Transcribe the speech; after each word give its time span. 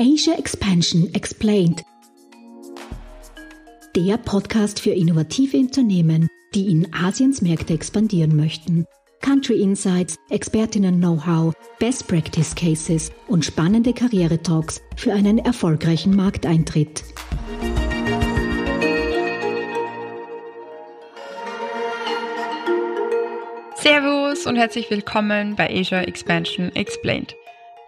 Asia 0.00 0.34
Expansion 0.38 1.12
Explained. 1.12 1.82
Der 3.96 4.16
Podcast 4.16 4.78
für 4.78 4.92
innovative 4.92 5.56
Unternehmen, 5.56 6.28
die 6.54 6.70
in 6.70 6.94
Asiens 6.94 7.42
Märkte 7.42 7.74
expandieren 7.74 8.36
möchten. 8.36 8.86
Country 9.22 9.60
Insights, 9.60 10.14
Expertinnen-Know-how, 10.30 11.52
Best 11.80 12.06
Practice 12.06 12.54
Cases 12.54 13.10
und 13.26 13.44
spannende 13.44 13.92
Karriere-Talks 13.92 14.80
für 14.94 15.12
einen 15.12 15.38
erfolgreichen 15.38 16.14
Markteintritt. 16.14 17.02
Servus 23.74 24.46
und 24.46 24.54
herzlich 24.54 24.88
willkommen 24.92 25.56
bei 25.56 25.68
Asia 25.68 26.02
Expansion 26.02 26.70
Explained, 26.76 27.34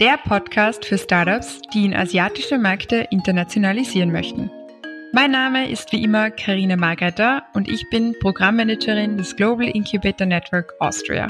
der 0.00 0.16
Podcast 0.16 0.86
für 0.86 0.96
Startups, 0.96 1.60
die 1.74 1.84
in 1.84 1.94
asiatische 1.94 2.56
Märkte 2.56 3.06
internationalisieren 3.10 4.10
möchten. 4.10 4.50
Mein 5.12 5.30
Name 5.30 5.68
ist 5.68 5.92
wie 5.92 6.02
immer 6.02 6.30
Karina 6.30 6.76
Margater 6.76 7.42
und 7.52 7.68
ich 7.68 7.84
bin 7.90 8.16
Programmmanagerin 8.18 9.18
des 9.18 9.36
Global 9.36 9.68
Incubator 9.68 10.26
Network 10.26 10.72
Austria. 10.80 11.28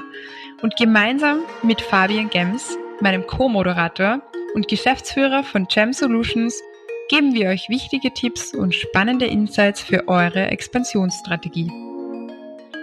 Und 0.63 0.77
gemeinsam 0.77 1.41
mit 1.65 1.81
Fabian 1.81 2.31
Gems, 2.31 2.79
meinem 3.01 3.27
Co-Moderator 3.27 4.23
und 4.55 4.69
Geschäftsführer 4.69 5.43
von 5.43 5.67
Gem 5.67 5.93
Solutions, 5.93 6.63
geben 7.09 7.35
wir 7.35 7.49
euch 7.49 7.69
wichtige 7.69 8.15
Tipps 8.15 8.55
und 8.55 8.73
spannende 8.73 9.27
Insights 9.27 9.81
für 9.81 10.07
eure 10.07 10.47
Expansionsstrategie. 10.47 11.90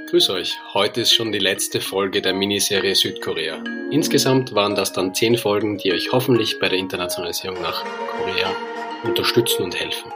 Grüß 0.09 0.29
euch, 0.29 0.57
heute 0.73 1.02
ist 1.02 1.13
schon 1.13 1.34
die 1.34 1.39
letzte 1.39 1.81
Folge 1.81 2.21
der 2.21 2.34
Miniserie 2.34 2.95
Südkorea. 2.95 3.61
Insgesamt 3.91 4.55
waren 4.55 4.73
das 4.73 4.93
dann 4.93 5.13
zehn 5.13 5.38
Folgen, 5.38 5.77
die 5.80 5.91
euch 5.91 6.14
hoffentlich 6.14 6.59
bei 6.61 6.69
der 6.69 6.77
Internationalisierung 6.77 7.61
nach 7.61 7.83
Korea 8.17 8.55
unterstützen 9.03 9.64
und 9.64 9.77
helfen. 9.77 10.09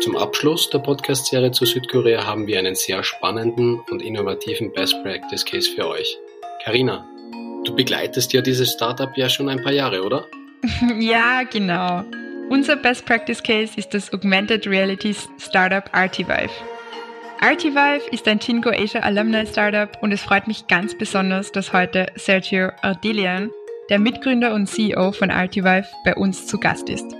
Zum 0.00 0.16
Abschluss 0.16 0.70
der 0.70 0.78
Podcast-Serie 0.78 1.50
zu 1.50 1.66
Südkorea 1.66 2.24
haben 2.24 2.46
wir 2.46 2.60
einen 2.60 2.76
sehr 2.76 3.02
spannenden 3.02 3.80
und 3.90 4.02
innovativen 4.02 4.72
Best 4.72 5.02
Practice 5.02 5.44
Case 5.44 5.68
für 5.68 5.88
euch. 5.88 6.16
Karina, 6.62 7.04
du 7.64 7.74
begleitest 7.74 8.32
ja 8.34 8.40
dieses 8.40 8.70
Startup 8.74 9.10
ja 9.16 9.28
schon 9.28 9.48
ein 9.48 9.64
paar 9.64 9.72
Jahre, 9.72 10.04
oder? 10.04 10.28
ja, 11.00 11.42
genau. 11.42 12.04
Unser 12.50 12.76
Best 12.76 13.04
Practice 13.04 13.42
Case 13.42 13.72
ist 13.76 13.94
das 13.94 14.12
Augmented 14.12 14.64
Reality 14.68 15.12
Startup 15.40 15.90
Artivive. 15.90 16.52
Artivive 17.40 18.08
ist 18.10 18.26
ein 18.26 18.40
Chingo 18.40 18.70
Asia 18.70 19.00
Alumni 19.00 19.46
Startup 19.46 19.90
und 20.00 20.12
es 20.12 20.22
freut 20.22 20.46
mich 20.46 20.66
ganz 20.66 20.96
besonders, 20.96 21.52
dass 21.52 21.72
heute 21.72 22.06
Sergio 22.16 22.70
Ardilian, 22.82 23.50
der 23.90 23.98
Mitgründer 23.98 24.54
und 24.54 24.66
CEO 24.66 25.12
von 25.12 25.30
Artivive, 25.30 25.86
bei 26.04 26.14
uns 26.14 26.46
zu 26.46 26.58
Gast 26.58 26.88
ist. 26.88 27.14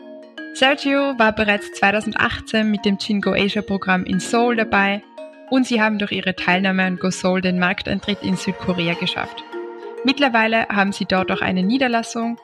Sergio 0.54 1.18
war 1.18 1.32
bereits 1.32 1.72
2018 1.72 2.70
mit 2.70 2.84
dem 2.84 2.98
Chingo 2.98 3.32
Asia 3.32 3.60
Programm 3.60 4.04
in 4.04 4.20
Seoul 4.20 4.56
dabei 4.56 5.02
und 5.50 5.66
sie 5.66 5.82
haben 5.82 5.98
durch 5.98 6.12
ihre 6.12 6.34
Teilnahme 6.34 6.84
an 6.84 6.96
Go 6.96 7.10
Seoul 7.10 7.40
den 7.40 7.58
Markteintritt 7.58 8.22
in 8.22 8.36
Südkorea 8.36 8.94
geschafft. 8.94 9.44
Mittlerweile 10.04 10.68
haben 10.68 10.92
sie 10.92 11.06
dort 11.06 11.30
auch 11.32 11.40
eine 11.40 11.62
Niederlassung 11.62 12.38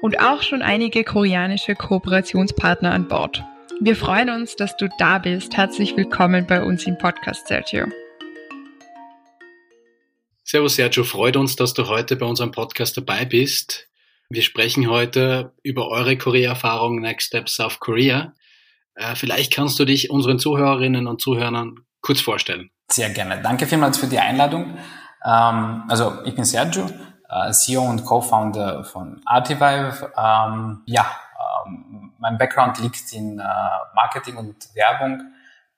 und 0.00 0.20
auch 0.20 0.42
schon 0.42 0.62
einige 0.62 1.04
koreanische 1.04 1.74
Kooperationspartner 1.74 2.92
an 2.92 3.06
Bord. 3.06 3.44
Wir 3.84 3.96
freuen 3.96 4.30
uns, 4.30 4.54
dass 4.54 4.76
du 4.76 4.88
da 4.96 5.18
bist. 5.18 5.56
Herzlich 5.56 5.96
willkommen 5.96 6.46
bei 6.46 6.62
uns 6.62 6.86
im 6.86 6.96
Podcast, 6.98 7.48
Sergio. 7.48 7.86
Servus, 10.44 10.76
Sergio. 10.76 11.02
Freut 11.02 11.36
uns, 11.36 11.56
dass 11.56 11.74
du 11.74 11.88
heute 11.88 12.14
bei 12.14 12.24
unserem 12.24 12.52
Podcast 12.52 12.96
dabei 12.96 13.24
bist. 13.24 13.88
Wir 14.30 14.42
sprechen 14.42 14.88
heute 14.88 15.52
über 15.64 15.88
eure 15.88 16.16
Korea-Erfahrung 16.16 17.00
Next 17.00 17.26
Step 17.26 17.48
South 17.48 17.80
Korea. 17.80 18.34
Äh, 18.94 19.16
vielleicht 19.16 19.52
kannst 19.52 19.80
du 19.80 19.84
dich 19.84 20.10
unseren 20.10 20.38
Zuhörerinnen 20.38 21.08
und 21.08 21.20
Zuhörern 21.20 21.80
kurz 22.02 22.20
vorstellen. 22.20 22.70
Sehr 22.88 23.10
gerne. 23.10 23.42
Danke 23.42 23.66
vielmals 23.66 23.98
für 23.98 24.06
die 24.06 24.20
Einladung. 24.20 24.78
Ähm, 25.24 25.82
also 25.88 26.18
ich 26.24 26.36
bin 26.36 26.44
Sergio, 26.44 26.88
äh, 27.28 27.50
CEO 27.50 27.82
und 27.82 28.04
Co-Founder 28.04 28.84
von 28.84 29.20
Artivive. 29.24 30.12
Ähm, 30.16 30.82
ja, 30.86 31.04
mein 32.22 32.38
Background 32.38 32.78
liegt 32.78 33.12
in 33.12 33.38
äh, 33.38 33.44
Marketing 33.94 34.36
und 34.36 34.74
Werbung. 34.74 35.20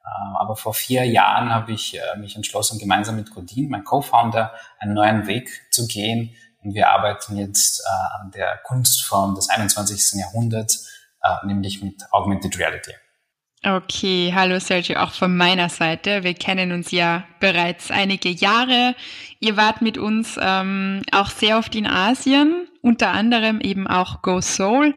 Äh, 0.04 0.36
aber 0.38 0.54
vor 0.56 0.74
vier 0.74 1.04
Jahren 1.04 1.52
habe 1.52 1.72
ich 1.72 1.98
äh, 1.98 2.18
mich 2.18 2.36
entschlossen, 2.36 2.78
gemeinsam 2.78 3.16
mit 3.16 3.30
Godin, 3.34 3.70
mein 3.70 3.82
Co-Founder, 3.82 4.52
einen 4.78 4.92
neuen 4.92 5.26
Weg 5.26 5.48
zu 5.70 5.88
gehen. 5.88 6.36
Und 6.62 6.74
wir 6.74 6.90
arbeiten 6.90 7.36
jetzt 7.36 7.80
äh, 7.80 8.20
an 8.20 8.30
der 8.30 8.58
Kunstform 8.62 9.34
des 9.34 9.48
21. 9.48 10.20
Jahrhunderts, 10.20 10.88
äh, 11.22 11.46
nämlich 11.46 11.82
mit 11.82 12.04
Augmented 12.12 12.58
Reality. 12.58 12.92
Okay, 13.66 14.30
hallo 14.34 14.60
Sergio, 14.60 14.98
auch 14.98 15.12
von 15.12 15.34
meiner 15.34 15.70
Seite. 15.70 16.22
Wir 16.22 16.34
kennen 16.34 16.72
uns 16.72 16.90
ja 16.90 17.24
bereits 17.40 17.90
einige 17.90 18.28
Jahre. 18.28 18.94
Ihr 19.40 19.56
wart 19.56 19.80
mit 19.80 19.96
uns 19.96 20.38
ähm, 20.38 21.00
auch 21.12 21.30
sehr 21.30 21.56
oft 21.56 21.74
in 21.74 21.86
Asien, 21.86 22.68
unter 22.82 23.12
anderem 23.12 23.62
eben 23.62 23.86
auch 23.86 24.20
Go 24.20 24.42
Soul. 24.42 24.94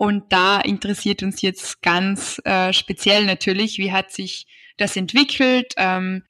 Und 0.00 0.32
da 0.32 0.58
interessiert 0.58 1.22
uns 1.22 1.42
jetzt 1.42 1.82
ganz 1.82 2.40
äh, 2.46 2.72
speziell 2.72 3.26
natürlich, 3.26 3.76
wie 3.76 3.92
hat 3.92 4.10
sich 4.10 4.46
das 4.78 4.96
entwickelt? 4.96 5.74
Ähm, 5.76 6.22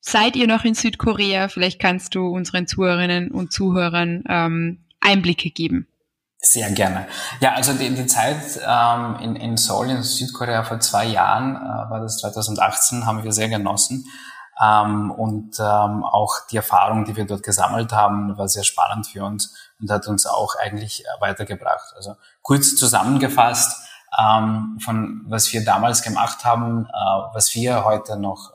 seid 0.00 0.34
ihr 0.34 0.48
noch 0.48 0.64
in 0.64 0.74
Südkorea? 0.74 1.46
Vielleicht 1.46 1.80
kannst 1.80 2.16
du 2.16 2.26
unseren 2.26 2.66
Zuhörerinnen 2.66 3.30
und 3.30 3.52
Zuhörern 3.52 4.24
ähm, 4.28 4.84
Einblicke 4.98 5.50
geben. 5.50 5.86
Sehr 6.40 6.72
gerne. 6.72 7.06
Ja, 7.38 7.52
also 7.52 7.74
die, 7.74 7.94
die 7.94 8.06
Zeit 8.06 8.60
ähm, 8.66 9.16
in, 9.22 9.36
in 9.36 9.56
Seoul 9.58 9.90
in 9.90 10.02
Südkorea 10.02 10.64
vor 10.64 10.80
zwei 10.80 11.06
Jahren, 11.06 11.54
äh, 11.54 11.90
war 11.90 12.00
das 12.00 12.18
2018, 12.18 13.06
haben 13.06 13.22
wir 13.22 13.30
sehr 13.30 13.48
genossen. 13.48 14.06
Ähm, 14.60 15.12
und 15.12 15.60
ähm, 15.60 16.02
auch 16.02 16.34
die 16.50 16.56
Erfahrung, 16.56 17.04
die 17.04 17.14
wir 17.14 17.26
dort 17.26 17.44
gesammelt 17.44 17.92
haben, 17.92 18.36
war 18.36 18.48
sehr 18.48 18.64
spannend 18.64 19.06
für 19.06 19.24
uns 19.24 19.54
und 19.80 19.90
hat 19.90 20.06
uns 20.06 20.26
auch 20.26 20.54
eigentlich 20.56 21.04
weitergebracht. 21.20 21.92
Also 21.96 22.16
kurz 22.42 22.76
zusammengefasst, 22.76 23.80
ähm, 24.18 24.78
von 24.80 25.22
was 25.26 25.52
wir 25.52 25.64
damals 25.64 26.02
gemacht 26.02 26.44
haben, 26.44 26.86
äh, 26.86 27.34
was 27.34 27.54
wir 27.54 27.84
heute 27.84 28.18
noch 28.18 28.50
äh, 28.50 28.54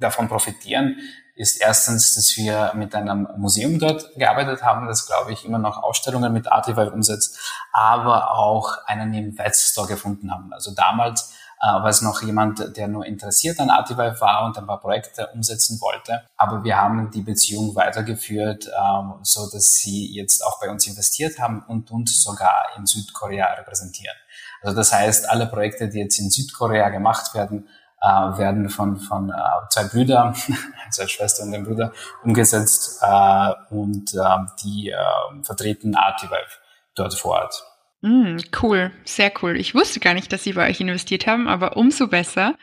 davon 0.00 0.28
profitieren, 0.28 0.96
ist 1.34 1.60
erstens, 1.60 2.14
dass 2.14 2.34
wir 2.38 2.72
mit 2.74 2.94
einem 2.94 3.28
Museum 3.36 3.78
dort 3.78 4.14
gearbeitet 4.14 4.62
haben, 4.62 4.86
das 4.86 5.06
glaube 5.06 5.32
ich 5.32 5.44
immer 5.44 5.58
noch 5.58 5.82
Ausstellungen 5.82 6.32
mit 6.32 6.50
Artivive 6.50 6.90
umsetzt, 6.90 7.38
aber 7.74 8.30
auch 8.30 8.78
einen 8.86 9.12
Invest-Store 9.12 9.86
gefunden 9.86 10.32
haben. 10.32 10.54
Also 10.54 10.74
damals 10.74 11.34
äh, 11.60 11.66
war 11.66 11.88
es 11.88 12.02
noch 12.02 12.22
jemand, 12.22 12.76
der 12.76 12.88
nur 12.88 13.06
interessiert 13.06 13.58
an 13.60 13.70
Artivive 13.70 14.20
war 14.20 14.44
und 14.44 14.58
ein 14.58 14.66
paar 14.66 14.80
Projekte 14.80 15.28
umsetzen 15.28 15.80
wollte. 15.80 16.22
Aber 16.36 16.64
wir 16.64 16.76
haben 16.76 17.10
die 17.10 17.22
Beziehung 17.22 17.74
weitergeführt, 17.74 18.66
ähm, 18.66 19.14
so 19.22 19.48
dass 19.50 19.74
sie 19.74 20.12
jetzt 20.14 20.44
auch 20.44 20.60
bei 20.60 20.70
uns 20.70 20.86
investiert 20.86 21.38
haben 21.38 21.64
und 21.66 21.90
uns 21.90 22.22
sogar 22.22 22.66
in 22.76 22.86
Südkorea 22.86 23.54
repräsentieren. 23.54 24.16
Also 24.62 24.76
das 24.76 24.92
heißt, 24.92 25.30
alle 25.30 25.46
Projekte, 25.46 25.88
die 25.88 25.98
jetzt 25.98 26.18
in 26.18 26.30
Südkorea 26.30 26.88
gemacht 26.90 27.34
werden, 27.34 27.68
äh, 28.02 28.38
werden 28.38 28.68
von, 28.68 28.98
von 28.98 29.30
äh, 29.30 29.68
zwei 29.70 29.84
Brüdern, 29.84 30.34
zwei 30.90 31.06
Schwestern 31.06 31.46
und 31.46 31.52
dem 31.52 31.64
Bruder 31.64 31.92
umgesetzt 32.22 33.00
äh, 33.02 33.52
und 33.70 34.14
äh, 34.14 34.18
die 34.62 34.90
äh, 34.90 34.96
vertreten 35.42 35.94
Artivive 35.94 36.60
dort 36.94 37.14
vor 37.14 37.42
Ort. 37.42 37.64
Mm, 38.02 38.36
cool, 38.62 38.92
sehr 39.04 39.32
cool. 39.42 39.56
Ich 39.56 39.74
wusste 39.74 40.00
gar 40.00 40.14
nicht, 40.14 40.32
dass 40.32 40.44
Sie 40.44 40.52
bei 40.52 40.68
euch 40.68 40.80
investiert 40.80 41.26
haben, 41.26 41.48
aber 41.48 41.76
umso 41.76 42.08
besser. 42.08 42.56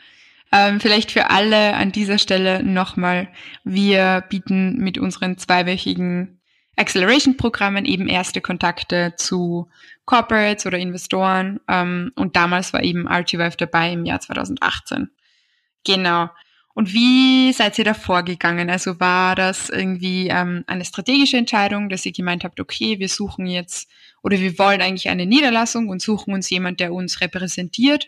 Ähm, 0.52 0.80
vielleicht 0.80 1.12
für 1.12 1.32
alle 1.32 1.74
an 1.74 1.92
dieser 1.92 2.20
Stelle 2.20 2.64
nochmal, 2.64 3.28
wir 3.64 4.24
bieten 4.30 4.78
mit 4.78 5.00
unseren 5.00 5.38
zweiwöchigen 5.38 6.40
Acceleration-Programmen 6.76 7.86
eben 7.86 8.08
erste 8.08 8.42
Kontakte 8.42 9.14
zu 9.18 9.70
Corporates 10.06 10.66
oder 10.66 10.78
Investoren. 10.78 11.60
Ähm, 11.68 12.12
und 12.16 12.36
damals 12.36 12.74
war 12.74 12.84
eben 12.84 13.08
Archivive 13.08 13.58
dabei 13.58 13.94
im 13.94 14.06
Jahr 14.06 14.20
2018. 14.20 15.10
Genau. 15.86 16.30
Und 16.76 16.94
wie 16.94 17.54
seid 17.54 17.78
ihr 17.78 17.86
da 17.86 17.94
vorgegangen? 17.94 18.70
Also 18.70 19.00
war 19.00 19.36
das 19.36 19.70
irgendwie 19.70 20.28
ähm, 20.30 20.64
eine 20.66 20.86
strategische 20.86 21.38
Entscheidung, 21.38 21.90
dass 21.90 22.06
ihr 22.06 22.14
gemeint 22.14 22.44
habt, 22.44 22.60
okay, 22.60 22.98
wir 23.00 23.10
suchen 23.10 23.46
jetzt 23.46 23.90
oder 24.24 24.40
wir 24.40 24.58
wollen 24.58 24.82
eigentlich 24.82 25.10
eine 25.10 25.26
Niederlassung 25.26 25.90
und 25.90 26.02
suchen 26.02 26.34
uns 26.34 26.50
jemand, 26.50 26.80
der 26.80 26.94
uns 26.94 27.22
repräsentiert? 27.22 28.08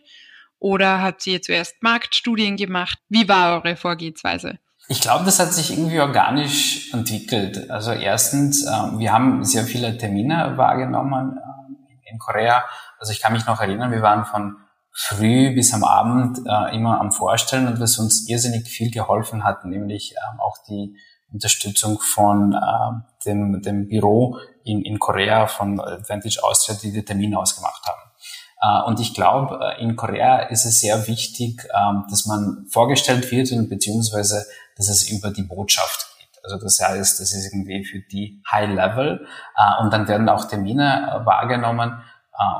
Oder 0.60 1.02
habt 1.02 1.28
ihr 1.28 1.42
zuerst 1.42 1.76
Marktstudien 1.82 2.56
gemacht? 2.56 2.98
Wie 3.10 3.28
war 3.28 3.58
eure 3.58 3.76
Vorgehensweise? 3.76 4.58
Ich 4.88 5.02
glaube, 5.02 5.26
das 5.26 5.40
hat 5.40 5.54
sich 5.54 5.72
irgendwie 5.72 6.00
organisch 6.00 6.94
entwickelt. 6.94 7.70
Also 7.70 7.92
erstens, 7.92 8.66
äh, 8.66 8.70
wir 8.98 9.12
haben 9.12 9.44
sehr 9.44 9.66
viele 9.66 9.98
Termine 9.98 10.54
wahrgenommen 10.58 11.38
äh, 11.38 12.12
in 12.12 12.20
Korea. 12.20 12.64
Also 13.00 13.12
ich 13.12 13.22
kann 13.22 13.34
mich 13.34 13.46
noch 13.46 13.60
erinnern, 13.60 13.92
wir 13.92 14.02
waren 14.02 14.26
von 14.26 14.58
früh 14.92 15.54
bis 15.54 15.74
am 15.74 15.84
Abend 15.84 16.40
äh, 16.48 16.76
immer 16.76 17.02
am 17.02 17.12
Vorstellen 17.12 17.68
und 17.68 17.82
was 17.82 17.98
uns 17.98 18.30
irrsinnig 18.30 18.68
viel 18.68 18.92
geholfen 18.92 19.44
hat, 19.44 19.66
nämlich 19.66 20.14
ähm, 20.14 20.40
auch 20.40 20.58
die 20.70 20.96
Unterstützung 21.34 22.00
von 22.00 22.54
äh, 22.54 23.15
dem, 23.26 23.62
dem 23.62 23.88
Büro 23.88 24.38
in, 24.64 24.82
in 24.82 25.00
Korea 25.00 25.48
von 25.48 25.80
Advantage 25.80 26.40
Austria, 26.44 26.78
die 26.82 26.92
die 26.92 27.06
Termine 27.06 27.40
ausgemacht 27.40 27.86
haben. 27.86 28.06
Äh, 28.66 28.88
und 28.88 29.00
ich 29.00 29.14
glaube, 29.14 29.60
äh, 29.62 29.82
in 29.82 29.96
Korea 29.96 30.40
ist 30.44 30.66
es 30.66 30.80
sehr 30.80 31.08
wichtig, 31.08 31.68
ähm, 31.76 32.06
dass 32.10 32.26
man 32.26 32.66
vorgestellt 32.70 33.30
wird 33.32 33.52
und 33.52 33.70
beziehungsweise, 33.70 34.46
dass 34.78 34.90
es 34.90 35.10
über 35.10 35.32
die 35.32 35.44
Botschaft 35.44 36.08
geht. 36.18 36.44
Also 36.44 36.58
das 36.58 36.80
heißt, 36.80 37.20
das 37.20 37.34
ist 37.34 37.54
irgendwie 37.54 37.84
für 37.86 38.00
die 38.00 38.42
High 38.52 38.70
Level 38.70 39.26
äh, 39.58 39.84
und 39.84 39.92
dann 39.94 40.08
werden 40.08 40.30
auch 40.30 40.46
Termine 40.46 41.22
wahrgenommen. 41.26 42.02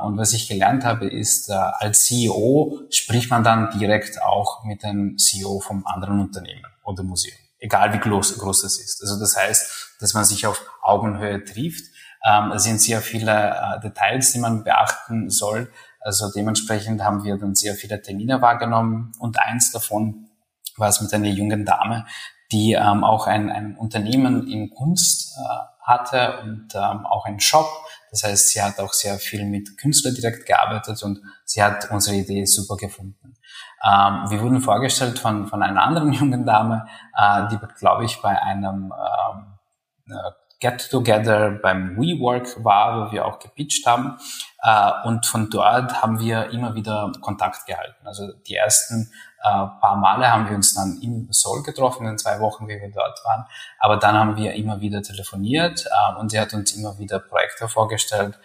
Und 0.04 0.16
was 0.16 0.32
ich 0.32 0.48
gelernt 0.48 0.86
habe, 0.86 1.06
ist, 1.06 1.50
als 1.50 2.06
CEO 2.06 2.80
spricht 2.88 3.28
man 3.28 3.44
dann 3.44 3.78
direkt 3.78 4.22
auch 4.22 4.64
mit 4.64 4.82
dem 4.82 5.18
CEO 5.18 5.60
vom 5.60 5.86
anderen 5.86 6.18
Unternehmen 6.18 6.64
oder 6.82 7.02
Museum, 7.02 7.36
egal 7.66 7.92
wie 7.92 7.98
groß, 7.98 8.38
groß 8.38 8.64
es 8.64 8.78
ist. 8.78 9.02
Also 9.02 9.18
das 9.18 9.36
heißt, 9.36 9.96
dass 10.00 10.14
man 10.14 10.24
sich 10.24 10.46
auf 10.46 10.62
Augenhöhe 10.82 11.44
trifft. 11.44 11.84
Ähm, 12.24 12.52
es 12.52 12.62
sind 12.62 12.80
sehr 12.80 13.00
viele 13.00 13.80
Details, 13.82 14.32
die 14.32 14.38
man 14.38 14.64
beachten 14.64 15.30
soll. 15.30 15.70
Also 16.00 16.30
dementsprechend 16.30 17.02
haben 17.02 17.24
wir 17.24 17.36
dann 17.36 17.54
sehr 17.54 17.74
viele 17.74 18.00
Termine 18.00 18.40
wahrgenommen 18.40 19.12
und 19.18 19.38
eins 19.40 19.72
davon 19.72 20.28
war 20.76 20.88
es 20.88 21.00
mit 21.00 21.12
einer 21.12 21.28
jungen 21.28 21.64
Dame, 21.64 22.06
die 22.52 22.74
ähm, 22.74 23.02
auch 23.02 23.26
ein, 23.26 23.50
ein 23.50 23.76
Unternehmen 23.76 24.46
in 24.46 24.70
Kunst 24.70 25.36
äh, 25.36 25.42
hatte 25.82 26.40
und 26.42 26.68
ähm, 26.74 27.06
auch 27.06 27.26
einen 27.26 27.40
Shop. 27.40 27.68
Das 28.10 28.22
heißt, 28.22 28.50
sie 28.50 28.62
hat 28.62 28.78
auch 28.78 28.92
sehr 28.92 29.18
viel 29.18 29.44
mit 29.44 29.76
Künstlern 29.78 30.14
direkt 30.14 30.46
gearbeitet 30.46 31.02
und 31.02 31.20
sie 31.44 31.62
hat 31.62 31.90
unsere 31.90 32.16
Idee 32.16 32.44
super 32.44 32.76
gefunden. 32.76 33.36
Ähm, 33.84 34.30
wir 34.30 34.40
wurden 34.40 34.60
vorgestellt 34.60 35.18
von, 35.18 35.46
von 35.46 35.62
einer 35.62 35.82
anderen 35.82 36.12
jungen 36.12 36.46
Dame, 36.46 36.86
äh, 37.16 37.48
die, 37.48 37.58
glaube 37.78 38.04
ich, 38.04 38.20
bei 38.22 38.40
einem 38.40 38.92
ähm, 38.92 40.14
äh, 40.14 40.30
Get-Together 40.58 41.50
beim 41.50 41.96
WeWork 41.96 42.64
war, 42.64 43.08
wo 43.08 43.12
wir 43.12 43.26
auch 43.26 43.38
gepitcht 43.38 43.86
haben. 43.86 44.18
Äh, 44.62 44.90
und 45.04 45.26
von 45.26 45.50
dort 45.50 46.02
haben 46.02 46.18
wir 46.18 46.50
immer 46.50 46.74
wieder 46.74 47.12
Kontakt 47.20 47.66
gehalten. 47.66 48.06
Also 48.06 48.32
die 48.48 48.54
ersten 48.54 49.12
äh, 49.42 49.66
paar 49.80 49.96
Male 49.96 50.32
haben 50.32 50.48
wir 50.48 50.56
uns 50.56 50.74
dann 50.74 50.98
in 51.02 51.28
Seoul 51.30 51.62
getroffen, 51.62 52.06
in 52.06 52.16
zwei 52.16 52.40
Wochen, 52.40 52.66
wie 52.68 52.80
wir 52.80 52.90
dort 52.90 53.22
waren. 53.24 53.44
Aber 53.78 53.98
dann 53.98 54.16
haben 54.16 54.36
wir 54.36 54.54
immer 54.54 54.80
wieder 54.80 55.02
telefoniert 55.02 55.86
äh, 55.86 56.18
und 56.18 56.30
sie 56.30 56.40
hat 56.40 56.54
uns 56.54 56.72
immer 56.72 56.98
wieder 56.98 57.18
Projekte 57.18 57.68
vorgestellt 57.68 58.38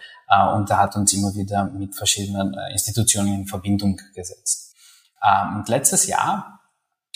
und 0.54 0.70
er 0.70 0.78
hat 0.78 0.96
uns 0.96 1.12
immer 1.12 1.34
wieder 1.34 1.64
mit 1.64 1.94
verschiedenen 1.94 2.56
Institutionen 2.72 3.34
in 3.34 3.46
Verbindung 3.46 4.00
gesetzt. 4.14 4.71
Ähm, 5.24 5.56
und 5.56 5.68
letztes 5.68 6.06
Jahr 6.06 6.52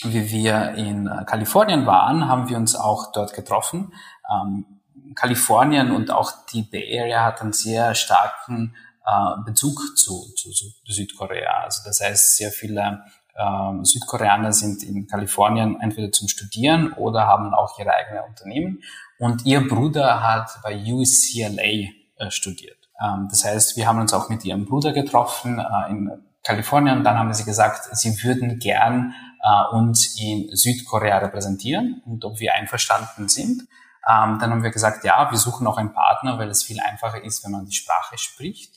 wie 0.02 0.30
wir 0.30 0.72
in 0.72 1.08
Kalifornien 1.26 1.86
waren, 1.86 2.28
haben 2.28 2.48
wir 2.48 2.56
uns 2.56 2.76
auch 2.76 3.12
dort 3.12 3.32
getroffen. 3.32 3.92
Ähm, 4.30 4.66
Kalifornien 5.14 5.90
und 5.90 6.10
auch 6.10 6.32
die 6.52 6.62
Bay 6.62 7.00
Area 7.00 7.24
hat 7.24 7.40
einen 7.40 7.52
sehr 7.52 7.94
starken 7.94 8.74
äh, 9.06 9.42
Bezug 9.44 9.96
zu, 9.96 10.34
zu, 10.36 10.50
zu, 10.50 10.66
Südkorea. 10.84 11.62
Also 11.64 11.82
das 11.84 12.00
heißt, 12.00 12.36
sehr 12.36 12.50
viele 12.50 13.04
äh, 13.34 13.84
Südkoreaner 13.84 14.52
sind 14.52 14.82
in 14.82 15.06
Kalifornien 15.06 15.80
entweder 15.80 16.12
zum 16.12 16.28
Studieren 16.28 16.92
oder 16.92 17.26
haben 17.26 17.54
auch 17.54 17.78
ihre 17.78 17.94
eigenen 17.94 18.24
Unternehmen. 18.24 18.82
Und 19.18 19.46
ihr 19.46 19.66
Bruder 19.66 20.22
hat 20.22 20.58
bei 20.62 20.76
UCLA 20.76 21.88
äh, 22.16 22.30
studiert. 22.30 22.76
Ähm, 23.02 23.28
das 23.30 23.44
heißt, 23.44 23.76
wir 23.78 23.86
haben 23.86 24.00
uns 24.00 24.12
auch 24.12 24.28
mit 24.28 24.44
ihrem 24.44 24.66
Bruder 24.66 24.92
getroffen 24.92 25.58
äh, 25.58 25.90
in 25.90 26.25
Kalifornien. 26.46 27.04
Dann 27.04 27.18
haben 27.18 27.34
sie 27.34 27.44
gesagt, 27.44 27.88
sie 27.96 28.22
würden 28.22 28.58
gern 28.58 29.14
äh, 29.42 29.74
uns 29.74 30.18
in 30.20 30.48
Südkorea 30.54 31.18
repräsentieren 31.18 32.02
und 32.06 32.24
ob 32.24 32.40
wir 32.40 32.54
einverstanden 32.54 33.28
sind. 33.28 33.62
Ähm, 34.08 34.38
dann 34.38 34.50
haben 34.50 34.62
wir 34.62 34.70
gesagt, 34.70 35.04
ja, 35.04 35.30
wir 35.30 35.38
suchen 35.38 35.66
auch 35.66 35.78
einen 35.78 35.92
Partner, 35.92 36.38
weil 36.38 36.48
es 36.48 36.62
viel 36.62 36.80
einfacher 36.80 37.22
ist, 37.22 37.44
wenn 37.44 37.50
man 37.50 37.66
die 37.66 37.74
Sprache 37.74 38.16
spricht. 38.16 38.74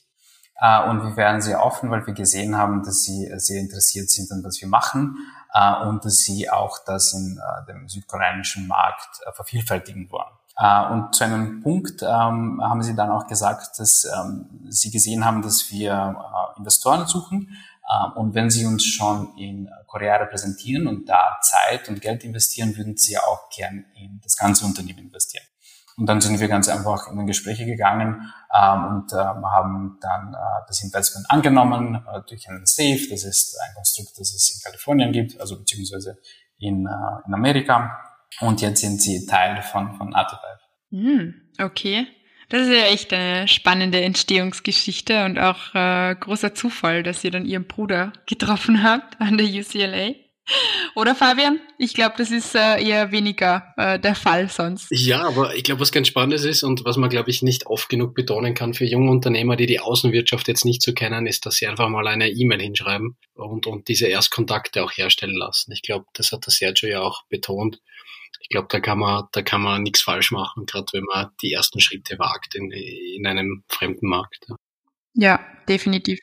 Äh, 0.56 0.90
und 0.90 1.04
wir 1.04 1.16
wären 1.16 1.42
sehr 1.42 1.64
offen, 1.64 1.92
weil 1.92 2.06
wir 2.06 2.14
gesehen 2.14 2.58
haben, 2.58 2.84
dass 2.84 3.04
sie 3.04 3.32
sehr 3.38 3.62
interessiert 3.62 4.10
sind 4.10 4.32
an 4.32 4.44
was 4.44 4.60
wir 4.60 4.68
machen 4.68 5.18
äh, 5.54 5.86
und 5.86 6.04
dass 6.06 6.18
sie 6.20 6.50
auch 6.50 6.80
das 6.86 7.14
in 7.14 7.38
äh, 7.38 7.66
dem 7.72 7.88
südkoreanischen 7.88 8.68
Markt 8.68 9.20
äh, 9.26 9.32
vervielfältigen 9.32 10.10
wollen. 10.10 10.34
Äh, 10.60 10.92
und 10.92 11.16
zu 11.16 11.24
einem 11.24 11.62
Punkt 11.62 12.02
ähm, 12.02 12.62
haben 12.62 12.84
sie 12.84 12.96
dann 12.96 13.10
auch 13.10 13.28
gesagt, 13.28 13.80
dass 13.80 14.06
ähm, 14.06 14.46
sie 14.70 14.92
gesehen 14.92 15.26
haben, 15.26 15.42
dass 15.42 15.72
wir 15.72 15.94
äh, 15.94 16.60
Investoren 16.60 17.08
suchen 17.08 17.50
ähm, 17.90 18.12
und 18.14 18.36
wenn 18.36 18.50
Sie 18.50 18.66
uns 18.66 18.86
schon 18.86 19.36
in 19.38 19.70
Korea 19.88 20.18
repräsentieren 20.18 20.88
und 20.88 21.10
da 21.10 21.38
Zeit 21.42 21.90
und 21.90 22.02
Geld 22.02 22.24
investieren, 22.24 22.76
würden 22.78 22.98
Sie 22.98 23.18
auch 23.18 23.50
gern 23.50 23.86
in 23.96 24.20
das 24.24 24.38
ganze 24.38 24.66
Unternehmen 24.66 25.00
investieren. 25.00 25.46
Und 25.98 26.06
dann 26.06 26.22
sind 26.22 26.40
wir 26.40 26.48
ganz 26.48 26.70
einfach 26.70 27.12
in 27.12 27.18
den 27.18 27.28
Gespräche 27.28 27.66
gegangen 27.66 28.32
ähm, 28.56 28.86
und 28.86 29.12
ähm, 29.12 29.46
haben 29.52 29.98
dann 30.00 30.34
äh, 30.34 30.38
das 30.68 30.82
Investment 30.82 31.26
angenommen 31.30 31.96
äh, 31.96 32.22
durch 32.28 32.48
einen 32.48 32.66
Safe. 32.66 33.02
Das 33.10 33.24
ist 33.26 33.60
ein 33.60 33.76
Konstrukt, 33.76 34.12
das 34.18 34.34
es 34.34 34.56
in 34.56 34.62
Kalifornien 34.64 35.12
gibt, 35.12 35.40
also 35.42 35.58
beziehungsweise 35.58 36.18
in, 36.58 36.86
äh, 36.86 37.28
in 37.28 37.34
Amerika. 37.34 38.09
Und 38.40 38.62
jetzt 38.62 38.82
sind 38.82 39.02
sie 39.02 39.26
Teil 39.26 39.62
von, 39.62 39.94
von 39.96 40.14
Artivive. 40.14 40.60
Mm, 40.92 41.34
okay. 41.62 42.08
Das 42.50 42.64
ist 42.68 42.74
ja 42.74 42.86
echt 42.86 43.14
eine 43.14 43.48
spannende 43.48 44.02
Entstehungsgeschichte 44.02 45.24
und 45.26 45.38
auch 45.38 45.76
äh, 45.76 46.16
großer 46.16 46.56
Zufall, 46.56 47.04
dass 47.04 47.24
ihr 47.24 47.32
dann 47.32 47.46
ihren 47.46 47.68
Bruder 47.68 48.12
getroffen 48.28 48.84
habt 48.84 49.20
an 49.22 49.38
der 49.38 49.48
UCLA. 49.48 50.16
Oder 50.96 51.14
Fabian? 51.14 51.60
Ich 51.78 51.94
glaube, 51.94 52.16
das 52.18 52.32
ist 52.32 52.56
äh, 52.56 52.84
eher 52.84 53.12
weniger 53.12 53.72
äh, 53.78 54.00
der 54.00 54.16
Fall 54.16 54.50
sonst. 54.50 54.88
Ja, 54.90 55.22
aber 55.22 55.56
ich 55.56 55.64
glaube, 55.64 55.82
was 55.82 55.92
ganz 55.92 56.08
Spannendes 56.08 56.44
ist 56.44 56.64
und 56.64 56.86
was 56.86 56.98
man, 56.98 57.12
glaube 57.12 57.30
ich, 57.30 57.44
nicht 57.44 57.68
oft 57.68 57.88
genug 57.88 58.16
betonen 58.16 58.56
kann 58.56 58.74
für 58.74 58.86
junge 58.86 59.12
Unternehmer, 59.12 59.56
die 59.56 59.68
die 59.68 59.80
Außenwirtschaft 59.80 60.48
jetzt 60.48 60.66
nicht 60.66 60.82
so 60.82 60.94
kennen, 60.94 61.28
ist, 61.28 61.46
dass 61.46 61.58
sie 61.58 61.68
einfach 61.68 61.88
mal 61.90 62.08
eine 62.08 62.30
E-Mail 62.30 62.62
hinschreiben 62.62 63.16
und, 63.36 63.68
und 63.68 63.88
diese 63.88 64.08
Erstkontakte 64.08 64.84
auch 64.84 64.92
herstellen 64.92 65.36
lassen. 65.36 65.72
Ich 65.72 65.84
glaube, 65.84 66.06
das 66.14 66.32
hat 66.32 66.48
der 66.48 66.54
Sergio 66.54 66.90
ja 66.90 67.02
auch 67.02 67.22
betont 67.30 67.80
ich 68.40 68.50
glaube, 68.50 68.68
da 68.70 68.80
kann 68.80 69.00
man, 69.00 69.26
da 69.32 69.42
kann 69.42 69.62
man 69.62 69.84
nichts 69.84 70.02
falsch 70.02 70.32
machen, 70.32 70.66
gerade 70.66 70.88
wenn 70.94 71.04
man 71.04 71.30
die 71.42 71.54
ersten 71.54 71.80
Schritte 71.80 72.18
wagt 72.20 72.56
in, 72.56 72.72
in 72.72 73.28
einem 73.28 73.64
fremden 73.68 74.08
Markt. 74.08 74.48
Ja, 75.14 75.40
definitiv. 75.68 76.20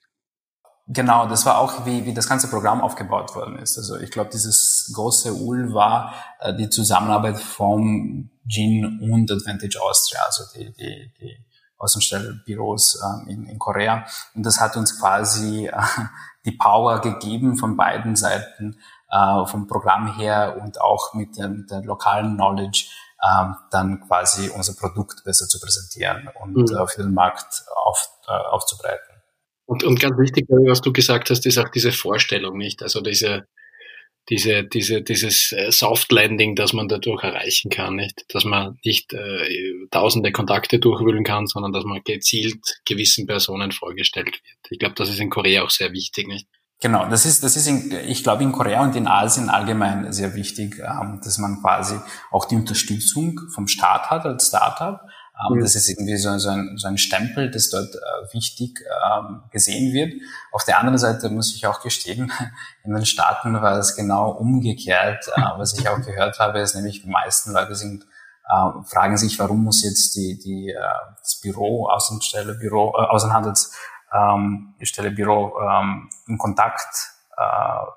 Genau, 0.89 1.27
das 1.27 1.45
war 1.45 1.59
auch, 1.59 1.85
wie, 1.85 2.05
wie 2.05 2.15
das 2.15 2.29
ganze 2.29 2.49
Programm 2.49 2.81
aufgebaut 2.81 3.35
worden 3.35 3.59
ist. 3.59 3.77
Also 3.77 3.97
ich 3.97 4.11
glaube, 4.11 4.31
dieses 4.33 4.93
große 4.95 5.33
UL 5.33 5.75
war 5.75 6.15
äh, 6.39 6.55
die 6.55 6.71
Zusammenarbeit 6.71 7.41
vom 7.41 8.31
GIN 8.45 9.01
und 9.01 9.31
Advantage 9.31 9.83
Austria, 9.83 10.21
also 10.25 10.45
die, 10.55 10.73
die, 10.75 11.13
die 11.21 11.45
Außenstellbüros 11.79 13.03
ähm, 13.05 13.29
in, 13.29 13.47
in 13.47 13.59
Korea. 13.59 14.07
Und 14.35 14.47
das 14.47 14.61
hat 14.61 14.77
uns 14.77 15.01
quasi 15.01 15.67
äh, 15.67 15.73
die 16.45 16.53
Power 16.53 17.01
gegeben 17.01 17.57
von 17.57 17.77
beiden 17.77 18.15
Seiten, 18.15 18.79
äh, 19.17 19.47
vom 19.47 19.67
Programm 19.67 20.17
her 20.19 20.59
und 20.63 20.81
auch 20.81 21.15
mit, 21.15 21.39
dem, 21.39 21.59
mit 21.61 21.71
der 21.71 21.83
lokalen 21.83 22.35
Knowledge 22.35 22.87
ähm, 23.25 23.55
dann 23.71 24.01
quasi 24.07 24.51
unser 24.51 24.75
Produkt 24.75 25.25
besser 25.25 25.47
zu 25.49 25.59
präsentieren 25.61 26.29
und 26.41 26.57
mhm. 26.57 26.77
äh, 26.77 26.87
für 26.87 27.03
den 27.03 27.15
Markt 27.15 27.65
auf, 27.87 28.09
äh, 28.29 28.33
aufzubreiten. 28.33 29.17
Und, 29.65 29.83
und 29.83 29.99
ganz 29.99 30.17
wichtig, 30.19 30.47
was 30.49 30.81
du 30.81 30.93
gesagt 30.93 31.31
hast, 31.31 31.45
ist 31.47 31.59
auch 31.59 31.69
diese 31.69 31.93
Vorstellung, 31.93 32.57
nicht? 32.57 32.83
Also 32.83 33.01
diese, 33.01 33.47
diese, 34.29 34.65
diese, 34.65 35.03
dieses 35.03 35.53
äh, 35.53 35.73
Soft 35.73 36.13
Landing, 36.13 36.55
das 36.55 36.73
man 36.73 36.87
dadurch 36.89 37.25
erreichen 37.25 37.71
kann, 37.71 37.97
nicht? 37.97 38.27
Dass 38.29 38.45
man 38.45 38.79
nicht 38.85 39.13
äh, 39.13 39.49
tausende 39.91 40.31
Kontakte 40.31 40.79
durchwühlen 40.79 41.25
kann, 41.25 41.47
sondern 41.47 41.73
dass 41.73 41.85
man 41.85 42.01
gezielt 42.05 42.81
gewissen 42.85 43.27
Personen 43.27 43.73
vorgestellt 43.73 44.27
wird. 44.27 44.71
Ich 44.71 44.79
glaube, 44.79 44.95
das 44.95 45.09
ist 45.09 45.21
in 45.21 45.31
Korea 45.31 45.65
auch 45.65 45.71
sehr 45.71 45.93
wichtig, 45.93 46.29
nicht? 46.29 46.47
Genau, 46.81 47.09
das 47.09 47.25
ist, 47.25 47.43
das 47.43 47.57
ist, 47.57 47.67
in, 47.67 47.91
ich 47.91 48.23
glaube, 48.23 48.43
in 48.43 48.53
Korea 48.53 48.83
und 48.83 48.95
in 48.97 49.09
Asien 49.09 49.49
allgemein 49.49 50.13
sehr 50.13 50.35
wichtig, 50.35 50.79
ähm, 50.79 51.21
dass 51.25 51.39
man 51.39 51.61
quasi 51.63 51.99
auch 52.31 52.45
die 52.45 52.57
Unterstützung 52.57 53.41
vom 53.55 53.67
Staat 53.67 54.11
hat 54.11 54.27
als 54.27 54.49
Startup. 54.49 55.01
Mhm. 55.51 55.61
Das 55.61 55.75
ist 55.75 55.89
irgendwie 55.89 56.17
so, 56.19 56.37
so, 56.39 56.51
ein, 56.51 56.77
so 56.77 56.87
ein 56.87 56.99
Stempel, 56.99 57.51
das 57.51 57.71
dort 57.71 57.95
äh, 57.95 58.35
wichtig 58.35 58.85
ähm, 59.05 59.43
gesehen 59.51 59.95
wird. 59.95 60.21
Auf 60.53 60.65
der 60.65 60.79
anderen 60.79 60.99
Seite 60.99 61.31
muss 61.31 61.55
ich 61.55 61.67
auch 61.67 61.81
gestehen, 61.81 62.31
in 62.85 62.95
den 62.95 63.07
Staaten 63.07 63.55
war 63.55 63.79
es 63.79 63.97
genau 63.97 64.31
umgekehrt. 64.33 65.29
Äh, 65.35 65.41
was 65.57 65.79
ich 65.79 65.89
auch 65.89 66.01
gehört 66.03 66.39
habe, 66.39 66.61
ist 66.61 66.75
nämlich, 66.75 67.03
die 67.03 67.09
meisten 67.09 67.53
Leute 67.53 67.75
sind 67.75 68.05
äh, 68.49 68.85
fragen 68.85 69.17
sich, 69.17 69.39
warum 69.39 69.65
muss 69.65 69.83
jetzt 69.83 70.15
die, 70.15 70.39
die, 70.39 70.71
äh, 70.71 70.81
das 71.21 71.41
Büro, 71.41 71.89
Außenstelle, 71.89 72.55
Büro, 72.55 72.91
äh, 72.97 73.07
Außenhandels 73.07 73.73
ähm, 74.17 74.75
Stellebüro 74.81 75.61
ähm, 75.61 76.09
in 76.27 76.39
Kontakt 76.39 77.17
äh, 77.37 77.43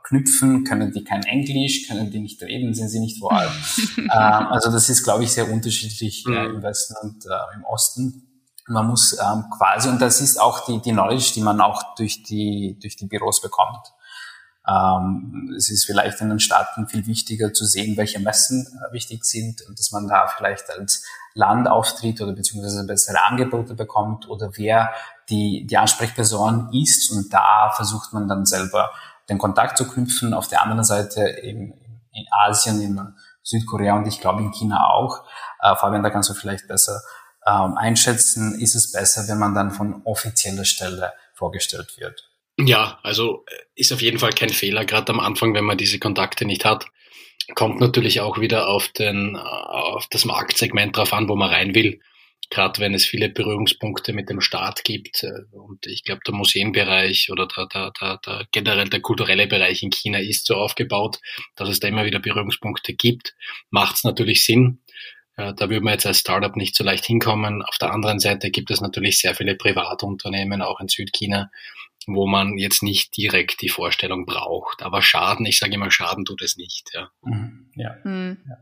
knüpfen, 0.04 0.64
können 0.66 0.92
die 0.92 1.04
kein 1.04 1.24
Englisch, 1.24 1.88
können 1.88 2.12
die 2.12 2.20
nicht 2.20 2.42
reden, 2.42 2.74
sind 2.74 2.90
sie 2.90 3.00
nicht 3.00 3.20
vor 3.20 3.32
Ort. 3.32 3.52
ähm, 3.98 4.10
also 4.12 4.72
das 4.72 4.90
ist, 4.90 5.04
glaube 5.04 5.24
ich, 5.24 5.32
sehr 5.32 5.50
unterschiedlich 5.50 6.26
äh, 6.26 6.30
mhm. 6.30 6.56
im 6.56 6.64
Westen 6.64 6.96
und 7.02 7.26
äh, 7.26 7.56
im 7.56 7.64
Osten. 7.64 8.26
Man 8.68 8.88
muss 8.88 9.14
ähm, 9.14 9.46
quasi, 9.58 9.90
und 9.90 10.02
das 10.02 10.22
ist 10.22 10.40
auch 10.40 10.66
die, 10.66 10.82
die 10.82 10.92
Knowledge, 10.92 11.32
die 11.36 11.42
man 11.42 11.60
auch 11.62 11.96
durch 11.96 12.24
die, 12.24 12.78
durch 12.82 12.98
die 12.98 13.08
Büros 13.08 13.42
bekommt. 13.42 13.94
Ähm, 14.68 15.54
es 15.58 15.72
ist 15.72 15.86
vielleicht 15.86 16.22
in 16.22 16.30
den 16.30 16.40
Staaten 16.40 16.88
viel 16.88 17.08
wichtiger 17.08 17.54
zu 17.54 17.66
sehen, 17.66 17.98
welche 17.98 18.20
Messen 18.20 18.68
äh, 18.68 18.94
wichtig 18.94 19.26
sind 19.26 19.62
und 19.68 19.80
dass 19.80 19.92
man 19.92 20.08
da 20.08 20.28
vielleicht 20.28 20.70
als 20.70 21.04
Land 21.34 21.68
auftritt 21.68 22.22
oder 22.22 22.34
beziehungsweise 22.34 22.86
bessere 22.86 23.24
Angebote 23.24 23.74
bekommt 23.74 24.28
oder 24.28 24.52
wer 24.56 24.94
die, 25.30 25.66
die 25.68 25.78
Ansprechperson 25.78 26.70
ist 26.74 27.12
und 27.12 27.34
da 27.34 27.72
versucht 27.76 28.14
man 28.14 28.28
dann 28.28 28.46
selber 28.46 28.92
den 29.30 29.38
Kontakt 29.38 29.78
zu 29.78 29.88
knüpfen. 29.88 30.34
Auf 30.34 30.48
der 30.48 30.64
anderen 30.64 30.84
Seite 30.84 31.40
eben 31.44 31.74
in 32.12 32.26
Asien, 32.46 32.82
in 32.82 33.14
Südkorea 33.44 33.96
und 33.96 34.08
ich 34.08 34.20
glaube 34.20 34.42
in 34.42 34.52
China 34.52 34.90
auch. 34.90 35.24
Äh, 35.62 35.76
Fabian, 35.76 36.04
da 36.04 36.10
kannst 36.10 36.30
du 36.30 36.34
vielleicht 36.34 36.68
besser 36.68 37.02
ähm, 37.46 37.78
einschätzen, 37.78 38.60
ist 38.60 38.76
es 38.76 38.92
besser, 38.92 39.28
wenn 39.28 39.40
man 39.40 39.54
dann 39.54 39.72
von 39.72 40.02
offizieller 40.06 40.66
Stelle 40.66 41.14
vorgestellt 41.34 41.98
wird. 41.98 42.30
Ja, 42.58 43.00
also 43.04 43.46
äh, 43.48 43.56
ist 43.76 43.94
auf 43.94 44.02
jeden 44.02 44.20
Fall 44.20 44.34
kein 44.34 44.50
Fehler, 44.50 44.86
gerade 44.86 45.12
am 45.12 45.20
Anfang, 45.20 45.54
wenn 45.54 45.66
man 45.66 45.78
diese 45.78 46.00
Kontakte 46.00 46.46
nicht 46.46 46.66
hat. 46.66 46.86
Kommt 47.56 47.80
natürlich 47.80 48.22
auch 48.22 48.40
wieder 48.40 48.68
auf, 48.68 48.90
den, 48.90 49.36
äh, 49.36 49.40
auf 49.40 50.08
das 50.10 50.26
Marktsegment 50.26 50.98
drauf 50.98 51.14
an, 51.14 51.30
wo 51.30 51.36
man 51.36 51.50
rein 51.50 51.74
will. 51.74 52.02
Gerade 52.50 52.80
wenn 52.80 52.94
es 52.94 53.06
viele 53.06 53.30
Berührungspunkte 53.30 54.12
mit 54.14 54.30
dem 54.30 54.42
Staat 54.42 54.84
gibt. 54.84 55.24
Äh, 55.24 55.56
und 55.56 55.86
ich 55.86 56.04
glaube, 56.04 56.22
der 56.26 56.34
Museenbereich 56.34 57.32
oder 57.32 57.48
der, 57.48 57.68
der, 57.68 57.92
der, 58.00 58.20
der 58.26 58.48
generell 58.52 58.90
der 58.90 59.02
kulturelle 59.02 59.48
Bereich 59.48 59.84
in 59.84 59.92
China 59.92 60.20
ist 60.20 60.46
so 60.46 60.56
aufgebaut, 60.56 61.20
dass 61.56 61.70
es 61.70 61.80
da 61.80 61.88
immer 61.88 62.06
wieder 62.06 62.20
Berührungspunkte 62.20 62.94
gibt. 62.94 63.36
Macht 63.70 63.96
es 63.98 64.04
natürlich 64.04 64.44
Sinn. 64.46 64.80
Da 65.36 65.70
würde 65.70 65.80
man 65.80 65.94
jetzt 65.94 66.06
als 66.06 66.20
Startup 66.20 66.54
nicht 66.58 66.76
so 66.76 66.84
leicht 66.84 67.06
hinkommen. 67.06 67.62
Auf 67.62 67.78
der 67.78 67.94
anderen 67.94 68.20
Seite 68.20 68.52
gibt 68.52 68.72
es 68.72 68.82
natürlich 68.82 69.20
sehr 69.20 69.36
viele 69.36 69.56
Privatunternehmen, 69.56 70.62
auch 70.62 70.82
in 70.82 70.90
Südchina, 70.90 71.50
wo 72.08 72.28
man 72.28 72.58
jetzt 72.58 72.84
nicht 72.84 73.16
direkt 73.16 73.62
die 73.62 73.70
Vorstellung 73.70 74.26
braucht. 74.26 74.82
Aber 74.82 75.02
Schaden, 75.02 75.46
ich 75.46 75.58
sage 75.58 75.76
immer, 75.76 75.92
Schaden 75.92 76.26
tut 76.26 76.42
es 76.42 76.58
nicht. 76.58 76.92
Ja, 76.94 77.10
mhm. 77.22 77.70
ja. 78.50 78.58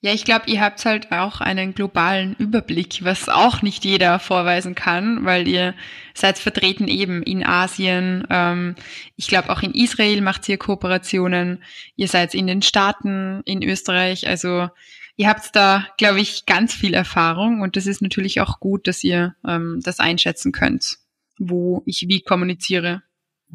Ja. 0.00 0.12
ich 0.12 0.24
glaube, 0.24 0.50
ihr 0.50 0.60
habt 0.60 0.84
halt 0.84 1.12
auch 1.12 1.40
einen 1.40 1.74
globalen 1.74 2.34
Überblick, 2.38 3.04
was 3.04 3.28
auch 3.28 3.62
nicht 3.62 3.84
jeder 3.84 4.18
vorweisen 4.18 4.74
kann, 4.74 5.24
weil 5.24 5.46
ihr 5.46 5.74
seid 6.14 6.38
vertreten 6.38 6.88
eben 6.88 7.22
in 7.22 7.44
Asien. 7.44 8.26
Ähm, 8.30 8.76
ich 9.16 9.28
glaube, 9.28 9.50
auch 9.50 9.62
in 9.62 9.74
Israel 9.74 10.20
macht 10.20 10.48
ihr 10.48 10.58
Kooperationen. 10.58 11.62
Ihr 11.96 12.08
seid 12.08 12.34
in 12.34 12.46
den 12.46 12.62
Staaten, 12.62 13.42
in 13.44 13.62
Österreich. 13.62 14.26
Also 14.26 14.68
ihr 15.16 15.28
habt 15.28 15.54
da, 15.54 15.86
glaube 15.98 16.20
ich, 16.20 16.46
ganz 16.46 16.72
viel 16.74 16.94
Erfahrung 16.94 17.60
und 17.60 17.76
das 17.76 17.86
ist 17.86 18.02
natürlich 18.02 18.40
auch 18.40 18.60
gut, 18.60 18.86
dass 18.86 19.04
ihr 19.04 19.34
ähm, 19.46 19.80
das 19.82 20.00
einschätzen 20.00 20.52
könnt 20.52 20.98
wo 21.40 21.82
ich 21.86 22.04
wie 22.06 22.20
kommuniziere. 22.20 23.02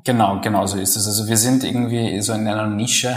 Genau, 0.03 0.41
genau 0.41 0.65
so 0.65 0.77
ist 0.77 0.97
es. 0.97 1.07
Also 1.07 1.27
wir 1.29 1.37
sind 1.37 1.63
irgendwie 1.63 2.19
so 2.21 2.33
in 2.33 2.47
einer 2.47 2.67
Nische, 2.67 3.15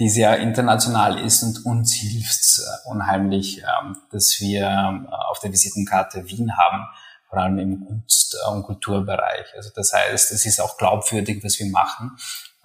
die 0.00 0.08
sehr 0.08 0.38
international 0.38 1.20
ist 1.20 1.42
und 1.42 1.64
uns 1.64 1.92
hilft 1.92 2.62
unheimlich, 2.86 3.58
ähm, 3.58 3.96
dass 4.10 4.40
wir 4.40 4.62
äh, 4.62 5.14
auf 5.30 5.38
der 5.38 5.52
Visitenkarte 5.52 6.26
Wien 6.26 6.56
haben, 6.56 6.86
vor 7.28 7.38
allem 7.38 7.58
im 7.58 7.86
Kunst- 7.86 8.36
und 8.50 8.64
Kulturbereich. 8.64 9.54
Also 9.54 9.70
das 9.74 9.92
heißt, 9.92 10.32
es 10.32 10.46
ist 10.46 10.60
auch 10.60 10.76
glaubwürdig, 10.78 11.44
was 11.44 11.58
wir 11.60 11.70
machen. 11.70 12.16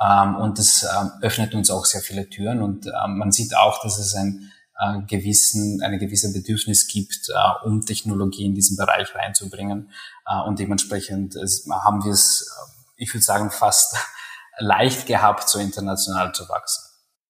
Ähm, 0.02 0.36
und 0.38 0.58
es 0.58 0.84
ähm, 0.84 1.12
öffnet 1.22 1.54
uns 1.54 1.70
auch 1.70 1.86
sehr 1.86 2.02
viele 2.02 2.28
Türen 2.30 2.62
und 2.64 2.86
man 3.08 3.32
sieht 3.32 3.56
auch, 3.56 3.84
dass 3.84 4.00
es 4.00 4.16
ein 4.16 4.52
äh, 4.78 5.02
gewissen, 5.08 5.82
eine 5.82 6.00
gewisse 6.00 6.34
Bedürfnis 6.34 6.88
gibt, 6.88 7.30
äh, 7.30 7.66
um 7.66 7.86
Technologie 7.86 8.46
in 8.46 8.56
diesen 8.56 8.76
Bereich 8.76 9.16
reinzubringen. 9.16 9.90
Äh, 10.28 10.42
und 10.42 10.60
dementsprechend 10.60 11.36
haben 11.36 12.04
wir 12.04 12.12
es, 12.12 12.54
ich 12.98 13.14
würde 13.14 13.24
sagen, 13.24 13.52
fast 13.52 13.96
leicht 14.58 15.08
gehabt, 15.08 15.48
so 15.48 15.60
international 15.60 16.34
zu 16.34 16.50
wachsen. 16.50 16.85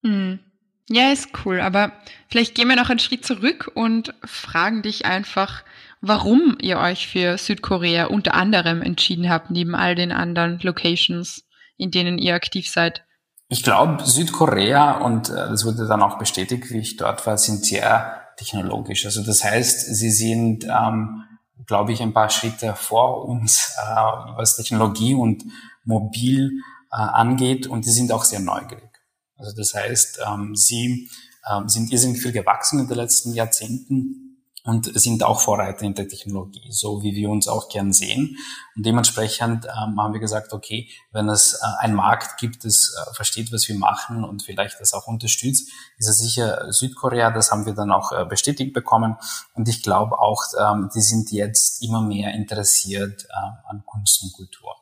Mhm. 0.05 0.39
Ja, 0.87 1.11
ist 1.11 1.29
cool. 1.43 1.59
Aber 1.59 1.91
vielleicht 2.29 2.53
gehen 2.53 2.67
wir 2.67 2.75
noch 2.75 2.89
einen 2.89 2.99
Schritt 2.99 3.25
zurück 3.25 3.71
und 3.73 4.13
fragen 4.23 4.83
dich 4.83 5.05
einfach, 5.05 5.63
warum 5.99 6.57
ihr 6.61 6.77
euch 6.77 7.07
für 7.07 7.39
Südkorea 7.39 8.05
unter 8.05 8.35
anderem 8.35 8.83
entschieden 8.83 9.29
habt, 9.29 9.49
neben 9.49 9.73
all 9.73 9.95
den 9.95 10.11
anderen 10.11 10.59
Locations, 10.61 11.43
in 11.77 11.89
denen 11.89 12.19
ihr 12.19 12.35
aktiv 12.35 12.69
seid. 12.69 13.03
Ich 13.49 13.63
glaube, 13.63 14.05
Südkorea, 14.05 14.99
und 14.99 15.29
äh, 15.29 15.33
das 15.33 15.65
wurde 15.65 15.87
dann 15.87 16.03
auch 16.03 16.19
bestätigt, 16.19 16.69
wie 16.69 16.79
ich 16.79 16.97
dort 16.97 17.25
war, 17.25 17.37
sind 17.37 17.65
sehr 17.65 18.21
technologisch. 18.37 19.05
Also 19.05 19.23
das 19.23 19.43
heißt, 19.43 19.95
sie 19.95 20.11
sind, 20.11 20.65
ähm, 20.65 21.23
glaube 21.65 21.93
ich, 21.93 22.01
ein 22.01 22.13
paar 22.13 22.29
Schritte 22.29 22.75
vor 22.75 23.25
uns, 23.25 23.75
äh, 23.83 23.95
was 24.35 24.55
Technologie 24.55 25.15
und 25.15 25.43
mobil 25.83 26.51
äh, 26.91 26.95
angeht, 26.95 27.65
und 27.65 27.83
sie 27.83 27.91
sind 27.91 28.11
auch 28.11 28.23
sehr 28.23 28.39
neugierig. 28.39 28.94
Also 29.37 29.55
das 29.55 29.73
heißt, 29.73 30.19
ähm, 30.25 30.55
sie 30.55 31.09
ähm, 31.49 31.69
sind 31.69 31.91
irrsinnig 31.91 32.21
viel 32.21 32.31
gewachsen 32.31 32.79
in 32.79 32.87
den 32.87 32.97
letzten 32.97 33.33
Jahrzehnten 33.33 34.25
und 34.65 34.99
sind 34.99 35.23
auch 35.23 35.41
Vorreiter 35.41 35.83
in 35.83 35.93
der 35.93 36.07
Technologie, 36.07 36.67
so 36.71 37.03
wie 37.03 37.13
wir 37.15 37.29
uns 37.29 37.47
auch 37.47 37.69
gern 37.69 37.93
sehen. 37.93 38.37
Und 38.75 38.85
dementsprechend 38.85 39.65
ähm, 39.65 40.01
haben 40.01 40.13
wir 40.13 40.19
gesagt, 40.19 40.53
okay, 40.53 40.89
wenn 41.11 41.29
es 41.29 41.53
äh, 41.53 41.83
einen 41.83 41.93
Markt 41.93 42.39
gibt, 42.39 42.65
das 42.65 42.95
äh, 42.95 43.13
versteht, 43.13 43.53
was 43.53 43.67
wir 43.67 43.77
machen 43.77 44.23
und 44.23 44.41
vielleicht 44.41 44.79
das 44.79 44.93
auch 44.93 45.05
unterstützt, 45.05 45.69
ist 45.99 46.09
es 46.09 46.17
sicher 46.17 46.73
Südkorea. 46.73 47.29
Das 47.29 47.51
haben 47.51 47.67
wir 47.67 47.73
dann 47.73 47.91
auch 47.91 48.11
äh, 48.11 48.25
bestätigt 48.25 48.73
bekommen. 48.73 49.17
Und 49.53 49.69
ich 49.69 49.83
glaube 49.83 50.17
auch, 50.17 50.41
ähm, 50.59 50.89
die 50.95 51.01
sind 51.01 51.31
jetzt 51.31 51.83
immer 51.83 52.01
mehr 52.01 52.33
interessiert 52.33 53.27
äh, 53.29 53.69
an 53.69 53.83
Kunst 53.85 54.23
und 54.23 54.33
Kultur. 54.33 54.75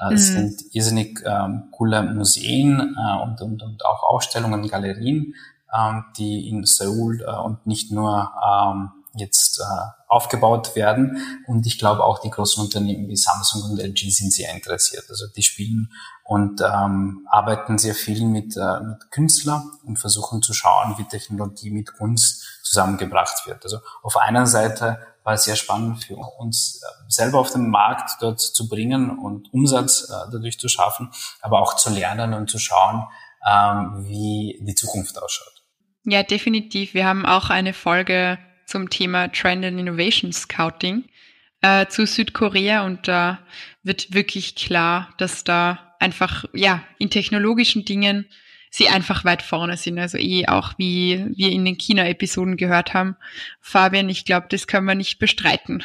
Äh, 0.00 0.14
es 0.14 0.30
mhm. 0.30 0.34
sind 0.34 0.74
irrsinnig 0.74 1.20
ähm, 1.24 1.68
coole 1.70 2.02
Museen 2.02 2.96
äh, 2.96 3.22
und, 3.22 3.40
und, 3.40 3.62
und 3.62 3.84
auch 3.84 4.02
Ausstellungen, 4.04 4.68
Galerien, 4.68 5.34
ähm, 5.74 6.04
die 6.16 6.48
in 6.48 6.64
Seoul 6.64 7.22
äh, 7.22 7.30
und 7.30 7.66
nicht 7.66 7.92
nur 7.92 8.32
ähm, 8.44 8.90
jetzt 9.14 9.60
äh, 9.60 9.64
aufgebaut 10.06 10.74
werden. 10.76 11.42
Und 11.46 11.66
ich 11.66 11.78
glaube 11.78 12.04
auch 12.04 12.20
die 12.20 12.30
großen 12.30 12.62
Unternehmen 12.62 13.08
wie 13.08 13.16
Samsung 13.16 13.70
und 13.70 13.80
LG 13.80 14.10
sind 14.10 14.32
sehr 14.32 14.54
interessiert. 14.54 15.04
Also 15.08 15.26
die 15.34 15.42
spielen 15.42 15.92
und 16.24 16.60
ähm, 16.60 17.26
arbeiten 17.30 17.78
sehr 17.78 17.94
viel 17.94 18.24
mit, 18.24 18.56
äh, 18.56 18.80
mit 18.80 19.10
Künstlern 19.10 19.70
und 19.84 19.98
versuchen 19.98 20.42
zu 20.42 20.54
schauen, 20.54 20.94
wie 20.98 21.04
Technologie 21.04 21.70
mit 21.70 21.92
Kunst 21.94 22.44
zusammengebracht 22.62 23.46
wird. 23.46 23.64
Also 23.64 23.78
auf 24.02 24.16
einer 24.16 24.46
Seite 24.46 24.98
war 25.28 25.36
sehr 25.36 25.56
spannend 25.56 26.02
für 26.04 26.16
uns 26.16 26.80
äh, 26.82 26.86
selber 27.08 27.38
auf 27.38 27.52
den 27.52 27.68
Markt 27.68 28.22
dort 28.22 28.40
zu 28.40 28.66
bringen 28.66 29.10
und 29.18 29.52
Umsatz 29.52 30.08
äh, 30.08 30.30
dadurch 30.32 30.58
zu 30.58 30.68
schaffen, 30.68 31.10
aber 31.42 31.60
auch 31.60 31.76
zu 31.76 31.90
lernen 31.90 32.32
und 32.32 32.48
zu 32.48 32.58
schauen, 32.58 33.06
ähm, 33.46 34.06
wie 34.08 34.58
die 34.62 34.74
Zukunft 34.74 35.22
ausschaut. 35.22 35.52
Ja, 36.04 36.22
definitiv. 36.22 36.94
Wir 36.94 37.04
haben 37.04 37.26
auch 37.26 37.50
eine 37.50 37.74
Folge 37.74 38.38
zum 38.64 38.88
Thema 38.88 39.28
Trend 39.28 39.66
and 39.66 39.78
Innovation 39.78 40.32
Scouting 40.32 41.04
äh, 41.60 41.86
zu 41.88 42.06
Südkorea 42.06 42.86
und 42.86 43.06
da 43.06 43.40
wird 43.82 44.14
wirklich 44.14 44.54
klar, 44.54 45.12
dass 45.18 45.44
da 45.44 45.94
einfach 46.00 46.46
ja 46.54 46.82
in 46.98 47.10
technologischen 47.10 47.84
Dingen 47.84 48.26
sie 48.70 48.88
einfach 48.88 49.24
weit 49.24 49.42
vorne 49.42 49.76
sind. 49.76 49.98
Also 49.98 50.18
eh 50.18 50.46
auch 50.46 50.72
wie 50.78 51.26
wir 51.36 51.50
in 51.50 51.64
den 51.64 51.78
China-Episoden 51.78 52.56
gehört 52.56 52.94
haben. 52.94 53.16
Fabian, 53.60 54.08
ich 54.08 54.24
glaube, 54.24 54.46
das 54.50 54.66
können 54.66 54.86
wir 54.86 54.94
nicht 54.94 55.18
bestreiten 55.18 55.82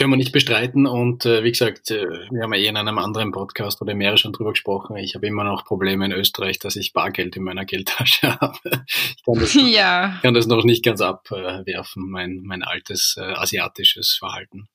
können 0.00 0.12
wir 0.12 0.16
nicht 0.16 0.32
bestreiten. 0.32 0.86
Und 0.86 1.26
äh, 1.26 1.44
wie 1.44 1.50
gesagt, 1.50 1.90
äh, 1.90 2.06
wir 2.30 2.42
haben 2.42 2.54
ja 2.54 2.60
eh 2.60 2.68
in 2.68 2.78
einem 2.78 2.96
anderen 2.96 3.32
Podcast 3.32 3.82
oder 3.82 3.94
mehrere 3.94 4.16
schon 4.16 4.32
drüber 4.32 4.52
gesprochen. 4.52 4.96
Ich 4.96 5.14
habe 5.14 5.26
immer 5.26 5.44
noch 5.44 5.66
Probleme 5.66 6.06
in 6.06 6.12
Österreich, 6.12 6.58
dass 6.58 6.76
ich 6.76 6.94
Bargeld 6.94 7.36
in 7.36 7.42
meiner 7.42 7.66
Geldtasche 7.66 8.34
habe. 8.40 8.58
Ich 8.64 9.22
kann 9.26 9.38
das, 9.38 9.54
ja. 9.70 10.18
kann 10.22 10.32
das 10.32 10.46
noch 10.46 10.64
nicht 10.64 10.82
ganz 10.82 11.02
abwerfen, 11.02 12.08
mein, 12.10 12.40
mein 12.42 12.62
altes 12.62 13.16
äh, 13.18 13.24
asiatisches 13.24 14.16
Verhalten. 14.18 14.68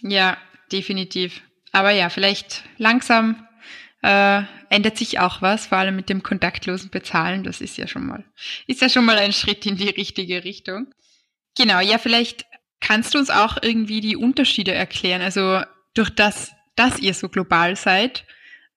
Ja, 0.00 0.38
definitiv. 0.72 1.42
Aber 1.72 1.90
ja, 1.90 2.08
vielleicht 2.08 2.64
langsam 2.78 3.45
äh, 4.06 4.42
ändert 4.70 4.96
sich 4.96 5.18
auch 5.18 5.42
was, 5.42 5.66
vor 5.66 5.78
allem 5.78 5.96
mit 5.96 6.08
dem 6.08 6.22
kontaktlosen 6.22 6.90
Bezahlen. 6.90 7.44
Das 7.44 7.60
ist 7.60 7.76
ja 7.76 7.86
schon 7.86 8.06
mal, 8.06 8.24
ist 8.66 8.80
ja 8.80 8.88
schon 8.88 9.04
mal 9.04 9.18
ein 9.18 9.32
Schritt 9.32 9.66
in 9.66 9.76
die 9.76 9.88
richtige 9.88 10.44
Richtung. 10.44 10.94
Genau, 11.56 11.80
ja, 11.80 11.98
vielleicht 11.98 12.46
Kannst 12.80 13.14
du 13.14 13.18
uns 13.18 13.30
auch 13.30 13.56
irgendwie 13.62 14.00
die 14.00 14.16
Unterschiede 14.16 14.72
erklären? 14.72 15.22
Also 15.22 15.62
durch 15.94 16.10
das, 16.10 16.52
dass 16.74 16.98
ihr 16.98 17.14
so 17.14 17.28
global 17.28 17.76
seid, 17.76 18.24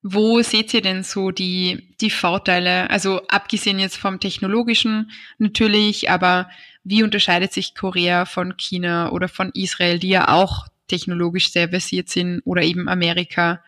wo 0.01 0.41
seht 0.41 0.73
ihr 0.73 0.81
denn 0.81 1.03
so 1.03 1.31
die, 1.31 1.93
die 1.99 2.09
Vorteile? 2.09 2.89
Also 2.89 3.27
abgesehen 3.27 3.79
jetzt 3.79 3.97
vom 3.97 4.19
technologischen 4.19 5.11
natürlich, 5.37 6.09
aber 6.09 6.49
wie 6.83 7.03
unterscheidet 7.03 7.51
sich 7.51 7.75
Korea 7.75 8.25
von 8.25 8.55
China 8.55 9.11
oder 9.11 9.27
von 9.27 9.51
Israel, 9.53 9.99
die 9.99 10.09
ja 10.09 10.29
auch 10.29 10.67
technologisch 10.87 11.51
sehr 11.51 11.69
versiert 11.69 12.07
sind 12.07 12.41
oder 12.45 12.61
eben 12.61 12.87
Amerika? 12.87 13.61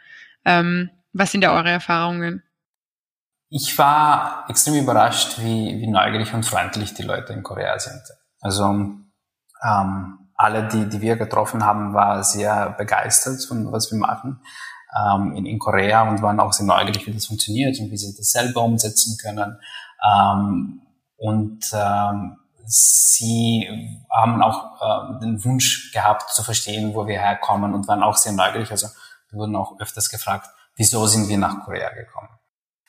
Ähm, 0.45 0.89
was 1.13 1.31
sind 1.31 1.41
da 1.41 1.53
eure 1.55 1.69
Erfahrungen? 1.69 2.43
Ich 3.49 3.77
war 3.77 4.45
extrem 4.47 4.75
überrascht, 4.75 5.39
wie, 5.39 5.79
wie 5.81 5.87
neugierig 5.87 6.33
und 6.33 6.45
freundlich 6.45 6.93
die 6.93 7.03
Leute 7.03 7.33
in 7.33 7.43
Korea 7.43 7.77
sind. 7.79 8.01
Also 8.39 8.65
ähm, 8.65 10.17
alle, 10.35 10.67
die, 10.67 10.87
die 10.87 11.01
wir 11.01 11.17
getroffen 11.17 11.65
haben, 11.65 11.93
war 11.93 12.23
sehr 12.23 12.71
begeistert 12.71 13.43
von 13.43 13.71
was 13.71 13.91
wir 13.91 13.99
machen. 13.99 14.41
ähm, 14.97 15.35
in, 15.35 15.45
in 15.45 15.59
Korea 15.59 16.07
und 16.09 16.21
waren 16.21 16.39
auch 16.39 16.53
sehr 16.53 16.65
neugierig, 16.65 17.07
wie 17.07 17.13
das 17.13 17.25
funktioniert 17.25 17.79
und 17.79 17.91
wie 17.91 17.97
sie 17.97 18.15
das 18.15 18.31
selber 18.31 18.61
umsetzen 18.61 19.17
können. 19.21 19.57
Ähm, 20.05 20.81
und 21.17 21.65
ähm, 21.73 22.37
sie 22.65 23.99
haben 24.09 24.41
auch 24.41 24.81
äh, 24.81 25.19
den 25.19 25.43
Wunsch 25.43 25.91
gehabt 25.91 26.29
zu 26.31 26.43
verstehen, 26.43 26.93
wo 26.93 27.07
wir 27.07 27.19
herkommen 27.19 27.73
und 27.73 27.87
waren 27.87 28.03
auch 28.03 28.17
sehr 28.17 28.33
neugierig. 28.33 28.71
Also 28.71 28.87
wir 29.29 29.39
wurden 29.39 29.55
auch 29.55 29.79
öfters 29.79 30.09
gefragt, 30.09 30.49
wieso 30.81 31.05
sind 31.05 31.29
wir 31.29 31.37
nach 31.37 31.63
Korea 31.63 31.89
gekommen? 31.93 32.29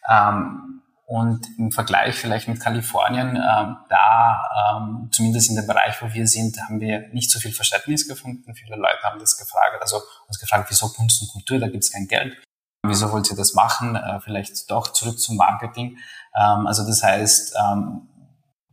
Ähm, 0.08 0.82
und 1.04 1.46
im 1.58 1.70
Vergleich 1.72 2.14
vielleicht 2.14 2.48
mit 2.48 2.58
Kalifornien, 2.58 3.36
ähm, 3.36 3.76
da 3.90 4.42
ähm, 4.60 5.10
zumindest 5.12 5.50
in 5.50 5.56
dem 5.56 5.66
Bereich, 5.66 6.00
wo 6.00 6.10
wir 6.10 6.26
sind, 6.26 6.56
haben 6.62 6.80
wir 6.80 7.08
nicht 7.08 7.30
so 7.30 7.38
viel 7.38 7.52
Verständnis 7.52 8.08
gefunden. 8.08 8.54
Viele 8.54 8.76
Leute 8.76 9.02
haben 9.02 9.18
das 9.18 9.36
gefragt, 9.36 9.76
also 9.82 10.00
uns 10.26 10.40
gefragt, 10.40 10.70
wieso 10.70 10.88
Kunst 10.88 11.20
und 11.20 11.28
Kultur, 11.32 11.58
da 11.58 11.68
gibt 11.68 11.84
es 11.84 11.92
kein 11.92 12.06
Geld. 12.06 12.42
Wieso 12.82 13.12
wollt 13.12 13.30
ihr 13.30 13.36
das 13.36 13.52
machen? 13.52 13.94
Äh, 13.94 14.20
vielleicht 14.20 14.70
doch 14.70 14.90
zurück 14.94 15.20
zum 15.20 15.36
Marketing. 15.36 15.98
Ähm, 16.34 16.66
also 16.66 16.86
das 16.86 17.02
heißt, 17.02 17.54
ähm, 17.62 18.08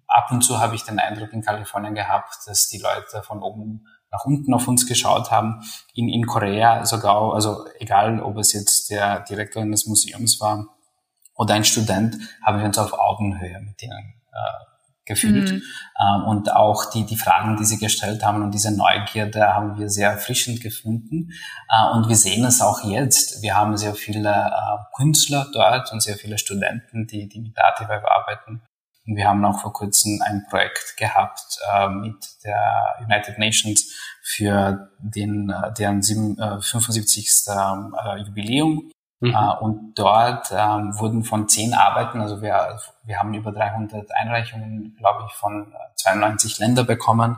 ab 0.07 0.31
und 0.31 0.43
zu 0.43 0.61
habe 0.61 0.75
ich 0.75 0.83
den 0.85 0.97
Eindruck 0.97 1.33
in 1.33 1.41
Kalifornien 1.41 1.93
gehabt, 1.93 2.37
dass 2.45 2.69
die 2.69 2.79
Leute 2.79 3.21
von 3.23 3.43
oben 3.43 3.85
nach 4.11 4.25
unten 4.25 4.53
auf 4.53 4.67
uns 4.67 4.87
geschaut 4.87 5.31
haben. 5.31 5.61
In, 5.93 6.09
in 6.09 6.25
Korea 6.25 6.85
sogar, 6.85 7.33
also 7.33 7.65
egal, 7.79 8.21
ob 8.21 8.37
es 8.37 8.53
jetzt 8.53 8.89
der 8.89 9.21
Direktor 9.21 9.61
eines 9.61 9.85
Museums 9.85 10.39
war 10.39 10.67
oder 11.35 11.53
ein 11.53 11.65
Student, 11.65 12.17
haben 12.45 12.59
wir 12.59 12.65
uns 12.65 12.77
auf 12.77 12.93
Augenhöhe 12.93 13.59
mit 13.61 13.81
ihnen 13.81 14.21
äh, 14.31 14.69
gefühlt. 15.09 15.51
Mhm. 15.51 15.61
Ähm, 16.01 16.23
und 16.27 16.53
auch 16.53 16.85
die, 16.91 17.05
die 17.05 17.17
Fragen, 17.17 17.57
die 17.57 17.65
sie 17.65 17.77
gestellt 17.77 18.23
haben 18.23 18.41
und 18.43 18.53
diese 18.53 18.75
Neugierde 18.75 19.53
haben 19.53 19.77
wir 19.77 19.89
sehr 19.89 20.11
erfrischend 20.11 20.61
gefunden. 20.61 21.31
Äh, 21.69 21.95
und 21.95 22.07
wir 22.07 22.15
sehen 22.15 22.45
es 22.45 22.61
auch 22.61 22.83
jetzt. 22.85 23.41
Wir 23.41 23.57
haben 23.57 23.75
sehr 23.75 23.95
viele 23.95 24.29
äh, 24.29 24.95
Künstler 24.95 25.47
dort 25.51 25.91
und 25.91 26.01
sehr 26.01 26.15
viele 26.15 26.37
Studenten, 26.37 27.07
die, 27.07 27.27
die 27.27 27.41
mit 27.41 27.57
Dativweb 27.57 28.03
arbeiten. 28.05 28.61
Und 29.09 29.15
wir 29.15 29.27
haben 29.27 29.43
auch 29.43 29.59
vor 29.59 29.73
kurzem 29.73 30.21
ein 30.23 30.45
Projekt 30.49 30.95
gehabt 30.95 31.57
äh, 31.73 31.89
mit 31.89 32.15
der 32.45 32.95
United 33.03 33.39
Nations 33.39 33.91
für 34.21 34.91
den, 34.99 35.49
äh, 35.49 35.73
deren 35.73 36.03
sieben, 36.03 36.37
äh, 36.37 36.61
75. 36.61 37.47
Äh, 37.47 38.17
Jubiläum. 38.21 38.91
Mhm. 39.21 39.35
Und 39.59 39.95
dort 39.95 40.49
ähm, 40.55 40.97
wurden 40.97 41.25
von 41.25 41.49
zehn 41.49 41.73
Arbeiten, 41.73 42.21
also 42.21 42.41
wir, 42.41 42.79
wir 43.03 43.19
haben 43.19 43.33
über 43.33 43.51
300 43.51 44.09
Einreichungen, 44.13 44.95
glaube 44.97 45.25
ich, 45.27 45.33
von 45.33 45.73
92 45.95 46.59
Ländern 46.59 46.85
bekommen 46.85 47.35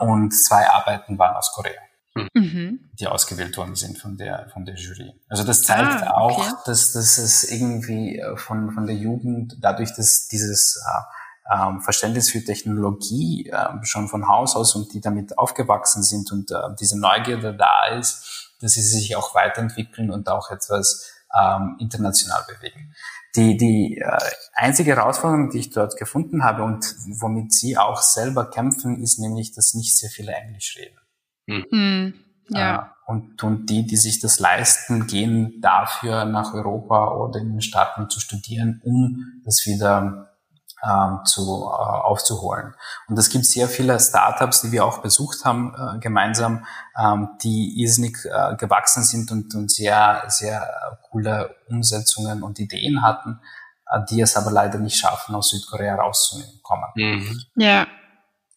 und 0.00 0.32
zwei 0.32 0.68
Arbeiten 0.68 1.18
waren 1.18 1.34
aus 1.34 1.50
Korea. 1.54 1.80
Mhm. 2.14 2.90
die 2.92 3.06
ausgewählt 3.06 3.56
worden 3.56 3.74
sind 3.74 3.98
von 3.98 4.18
der, 4.18 4.48
von 4.52 4.66
der 4.66 4.74
Jury. 4.74 5.14
Also 5.28 5.44
das 5.44 5.62
zeigt 5.62 6.02
ah, 6.02 6.24
okay. 6.24 6.42
auch, 6.42 6.64
dass, 6.64 6.92
dass 6.92 7.16
es 7.16 7.50
irgendwie 7.50 8.18
äh, 8.18 8.36
von, 8.36 8.70
von 8.72 8.86
der 8.86 8.96
Jugend, 8.96 9.56
dadurch, 9.60 9.94
dass 9.94 10.28
dieses 10.28 10.76
äh, 10.76 11.54
ähm, 11.54 11.80
Verständnis 11.80 12.30
für 12.30 12.44
Technologie 12.44 13.48
äh, 13.48 13.84
schon 13.84 14.08
von 14.08 14.28
Haus 14.28 14.56
aus 14.56 14.74
und 14.74 14.92
die 14.92 15.00
damit 15.00 15.38
aufgewachsen 15.38 16.02
sind 16.02 16.30
und 16.32 16.50
äh, 16.50 16.56
diese 16.78 17.00
Neugierde 17.00 17.54
da 17.56 17.86
ist, 17.98 18.52
dass 18.60 18.72
sie 18.72 18.82
sich 18.82 19.16
auch 19.16 19.34
weiterentwickeln 19.34 20.10
und 20.10 20.28
auch 20.28 20.50
etwas 20.50 21.10
ähm, 21.34 21.76
international 21.80 22.44
bewegen. 22.46 22.94
Die, 23.34 23.56
die 23.56 23.98
äh, 23.98 24.18
einzige 24.54 24.94
Herausforderung, 24.94 25.50
die 25.50 25.60
ich 25.60 25.70
dort 25.70 25.96
gefunden 25.96 26.44
habe 26.44 26.62
und 26.62 26.94
womit 27.06 27.52
sie 27.52 27.78
auch 27.78 28.02
selber 28.02 28.50
kämpfen, 28.50 29.02
ist 29.02 29.18
nämlich, 29.18 29.52
dass 29.52 29.74
nicht 29.74 29.96
sehr 29.96 30.10
viele 30.10 30.32
Englisch 30.32 30.76
reden. 30.78 30.98
Hm. 31.46 31.64
hm. 31.70 32.14
Ja. 32.48 32.76
Äh, 32.76 32.92
und, 33.06 33.42
und 33.42 33.66
die, 33.66 33.86
die 33.86 33.96
sich 33.96 34.20
das 34.20 34.38
leisten, 34.38 35.06
gehen 35.06 35.60
dafür 35.60 36.24
nach 36.24 36.54
Europa 36.54 37.12
oder 37.14 37.40
in 37.40 37.50
den 37.50 37.60
Staaten 37.60 38.08
zu 38.08 38.20
studieren, 38.20 38.80
um 38.84 39.42
das 39.44 39.66
wieder 39.66 40.32
ähm, 40.84 41.20
zu, 41.24 41.42
äh, 41.42 41.74
aufzuholen. 41.74 42.74
Und 43.08 43.18
es 43.18 43.28
gibt 43.28 43.44
sehr 43.46 43.68
viele 43.68 43.98
Startups, 44.00 44.62
die 44.62 44.72
wir 44.72 44.84
auch 44.84 44.98
besucht 44.98 45.44
haben 45.44 45.74
äh, 45.74 45.98
gemeinsam, 45.98 46.64
ähm, 46.98 47.28
die 47.42 47.80
irrsinnig 47.80 48.18
äh, 48.24 48.56
gewachsen 48.56 49.04
sind 49.04 49.30
und, 49.30 49.54
und 49.54 49.70
sehr, 49.70 50.24
sehr 50.28 50.98
coole 51.10 51.54
Umsetzungen 51.68 52.42
und 52.42 52.58
Ideen 52.58 53.02
hatten, 53.02 53.40
äh, 53.90 54.00
die 54.10 54.20
es 54.20 54.36
aber 54.36 54.50
leider 54.50 54.78
nicht 54.78 54.96
schaffen, 54.96 55.34
aus 55.34 55.50
Südkorea 55.50 55.96
rauszukommen. 55.96 56.88
Mhm. 56.94 57.42
Ja. 57.56 57.86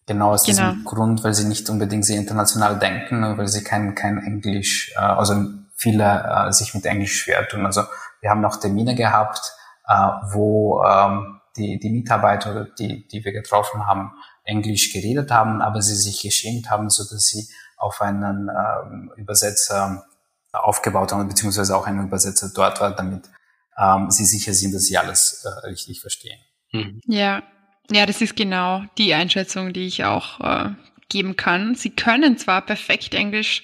Genau 0.08 0.34
aus 0.34 0.44
genau. 0.44 0.70
diesem 0.72 0.84
Grund, 0.86 1.24
weil 1.24 1.34
sie 1.34 1.46
nicht 1.46 1.70
unbedingt 1.70 2.06
sehr 2.06 2.18
international 2.18 2.78
denken, 2.78 3.38
weil 3.38 3.48
sie 3.48 3.64
kein, 3.64 3.96
kein 3.96 4.20
Englisch, 4.20 4.94
äh, 4.96 5.00
also 5.00 5.46
viele 5.76 6.48
äh, 6.48 6.52
sich 6.52 6.76
mit 6.76 6.86
Englisch 6.86 7.22
schwer 7.22 7.48
tun. 7.48 7.66
Also 7.66 7.84
wir 8.22 8.30
haben 8.30 8.42
noch 8.42 8.58
Termine 8.58 8.96
gehabt, 8.96 9.54
äh, 9.88 9.94
wo 10.32 10.84
ähm, 10.84 11.42
die, 11.58 11.80
die 11.80 11.90
Mitarbeiter, 11.90 12.66
die, 12.78 13.08
die 13.08 13.26
wir 13.26 13.32
getroffen 13.32 13.88
haben, 13.88 14.12
Englisch 14.44 14.94
geredet 14.94 15.32
haben, 15.32 15.62
aber 15.62 15.82
sie 15.82 15.96
sich 15.96 16.22
geschämt 16.22 16.70
haben, 16.70 16.90
so 16.90 17.04
dass 17.04 17.26
sie 17.28 17.48
auf 17.78 18.02
einen 18.02 18.50
ähm, 18.50 19.12
Übersetzer 19.16 20.06
aufgebaut 20.52 21.12
haben, 21.12 21.28
beziehungsweise 21.28 21.76
auch 21.76 21.88
einen 21.88 22.06
Übersetzer 22.06 22.50
dort 22.54 22.80
war, 22.80 22.96
damit 22.96 23.30
ähm, 23.78 24.10
sie 24.12 24.26
sicher 24.26 24.54
sind, 24.54 24.74
dass 24.74 24.84
sie 24.84 24.98
alles 24.98 25.44
äh, 25.44 25.68
richtig 25.68 26.02
verstehen. 26.02 26.40
Mhm. 26.72 27.02
Ja, 27.06 27.44
ja, 27.92 28.06
das 28.06 28.22
ist 28.22 28.36
genau 28.36 28.84
die 28.98 29.14
Einschätzung, 29.14 29.74
die 29.74 29.86
ich 29.86 30.04
auch 30.04 30.40
äh, 30.40 30.70
geben 31.10 31.36
kann. 31.36 31.76
Sie 31.76 31.92
können 31.92 32.38
zwar 32.38 32.66
perfekt 32.66 33.14
Englisch, 33.14 33.64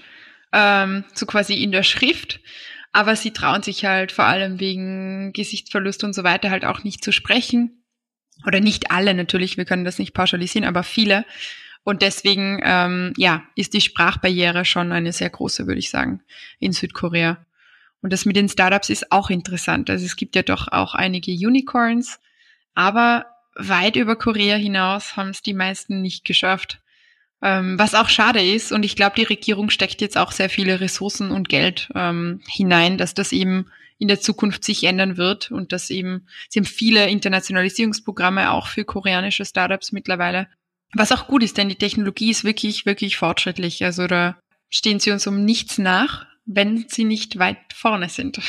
ähm, 0.53 1.03
so 1.13 1.25
quasi 1.25 1.55
in 1.55 1.71
der 1.71 1.83
Schrift, 1.83 2.39
aber 2.91 3.15
sie 3.15 3.31
trauen 3.31 3.63
sich 3.63 3.85
halt 3.85 4.11
vor 4.11 4.25
allem 4.25 4.59
wegen 4.59 5.33
Gesichtsverlust 5.33 6.03
und 6.03 6.13
so 6.13 6.23
weiter 6.23 6.49
halt 6.51 6.65
auch 6.65 6.83
nicht 6.83 7.03
zu 7.03 7.11
sprechen. 7.11 7.83
Oder 8.45 8.59
nicht 8.59 8.91
alle 8.91 9.13
natürlich, 9.13 9.57
wir 9.57 9.65
können 9.65 9.85
das 9.85 9.99
nicht 9.99 10.13
pauschalisieren, 10.13 10.67
aber 10.67 10.83
viele. 10.83 11.25
Und 11.83 12.01
deswegen, 12.01 12.59
ähm, 12.63 13.13
ja, 13.17 13.43
ist 13.55 13.73
die 13.73 13.81
Sprachbarriere 13.81 14.65
schon 14.65 14.91
eine 14.91 15.13
sehr 15.13 15.29
große, 15.29 15.67
würde 15.67 15.79
ich 15.79 15.89
sagen, 15.89 16.21
in 16.59 16.73
Südkorea. 16.73 17.45
Und 18.01 18.11
das 18.13 18.25
mit 18.25 18.35
den 18.35 18.49
Startups 18.49 18.89
ist 18.89 19.11
auch 19.11 19.29
interessant. 19.29 19.89
Also 19.89 20.05
es 20.05 20.15
gibt 20.15 20.35
ja 20.35 20.41
doch 20.43 20.67
auch 20.67 20.95
einige 20.95 21.31
Unicorns, 21.31 22.19
aber 22.73 23.25
weit 23.67 23.95
über 23.95 24.15
Korea 24.15 24.55
hinaus 24.55 25.15
haben 25.17 25.29
es 25.29 25.41
die 25.41 25.53
meisten 25.53 26.01
nicht 26.01 26.25
geschafft. 26.25 26.81
Ähm, 27.43 27.79
was 27.79 27.95
auch 27.95 28.09
schade 28.09 28.41
ist. 28.41 28.71
Und 28.71 28.83
ich 28.83 28.95
glaube, 28.95 29.15
die 29.15 29.23
Regierung 29.23 29.69
steckt 29.69 30.01
jetzt 30.01 30.17
auch 30.17 30.31
sehr 30.31 30.49
viele 30.49 30.79
Ressourcen 30.79 31.31
und 31.31 31.49
Geld 31.49 31.89
ähm, 31.95 32.41
hinein, 32.47 32.97
dass 32.97 33.13
das 33.15 33.31
eben 33.31 33.71
in 33.97 34.07
der 34.07 34.19
Zukunft 34.19 34.63
sich 34.63 34.83
ändern 34.83 35.17
wird 35.17 35.51
und 35.51 35.71
dass 35.71 35.89
eben, 35.89 36.27
sie 36.49 36.59
haben 36.59 36.65
viele 36.65 37.07
Internationalisierungsprogramme 37.09 38.51
auch 38.51 38.67
für 38.67 38.83
koreanische 38.83 39.45
Startups 39.45 39.91
mittlerweile. 39.91 40.47
Was 40.93 41.11
auch 41.11 41.27
gut 41.27 41.43
ist, 41.43 41.57
denn 41.57 41.69
die 41.69 41.75
Technologie 41.75 42.31
ist 42.31 42.43
wirklich, 42.43 42.85
wirklich 42.85 43.17
fortschrittlich. 43.17 43.83
Also 43.83 44.07
da 44.07 44.37
stehen 44.69 44.99
sie 44.99 45.11
uns 45.11 45.25
um 45.27 45.45
nichts 45.45 45.77
nach, 45.77 46.25
wenn 46.45 46.85
sie 46.89 47.03
nicht 47.03 47.39
weit 47.39 47.57
vorne 47.73 48.09
sind. 48.09 48.39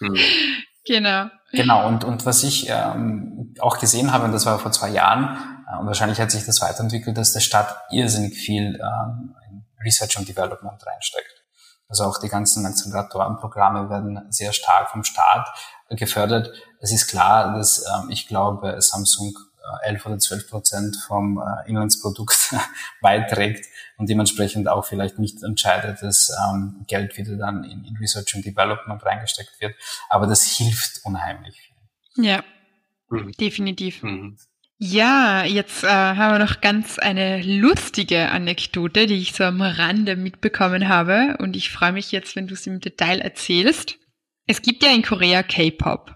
Mhm. 0.00 0.16
genau. 0.86 1.30
Genau, 1.56 1.86
und, 1.86 2.04
und 2.04 2.26
was 2.26 2.42
ich 2.42 2.68
ähm, 2.68 3.54
auch 3.60 3.78
gesehen 3.78 4.12
habe, 4.12 4.24
und 4.24 4.32
das 4.32 4.46
war 4.46 4.58
vor 4.58 4.72
zwei 4.72 4.90
Jahren, 4.90 5.36
äh, 5.72 5.78
und 5.78 5.86
wahrscheinlich 5.86 6.20
hat 6.20 6.30
sich 6.30 6.44
das 6.44 6.60
weiterentwickelt, 6.60 7.16
dass 7.16 7.32
der 7.32 7.40
Staat 7.40 7.76
irrsinnig 7.90 8.34
viel 8.34 8.80
ähm, 8.80 9.34
in 9.50 9.64
Research 9.84 10.18
und 10.18 10.28
Development 10.28 10.84
reinsteckt. 10.86 11.44
Also 11.88 12.04
auch 12.04 12.18
die 12.18 12.28
ganzen 12.28 12.66
Acceleratorenprogramme 12.66 13.88
werden 13.88 14.26
sehr 14.30 14.52
stark 14.52 14.90
vom 14.90 15.04
Staat 15.04 15.48
gefördert. 15.90 16.50
Es 16.80 16.92
ist 16.92 17.06
klar, 17.06 17.56
dass 17.56 17.84
ähm, 17.86 18.10
ich 18.10 18.26
glaube, 18.26 18.80
Samsung 18.80 19.34
11 19.82 20.06
oder 20.06 20.18
12 20.18 20.50
Prozent 20.50 20.96
vom 20.96 21.38
äh, 21.38 21.68
Inlandsprodukt 21.68 22.54
beiträgt 23.00 23.66
und 23.96 24.08
dementsprechend 24.08 24.68
auch 24.68 24.84
vielleicht 24.84 25.18
nicht 25.18 25.42
entscheidet, 25.42 26.02
dass 26.02 26.30
ähm, 26.44 26.84
Geld 26.86 27.16
wieder 27.16 27.36
dann 27.36 27.64
in, 27.64 27.84
in 27.84 27.96
Research 27.96 28.34
und 28.34 28.44
Development 28.44 29.04
reingesteckt 29.04 29.60
wird. 29.60 29.74
Aber 30.08 30.26
das 30.26 30.44
hilft 30.44 31.00
unheimlich 31.04 31.60
viel. 31.60 32.24
Ja, 32.24 32.44
mhm. 33.08 33.32
definitiv. 33.32 34.02
Mhm. 34.02 34.36
Ja, 34.78 35.44
jetzt 35.44 35.84
äh, 35.84 35.88
haben 35.88 36.34
wir 36.34 36.38
noch 36.38 36.60
ganz 36.60 36.98
eine 36.98 37.40
lustige 37.42 38.28
Anekdote, 38.28 39.06
die 39.06 39.16
ich 39.16 39.32
so 39.32 39.44
am 39.44 39.62
Rande 39.62 40.16
mitbekommen 40.16 40.88
habe. 40.88 41.36
Und 41.38 41.56
ich 41.56 41.70
freue 41.70 41.92
mich 41.92 42.12
jetzt, 42.12 42.36
wenn 42.36 42.46
du 42.46 42.54
sie 42.54 42.68
im 42.68 42.80
Detail 42.80 43.20
erzählst. 43.20 43.96
Es 44.46 44.60
gibt 44.60 44.82
ja 44.82 44.92
in 44.92 45.02
Korea 45.02 45.42
K-Pop. 45.42 46.14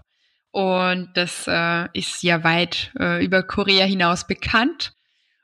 Und 0.51 1.09
das 1.15 1.45
äh, 1.47 1.87
ist 1.93 2.21
ja 2.21 2.43
weit 2.43 2.91
äh, 2.99 3.23
über 3.25 3.41
Korea 3.41 3.85
hinaus 3.85 4.27
bekannt. 4.27 4.93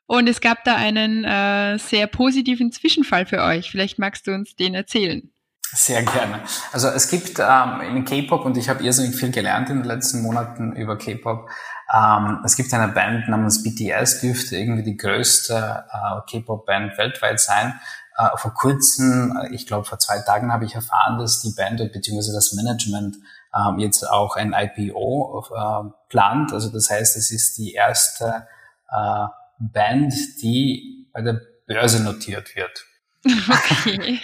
Und 0.07 0.27
es 0.27 0.41
gab 0.41 0.63
da 0.63 0.75
einen 0.75 1.25
äh, 1.25 1.77
sehr 1.77 2.07
positiven 2.07 2.71
Zwischenfall 2.71 3.25
für 3.25 3.43
euch. 3.43 3.69
Vielleicht 3.69 3.99
magst 3.99 4.25
du 4.25 4.31
uns 4.31 4.55
den 4.55 4.73
erzählen. 4.73 5.29
Sehr 5.73 6.01
gerne. 6.03 6.39
Also 6.71 6.87
es 6.87 7.09
gibt 7.09 7.39
ähm, 7.39 7.81
in 7.81 8.05
K-Pop, 8.05 8.45
und 8.45 8.55
ich 8.55 8.69
habe 8.69 8.83
irrsinnig 8.83 9.17
viel 9.17 9.31
gelernt 9.31 9.69
in 9.69 9.79
den 9.79 9.85
letzten 9.85 10.21
Monaten 10.21 10.71
über 10.77 10.97
K-Pop, 10.97 11.49
ähm, 11.93 12.39
es 12.45 12.55
gibt 12.55 12.73
eine 12.73 12.91
Band 12.91 13.27
namens 13.27 13.63
BTS, 13.63 14.21
dürfte 14.21 14.55
irgendwie 14.55 14.83
die 14.83 14.95
größte 14.95 15.85
äh, 15.91 16.31
K-Pop-Band 16.31 16.97
weltweit 16.97 17.39
sein. 17.39 17.79
äh, 18.17 18.29
vor 18.37 18.53
kurzem, 18.53 19.37
ich 19.51 19.67
glaube 19.67 19.85
vor 19.85 19.99
zwei 19.99 20.19
Tagen 20.19 20.53
habe 20.53 20.65
ich 20.65 20.75
erfahren, 20.75 21.19
dass 21.19 21.41
die 21.41 21.53
Band 21.55 21.79
bzw. 21.79 22.33
das 22.33 22.53
Management 22.53 23.17
ähm, 23.55 23.79
jetzt 23.79 24.03
auch 24.03 24.37
ein 24.37 24.53
IPO 24.53 25.45
äh, 25.53 25.89
plant. 26.09 26.53
Also 26.53 26.69
das 26.69 26.89
heißt, 26.89 27.17
es 27.17 27.31
ist 27.31 27.57
die 27.57 27.73
erste 27.73 28.47
äh, 28.89 29.25
Band, 29.59 30.13
die 30.41 31.07
bei 31.13 31.21
der 31.21 31.41
Börse 31.65 32.03
notiert 32.03 32.55
wird. 32.55 32.85
Okay. 33.25 34.19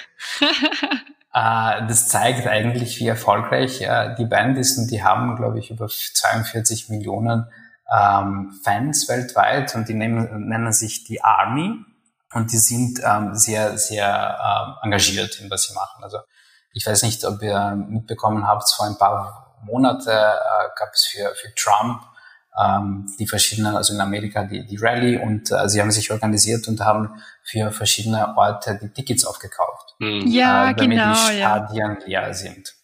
Äh, 1.34 1.82
das 1.88 2.08
zeigt 2.08 2.48
eigentlich, 2.48 3.00
wie 3.00 3.08
erfolgreich 3.08 3.80
die 4.17 4.26
Band 4.26 4.58
ist 4.58 4.78
und 4.78 4.91
die 4.91 5.04
haben, 5.04 5.36
glaube 5.36 5.60
ich, 5.60 5.72
über 5.72 5.88
42 5.88 6.89
Millionen 6.89 7.48
ähm, 7.93 8.60
Fans 8.63 9.08
weltweit 9.10 9.76
und 9.76 9.88
die 9.88 9.93
nennen, 9.93 10.48
nennen 10.48 10.72
sich 10.72 11.04
die 11.04 11.24
Army 11.24 11.76
und 12.34 12.52
die 12.52 12.58
sind 12.58 13.00
ähm, 13.04 13.36
sehr, 13.36 13.78
sehr 13.78 14.76
äh, 14.82 14.86
engagiert 14.86 15.39
in 15.39 15.50
was 15.50 15.63
sie 15.63 15.74
machen. 15.74 16.04
Also 16.04 16.19
ich 16.72 16.86
weiß 16.86 17.04
nicht, 17.04 17.24
ob 17.26 17.41
ihr 17.41 17.76
mitbekommen 17.76 18.48
habt, 18.48 18.72
vor 18.72 18.88
ein 18.88 18.98
paar 18.98 19.58
Monate 19.63 20.12
äh, 20.12 20.69
gab 20.78 20.93
es 20.93 21.06
für, 21.06 21.34
für 21.36 21.54
Trump 21.56 22.02
ähm, 22.60 23.08
die 23.20 23.28
verschiedenen, 23.28 23.76
also 23.76 23.94
in 23.94 24.02
Amerika 24.02 24.44
die, 24.44 24.66
die 24.66 24.78
Rallye 24.78 25.18
und 25.18 25.52
äh, 25.52 25.68
sie 25.68 25.82
haben 25.82 25.92
sich 25.92 26.12
organisiert 26.12 26.68
und 26.68 26.82
haben 26.82 27.22
für 27.44 27.72
verschiedene 27.72 28.38
Orte 28.38 28.80
die 28.82 28.89
Tickets 28.89 29.26
aufgekauft. 29.26 29.96
Mhm. 30.00 30.28
Ja, 30.28 30.70
äh, 30.70 30.76
damit 30.76 30.98
genau. 30.98 31.13
die 31.13 31.38
Stadien 31.38 31.98
ja. 32.06 32.22
leer 32.22 32.34
sind. 32.34 32.76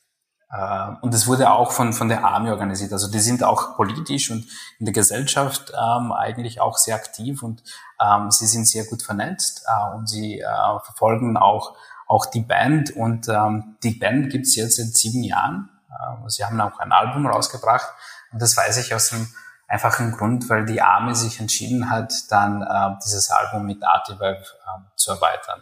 Äh, 0.51 0.91
und 1.01 1.13
es 1.13 1.27
wurde 1.27 1.51
auch 1.51 1.71
von, 1.71 1.93
von 1.93 2.09
der 2.09 2.25
Army 2.25 2.49
organisiert. 2.49 2.91
Also 2.91 3.11
die 3.11 3.19
sind 3.19 3.43
auch 3.43 3.75
politisch 3.75 4.31
und 4.31 4.45
in 4.79 4.85
der 4.85 4.93
Gesellschaft 4.93 5.71
ähm, 5.79 6.11
eigentlich 6.11 6.59
auch 6.61 6.77
sehr 6.77 6.95
aktiv 6.95 7.43
und 7.43 7.61
ähm, 8.01 8.31
sie 8.31 8.47
sind 8.47 8.67
sehr 8.67 8.85
gut 8.85 9.03
vernetzt 9.03 9.65
äh, 9.67 9.95
und 9.95 10.09
sie 10.09 10.39
äh, 10.39 10.79
verfolgen 10.83 11.37
auch, 11.37 11.75
auch 12.07 12.25
die 12.25 12.41
Band. 12.41 12.91
Und 12.95 13.27
ähm, 13.29 13.75
die 13.83 13.91
Band 13.91 14.31
gibt's 14.31 14.55
jetzt 14.55 14.77
seit 14.77 14.95
sieben 14.95 15.23
Jahren. 15.23 15.69
Äh, 15.89 16.29
sie 16.29 16.43
haben 16.43 16.59
auch 16.59 16.79
ein 16.79 16.91
Album 16.91 17.27
rausgebracht 17.27 17.87
und 18.31 18.41
das 18.41 18.57
weiß 18.57 18.77
ich 18.77 18.95
aus 18.95 19.09
dem 19.09 19.27
einfachen 19.69 20.11
Grund, 20.11 20.49
weil 20.49 20.65
die 20.65 20.81
Army 20.81 21.15
sich 21.15 21.39
entschieden 21.39 21.89
hat, 21.89 22.13
dann 22.29 22.63
äh, 22.63 22.97
dieses 23.05 23.29
Album 23.29 23.65
mit 23.65 23.83
Artivive 23.83 24.41
äh, 24.41 24.81
zu 24.95 25.11
erweitern. 25.11 25.61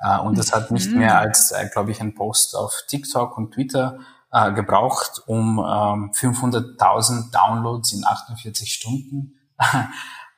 Äh, 0.00 0.18
und 0.18 0.36
das 0.36 0.52
hat 0.52 0.70
nicht 0.70 0.90
mhm. 0.90 0.98
mehr 0.98 1.18
als, 1.18 1.52
äh, 1.52 1.68
glaube 1.72 1.92
ich, 1.92 2.00
ein 2.00 2.14
Post 2.14 2.56
auf 2.56 2.82
TikTok 2.88 3.38
und 3.38 3.54
Twitter 3.54 3.98
äh, 4.32 4.52
gebraucht, 4.52 5.22
um 5.26 5.58
ähm, 5.58 6.10
500.000 6.12 7.30
Downloads 7.32 7.92
in 7.92 8.04
48 8.04 8.72
Stunden 8.72 9.38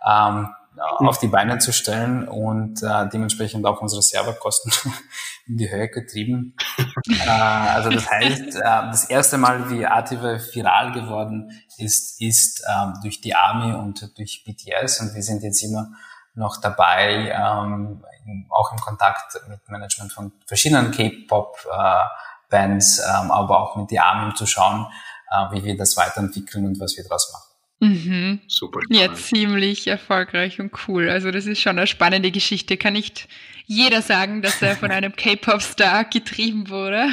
ähm. 0.07 0.55
Auf 0.80 1.18
die 1.18 1.28
Beine 1.28 1.58
zu 1.58 1.72
stellen 1.72 2.28
und 2.28 2.82
äh, 2.82 3.08
dementsprechend 3.08 3.64
auch 3.66 3.80
unsere 3.80 4.02
Serverkosten 4.02 4.72
in 5.46 5.56
die 5.56 5.70
Höhe 5.70 5.88
getrieben. 5.88 6.56
äh, 7.08 7.28
also 7.28 7.90
das 7.90 8.10
heißt, 8.10 8.56
äh, 8.56 8.60
das 8.60 9.04
erste 9.04 9.38
Mal, 9.38 9.70
wie 9.70 9.86
Ative 9.86 10.40
viral 10.52 10.92
geworden 10.92 11.50
ist, 11.78 12.20
ist 12.20 12.64
ähm, 12.68 12.94
durch 13.02 13.20
die 13.20 13.34
Army 13.34 13.74
und 13.74 14.18
durch 14.18 14.44
BTS 14.44 15.00
und 15.00 15.14
wir 15.14 15.22
sind 15.22 15.42
jetzt 15.42 15.62
immer 15.62 15.92
noch 16.34 16.60
dabei, 16.60 17.30
ähm, 17.30 18.04
auch 18.50 18.72
im 18.72 18.78
Kontakt 18.78 19.40
mit 19.48 19.66
Management 19.68 20.12
von 20.12 20.32
verschiedenen 20.46 20.90
K-Pop-Bands, 20.90 22.98
äh, 22.98 23.02
ähm, 23.02 23.30
aber 23.30 23.60
auch 23.60 23.76
mit 23.76 23.90
die 23.90 24.00
Army, 24.00 24.26
um 24.26 24.36
zu 24.36 24.46
schauen, 24.46 24.86
äh, 25.30 25.52
wie 25.52 25.64
wir 25.64 25.76
das 25.76 25.96
weiterentwickeln 25.96 26.66
und 26.66 26.80
was 26.80 26.96
wir 26.96 27.04
daraus 27.04 27.32
machen. 27.32 27.47
Mhm. 27.80 28.40
Super. 28.48 28.80
Spannend. 28.82 29.00
Ja, 29.00 29.14
ziemlich 29.14 29.86
erfolgreich 29.86 30.60
und 30.60 30.72
cool. 30.88 31.08
Also 31.08 31.30
das 31.30 31.46
ist 31.46 31.60
schon 31.60 31.78
eine 31.78 31.86
spannende 31.86 32.30
Geschichte. 32.30 32.76
Kann 32.76 32.94
nicht 32.94 33.28
jeder 33.66 34.02
sagen, 34.02 34.42
dass 34.42 34.60
er 34.62 34.76
von 34.76 34.90
einem 34.90 35.12
K-Pop-Star 35.16 36.04
getrieben 36.04 36.70
wurde. 36.70 37.08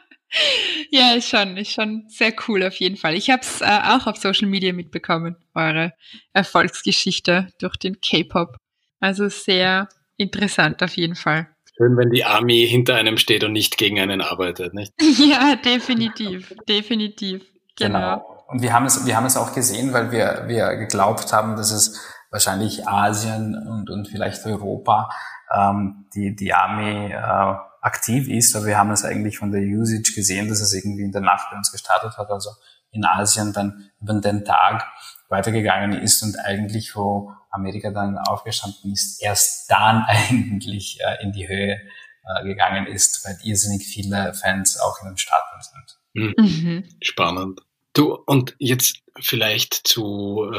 ja, 0.90 1.12
ist 1.12 1.28
schon, 1.28 1.56
ist 1.56 1.72
schon 1.72 2.04
sehr 2.08 2.32
cool 2.48 2.62
auf 2.62 2.76
jeden 2.76 2.96
Fall. 2.96 3.14
Ich 3.14 3.28
habe 3.30 3.42
es 3.42 3.60
äh, 3.60 3.64
auch 3.64 4.06
auf 4.06 4.16
Social 4.16 4.48
Media 4.48 4.72
mitbekommen, 4.72 5.36
eure 5.54 5.92
Erfolgsgeschichte 6.32 7.48
durch 7.58 7.76
den 7.76 8.00
K-Pop. 8.00 8.56
Also 9.00 9.28
sehr 9.28 9.88
interessant 10.16 10.82
auf 10.82 10.96
jeden 10.96 11.16
Fall. 11.16 11.48
Schön, 11.76 11.96
wenn 11.96 12.10
die 12.10 12.24
Army 12.24 12.66
hinter 12.68 12.96
einem 12.96 13.18
steht 13.18 13.44
und 13.44 13.52
nicht 13.52 13.76
gegen 13.78 13.98
einen 13.98 14.20
arbeitet, 14.20 14.74
nicht? 14.74 14.92
ja, 15.18 15.56
definitiv, 15.56 16.54
definitiv. 16.68 17.42
Genau. 17.76 17.98
genau. 17.98 18.31
Und 18.52 18.60
wir 18.60 18.74
haben 18.74 18.84
es, 18.84 19.06
wir 19.06 19.16
haben 19.16 19.24
es 19.24 19.38
auch 19.38 19.54
gesehen, 19.54 19.94
weil 19.94 20.10
wir, 20.10 20.44
wir 20.46 20.76
geglaubt 20.76 21.32
haben, 21.32 21.56
dass 21.56 21.70
es 21.70 21.98
wahrscheinlich 22.30 22.86
Asien 22.86 23.56
und, 23.56 23.88
und 23.88 24.08
vielleicht 24.08 24.44
Europa 24.44 25.08
ähm, 25.54 26.06
die, 26.14 26.36
die 26.36 26.52
Army 26.52 27.12
äh, 27.12 27.54
aktiv 27.80 28.28
ist, 28.28 28.54
aber 28.54 28.66
wir 28.66 28.76
haben 28.76 28.90
es 28.90 29.04
eigentlich 29.04 29.38
von 29.38 29.52
der 29.52 29.62
Usage 29.62 30.12
gesehen, 30.14 30.50
dass 30.50 30.60
es 30.60 30.74
irgendwie 30.74 31.02
in 31.02 31.12
der 31.12 31.22
Nacht 31.22 31.48
bei 31.50 31.56
uns 31.56 31.72
gestartet 31.72 32.16
hat, 32.18 32.30
also 32.30 32.50
in 32.90 33.06
Asien 33.06 33.54
dann 33.54 33.90
über 34.02 34.14
den 34.20 34.44
Tag 34.44 34.86
weitergegangen 35.30 35.94
ist 35.94 36.22
und 36.22 36.36
eigentlich, 36.44 36.94
wo 36.94 37.32
Amerika 37.50 37.90
dann 37.90 38.18
aufgestanden 38.18 38.92
ist, 38.92 39.22
erst 39.22 39.70
dann 39.70 40.04
eigentlich 40.06 40.98
äh, 41.00 41.24
in 41.24 41.32
die 41.32 41.48
Höhe 41.48 41.80
äh, 42.24 42.44
gegangen 42.44 42.86
ist, 42.86 43.26
weil 43.26 43.38
irrsinnig 43.42 43.86
viele 43.86 44.34
Fans 44.34 44.78
auch 44.78 45.00
in 45.00 45.08
den 45.08 45.16
Staaten 45.16 45.60
sind. 45.62 45.98
Mhm. 46.14 46.34
mhm. 46.36 46.88
Spannend. 47.00 47.62
Du, 47.94 48.14
und 48.14 48.54
jetzt 48.58 49.02
vielleicht 49.20 49.74
zu, 49.74 50.48
äh, 50.50 50.56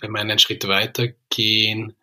wenn 0.00 0.12
wir 0.12 0.20
einen 0.20 0.38
Schritt 0.38 0.66
weitergehen, 0.66 1.94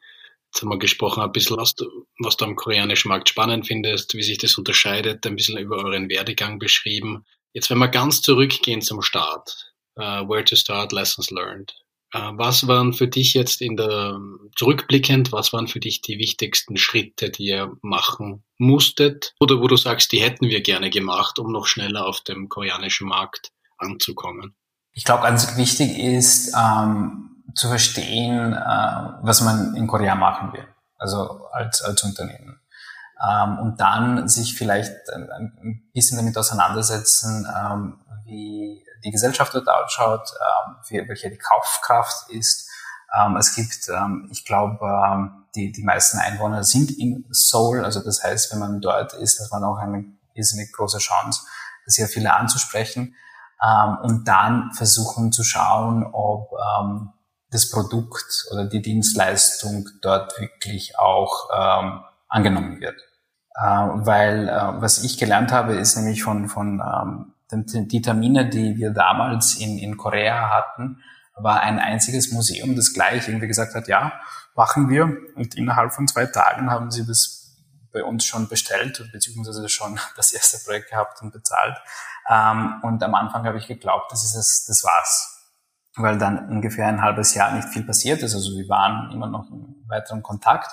jetzt 0.47 0.61
haben 0.61 0.69
wir 0.69 0.77
gesprochen 0.77 1.23
ein 1.23 1.31
bisschen, 1.31 1.57
was 1.57 1.73
du, 1.73 1.85
was 2.19 2.37
du 2.37 2.45
am 2.45 2.55
koreanischen 2.55 3.09
Markt 3.09 3.29
spannend 3.29 3.65
findest, 3.65 4.13
wie 4.13 4.21
sich 4.21 4.37
das 4.37 4.57
unterscheidet, 4.57 5.25
ein 5.25 5.35
bisschen 5.35 5.57
über 5.57 5.77
euren 5.77 6.09
Werdegang 6.09 6.59
beschrieben. 6.59 7.25
Jetzt, 7.53 7.71
wenn 7.71 7.79
wir 7.79 7.87
ganz 7.87 8.21
zurückgehen 8.21 8.81
zum 8.81 9.01
Start, 9.01 9.73
uh, 9.97 10.27
where 10.27 10.45
to 10.45 10.55
start, 10.55 10.91
lessons 10.91 11.31
learned. 11.31 11.73
Uh, 12.13 12.31
was 12.35 12.67
waren 12.67 12.93
für 12.93 13.07
dich 13.07 13.33
jetzt 13.33 13.61
in 13.61 13.75
der, 13.77 14.19
zurückblickend, 14.55 15.31
was 15.31 15.53
waren 15.53 15.67
für 15.67 15.79
dich 15.79 16.01
die 16.01 16.19
wichtigsten 16.19 16.77
Schritte, 16.77 17.31
die 17.31 17.47
ihr 17.47 17.75
machen 17.81 18.43
musstet? 18.59 19.33
Oder 19.39 19.59
wo 19.59 19.67
du 19.67 19.75
sagst, 19.75 20.11
die 20.11 20.21
hätten 20.21 20.49
wir 20.49 20.61
gerne 20.61 20.91
gemacht, 20.91 21.39
um 21.39 21.51
noch 21.51 21.65
schneller 21.65 22.05
auf 22.05 22.21
dem 22.21 22.47
koreanischen 22.47 23.07
Markt 23.07 23.51
anzukommen? 23.77 24.55
Ich 24.91 25.03
glaube, 25.03 25.23
ganz 25.23 25.57
wichtig 25.57 25.99
ist 25.99 26.53
ähm, 26.55 27.43
zu 27.53 27.67
verstehen, 27.67 28.53
äh, 28.53 28.57
was 29.21 29.41
man 29.41 29.75
in 29.75 29.87
Korea 29.87 30.15
machen 30.15 30.53
will, 30.53 30.67
also 30.97 31.47
als, 31.51 31.81
als 31.81 32.03
Unternehmen. 32.03 32.61
Ähm, 33.21 33.59
und 33.59 33.79
dann 33.79 34.27
sich 34.27 34.55
vielleicht 34.57 34.93
ein, 35.13 35.29
ein 35.31 35.89
bisschen 35.93 36.17
damit 36.17 36.37
auseinandersetzen, 36.37 37.47
ähm, 37.53 37.99
wie 38.25 38.85
die 39.03 39.11
Gesellschaft 39.11 39.53
dort 39.53 39.67
ausschaut, 39.67 40.31
ähm, 40.89 41.07
welche 41.07 41.29
die 41.29 41.37
Kaufkraft 41.37 42.29
ist. 42.29 42.69
Ähm, 43.17 43.37
es 43.37 43.55
gibt, 43.55 43.87
ähm, 43.89 44.27
ich 44.31 44.45
glaube, 44.45 44.85
ähm, 44.85 45.45
die, 45.55 45.71
die 45.71 45.83
meisten 45.83 46.17
Einwohner 46.17 46.63
sind 46.63 46.91
in 46.91 47.25
Seoul, 47.29 47.85
also 47.85 48.03
das 48.03 48.23
heißt, 48.23 48.51
wenn 48.51 48.59
man 48.59 48.81
dort 48.81 49.13
ist, 49.13 49.39
hat 49.39 49.51
man 49.51 49.63
auch 49.63 49.77
eine 49.77 50.05
irrsinnig 50.33 50.73
große 50.73 50.97
Chance, 50.97 51.41
sehr 51.85 52.07
viele 52.07 52.33
anzusprechen 52.33 53.15
ähm, 53.63 53.97
und 54.03 54.27
dann 54.27 54.71
versuchen 54.73 55.31
zu 55.31 55.43
schauen, 55.43 56.05
ob 56.11 56.51
ähm, 56.79 57.09
das 57.51 57.69
Produkt 57.69 58.47
oder 58.51 58.65
die 58.65 58.81
Dienstleistung 58.81 59.87
dort 60.01 60.39
wirklich 60.39 60.97
auch 60.99 61.49
ähm, 61.55 62.01
angenommen 62.27 62.79
wird. 62.81 62.99
Äh, 63.55 63.63
weil 63.63 64.49
äh, 64.49 64.81
was 64.81 65.03
ich 65.03 65.17
gelernt 65.17 65.51
habe, 65.51 65.75
ist 65.75 65.95
nämlich 65.95 66.23
von, 66.23 66.49
von 66.49 66.81
ähm, 66.81 67.33
den, 67.51 67.87
die 67.87 68.01
Termine, 68.01 68.49
die 68.49 68.75
wir 68.77 68.91
damals 68.91 69.55
in, 69.55 69.77
in 69.77 69.97
Korea 69.97 70.49
hatten, 70.49 71.01
war 71.35 71.61
ein 71.61 71.79
einziges 71.79 72.31
Museum, 72.31 72.75
das 72.75 72.93
gleich 72.93 73.27
irgendwie 73.27 73.47
gesagt 73.47 73.75
hat, 73.75 73.87
ja, 73.87 74.13
machen 74.55 74.89
wir. 74.89 75.15
Und 75.35 75.55
innerhalb 75.55 75.93
von 75.93 76.07
zwei 76.07 76.25
Tagen 76.25 76.71
haben 76.71 76.91
sie 76.91 77.05
das 77.05 77.44
bei 77.95 78.03
uns 78.03 78.25
schon 78.25 78.47
bestellt, 78.47 79.09
beziehungsweise 79.11 79.67
schon 79.69 79.99
das 80.15 80.33
erste 80.33 80.59
Projekt 80.63 80.91
gehabt 80.91 81.21
und 81.21 81.31
bezahlt. 81.31 81.77
Ähm, 82.29 82.81
und 82.83 83.01
am 83.01 83.15
Anfang 83.15 83.45
habe 83.45 83.57
ich 83.57 83.67
geglaubt, 83.67 84.11
das 84.11 84.23
ist 84.23 84.35
es, 84.35 84.65
das 84.65 84.83
war's. 84.83 85.31
Weil 85.95 86.17
dann 86.17 86.49
ungefähr 86.49 86.87
ein 86.87 87.01
halbes 87.01 87.33
Jahr 87.33 87.53
nicht 87.53 87.69
viel 87.69 87.83
passiert 87.83 88.21
ist. 88.21 88.35
Also 88.35 88.51
wir 88.57 88.67
waren 88.67 89.11
immer 89.11 89.27
noch 89.27 89.49
in 89.49 89.85
weiteren 89.87 90.21
Kontakt. 90.21 90.69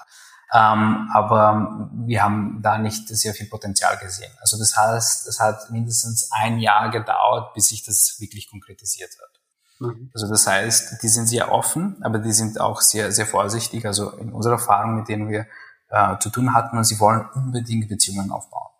Ähm, 0.52 1.08
aber 1.14 1.88
wir 1.94 2.22
haben 2.22 2.60
da 2.60 2.76
nicht 2.76 3.08
sehr 3.08 3.32
viel 3.32 3.46
Potenzial 3.46 3.96
gesehen. 3.98 4.32
Also 4.40 4.58
das 4.58 4.76
heißt, 4.76 5.28
es 5.28 5.40
hat 5.40 5.70
mindestens 5.70 6.28
ein 6.32 6.58
Jahr 6.58 6.90
gedauert, 6.90 7.54
bis 7.54 7.68
sich 7.68 7.84
das 7.84 8.16
wirklich 8.18 8.50
konkretisiert 8.50 9.12
hat. 9.22 9.40
Mhm. 9.78 10.10
Also 10.12 10.28
das 10.28 10.46
heißt, 10.46 11.02
die 11.02 11.08
sind 11.08 11.28
sehr 11.28 11.52
offen, 11.52 11.96
aber 12.02 12.18
die 12.18 12.32
sind 12.32 12.60
auch 12.60 12.80
sehr, 12.80 13.12
sehr 13.12 13.26
vorsichtig. 13.26 13.86
Also 13.86 14.10
in 14.10 14.32
unserer 14.32 14.54
Erfahrung, 14.54 14.96
mit 14.96 15.08
denen 15.08 15.28
wir 15.28 15.46
äh, 15.92 16.18
zu 16.18 16.30
tun 16.30 16.54
hatten, 16.54 16.76
und 16.76 16.84
sie 16.84 16.98
wollen 16.98 17.28
unbedingt 17.34 17.88
Beziehungen 17.88 18.32
aufbauen. 18.32 18.70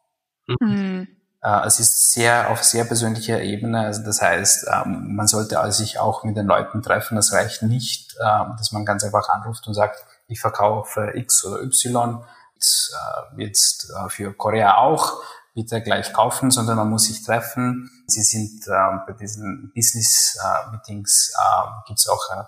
Mhm. 0.61 1.09
Äh, 1.43 1.67
es 1.67 1.81
ist 1.81 2.13
sehr 2.13 2.51
auf 2.51 2.63
sehr 2.63 2.85
persönlicher 2.85 3.43
Ebene. 3.43 3.81
Also 3.81 4.03
das 4.03 4.23
heißt, 4.23 4.67
ähm, 4.73 5.15
man 5.15 5.27
sollte 5.27 5.71
sich 5.73 5.99
auch 5.99 6.25
mit 6.25 6.37
den 6.37 6.47
Leuten 6.47 6.83
treffen. 6.83 7.17
Das 7.17 7.33
reicht 7.33 7.63
nicht, 7.63 8.17
ähm, 8.21 8.55
dass 8.57 8.73
man 8.73 8.85
ganz 8.85 9.05
einfach 9.05 9.29
anruft 9.29 9.67
und 9.67 9.75
sagt, 9.75 10.05
ich 10.29 10.41
verkaufe 10.41 11.13
X 11.15 11.45
oder 11.45 11.63
Y. 11.63 12.25
äh, 12.59 13.43
jetzt 13.43 13.91
äh, 13.91 14.09
für 14.09 14.33
Korea 14.33 14.77
auch 14.79 15.21
bitte 15.55 15.83
gleich 15.83 16.13
kaufen, 16.13 16.51
sondern 16.51 16.77
man 16.77 16.89
muss 16.89 17.05
sich 17.05 17.25
treffen. 17.25 17.91
Sie 18.07 18.23
sind 18.23 18.67
äh, 18.69 18.99
bei 19.07 19.13
diesen 19.13 19.73
Business-Meetings 19.75 21.35
äh, 21.37 21.87
gibt 21.87 21.99
es 21.99 22.09
auch 22.09 22.31
äh, 22.31 22.45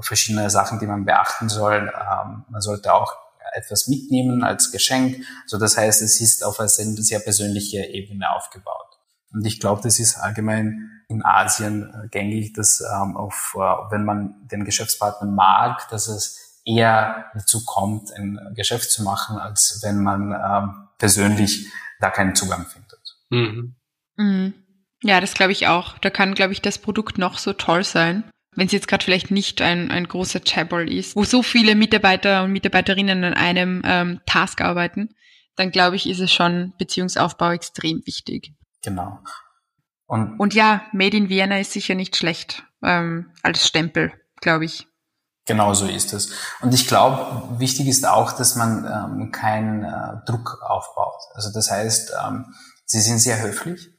verschiedene 0.00 0.48
Sachen, 0.50 0.78
die 0.78 0.86
man 0.86 1.04
beachten 1.04 1.48
soll. 1.48 1.92
Ähm, 1.94 2.44
man 2.48 2.60
sollte 2.60 2.92
auch 2.92 3.14
etwas 3.58 3.88
mitnehmen 3.88 4.42
als 4.42 4.72
Geschenk. 4.72 5.24
So, 5.46 5.58
das 5.58 5.76
heißt, 5.76 6.02
es 6.02 6.20
ist 6.20 6.44
auf 6.44 6.60
einer 6.60 6.68
sehr 6.68 7.20
persönliche 7.20 7.84
Ebene 7.84 8.30
aufgebaut. 8.30 8.98
Und 9.32 9.46
ich 9.46 9.60
glaube, 9.60 9.82
das 9.82 9.98
ist 9.98 10.16
allgemein 10.16 10.90
in 11.08 11.24
Asien 11.24 11.92
äh, 11.92 12.08
gängig, 12.08 12.52
dass 12.54 12.80
ähm, 12.80 13.16
auf, 13.16 13.54
äh, 13.56 13.60
wenn 13.90 14.04
man 14.04 14.46
den 14.50 14.64
Geschäftspartner 14.64 15.28
mag, 15.28 15.88
dass 15.90 16.08
es 16.08 16.60
eher 16.64 17.26
dazu 17.34 17.64
kommt, 17.64 18.12
ein 18.12 18.38
Geschäft 18.54 18.90
zu 18.90 19.02
machen, 19.02 19.38
als 19.38 19.80
wenn 19.82 20.02
man 20.02 20.32
ähm, 20.32 20.88
persönlich 20.98 21.66
da 22.00 22.10
keinen 22.10 22.34
Zugang 22.34 22.66
findet. 22.66 23.00
Mhm. 23.30 23.74
Mhm. 24.16 24.54
Ja, 25.02 25.20
das 25.20 25.34
glaube 25.34 25.52
ich 25.52 25.66
auch. 25.66 25.98
Da 25.98 26.10
kann, 26.10 26.34
glaube 26.34 26.52
ich, 26.52 26.60
das 26.60 26.78
Produkt 26.78 27.18
noch 27.18 27.38
so 27.38 27.52
toll 27.52 27.84
sein 27.84 28.24
wenn 28.58 28.66
es 28.66 28.72
jetzt 28.72 28.88
gerade 28.88 29.04
vielleicht 29.04 29.30
nicht 29.30 29.62
ein, 29.62 29.92
ein 29.92 30.08
großer 30.08 30.40
Chabball 30.40 30.92
ist, 30.92 31.14
wo 31.14 31.22
so 31.22 31.44
viele 31.44 31.76
Mitarbeiter 31.76 32.42
und 32.42 32.50
Mitarbeiterinnen 32.50 33.22
an 33.22 33.34
einem 33.34 33.82
ähm, 33.84 34.20
Task 34.26 34.60
arbeiten, 34.60 35.10
dann 35.54 35.70
glaube 35.70 35.94
ich, 35.94 36.08
ist 36.08 36.18
es 36.18 36.32
schon 36.32 36.74
Beziehungsaufbau 36.76 37.52
extrem 37.52 38.04
wichtig. 38.04 38.52
Genau. 38.82 39.20
Und, 40.06 40.40
und 40.40 40.54
ja, 40.54 40.82
Made 40.92 41.16
in 41.16 41.28
Vienna 41.28 41.60
ist 41.60 41.70
sicher 41.70 41.94
nicht 41.94 42.16
schlecht 42.16 42.64
ähm, 42.82 43.30
als 43.44 43.64
Stempel, 43.64 44.12
glaube 44.40 44.64
ich. 44.64 44.88
Genau 45.46 45.72
so 45.72 45.86
ist 45.86 46.12
es. 46.12 46.32
Und 46.60 46.74
ich 46.74 46.88
glaube, 46.88 47.60
wichtig 47.60 47.86
ist 47.86 48.08
auch, 48.08 48.32
dass 48.32 48.56
man 48.56 48.84
ähm, 48.84 49.30
keinen 49.30 49.84
äh, 49.84 50.16
Druck 50.26 50.58
aufbaut. 50.62 51.20
Also 51.34 51.52
das 51.52 51.70
heißt, 51.70 52.12
ähm, 52.26 52.46
sie 52.86 53.00
sind 53.00 53.20
sehr 53.20 53.40
höflich 53.40 53.97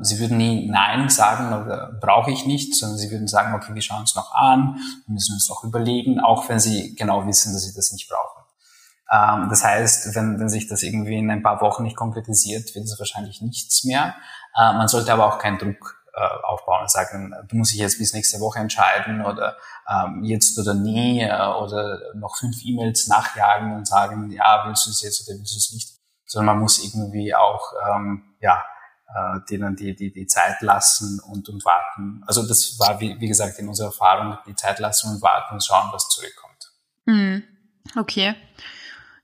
sie 0.00 0.18
würden 0.18 0.38
nie 0.38 0.66
Nein 0.68 1.10
sagen 1.10 1.48
oder 1.52 1.92
brauche 2.00 2.30
ich 2.30 2.46
nicht, 2.46 2.74
sondern 2.74 2.96
sie 2.96 3.10
würden 3.10 3.28
sagen, 3.28 3.54
okay, 3.54 3.74
wir 3.74 3.82
schauen 3.82 4.00
uns 4.00 4.14
noch 4.14 4.34
an, 4.34 4.78
wir 5.06 5.12
müssen 5.12 5.34
uns 5.34 5.48
noch 5.48 5.62
überlegen, 5.62 6.20
auch 6.20 6.48
wenn 6.48 6.58
sie 6.58 6.94
genau 6.94 7.26
wissen, 7.26 7.52
dass 7.52 7.64
sie 7.64 7.74
das 7.74 7.92
nicht 7.92 8.08
brauchen. 8.08 8.38
Ähm, 9.10 9.48
das 9.48 9.64
heißt, 9.64 10.14
wenn, 10.14 10.38
wenn 10.38 10.48
sich 10.48 10.68
das 10.68 10.82
irgendwie 10.82 11.18
in 11.18 11.30
ein 11.30 11.42
paar 11.42 11.60
Wochen 11.60 11.82
nicht 11.82 11.96
konkretisiert, 11.96 12.74
wird 12.74 12.84
es 12.84 12.98
wahrscheinlich 12.98 13.40
nichts 13.40 13.84
mehr. 13.84 14.14
Äh, 14.56 14.72
man 14.74 14.88
sollte 14.88 15.12
aber 15.12 15.26
auch 15.26 15.38
keinen 15.38 15.58
Druck 15.58 16.04
äh, 16.14 16.44
aufbauen 16.44 16.82
und 16.82 16.90
sagen, 16.90 17.34
du 17.48 17.56
musst 17.56 17.72
dich 17.72 17.80
jetzt 17.80 17.98
bis 17.98 18.12
nächste 18.12 18.40
Woche 18.40 18.58
entscheiden 18.58 19.24
oder 19.24 19.56
ähm, 19.88 20.24
jetzt 20.24 20.58
oder 20.58 20.74
nie 20.74 21.22
äh, 21.22 21.32
oder 21.32 21.98
noch 22.14 22.36
fünf 22.36 22.56
E-Mails 22.62 23.08
nachjagen 23.08 23.74
und 23.74 23.86
sagen, 23.86 24.30
ja, 24.30 24.64
willst 24.66 24.86
du 24.86 24.90
es 24.90 25.00
jetzt 25.00 25.26
oder 25.26 25.38
willst 25.38 25.54
du 25.54 25.58
es 25.58 25.72
nicht, 25.72 25.90
sondern 26.26 26.56
man 26.56 26.62
muss 26.62 26.84
irgendwie 26.84 27.34
auch, 27.34 27.72
ja, 28.40 28.62
äh, 29.14 29.40
denen 29.50 29.76
die, 29.76 29.94
die, 29.94 30.12
die 30.12 30.26
Zeit 30.26 30.60
lassen 30.60 31.20
und, 31.20 31.48
und 31.48 31.64
warten. 31.64 32.22
Also 32.26 32.46
das 32.46 32.78
war, 32.78 33.00
wie, 33.00 33.18
wie 33.20 33.28
gesagt, 33.28 33.58
in 33.58 33.68
unserer 33.68 33.88
Erfahrung, 33.88 34.38
die 34.46 34.54
Zeit 34.54 34.78
lassen 34.78 35.14
und 35.14 35.22
warten 35.22 35.54
und 35.54 35.64
schauen, 35.64 35.88
was 35.92 36.08
zurückkommt. 36.08 36.72
Hm. 37.06 37.42
Okay. 37.96 38.34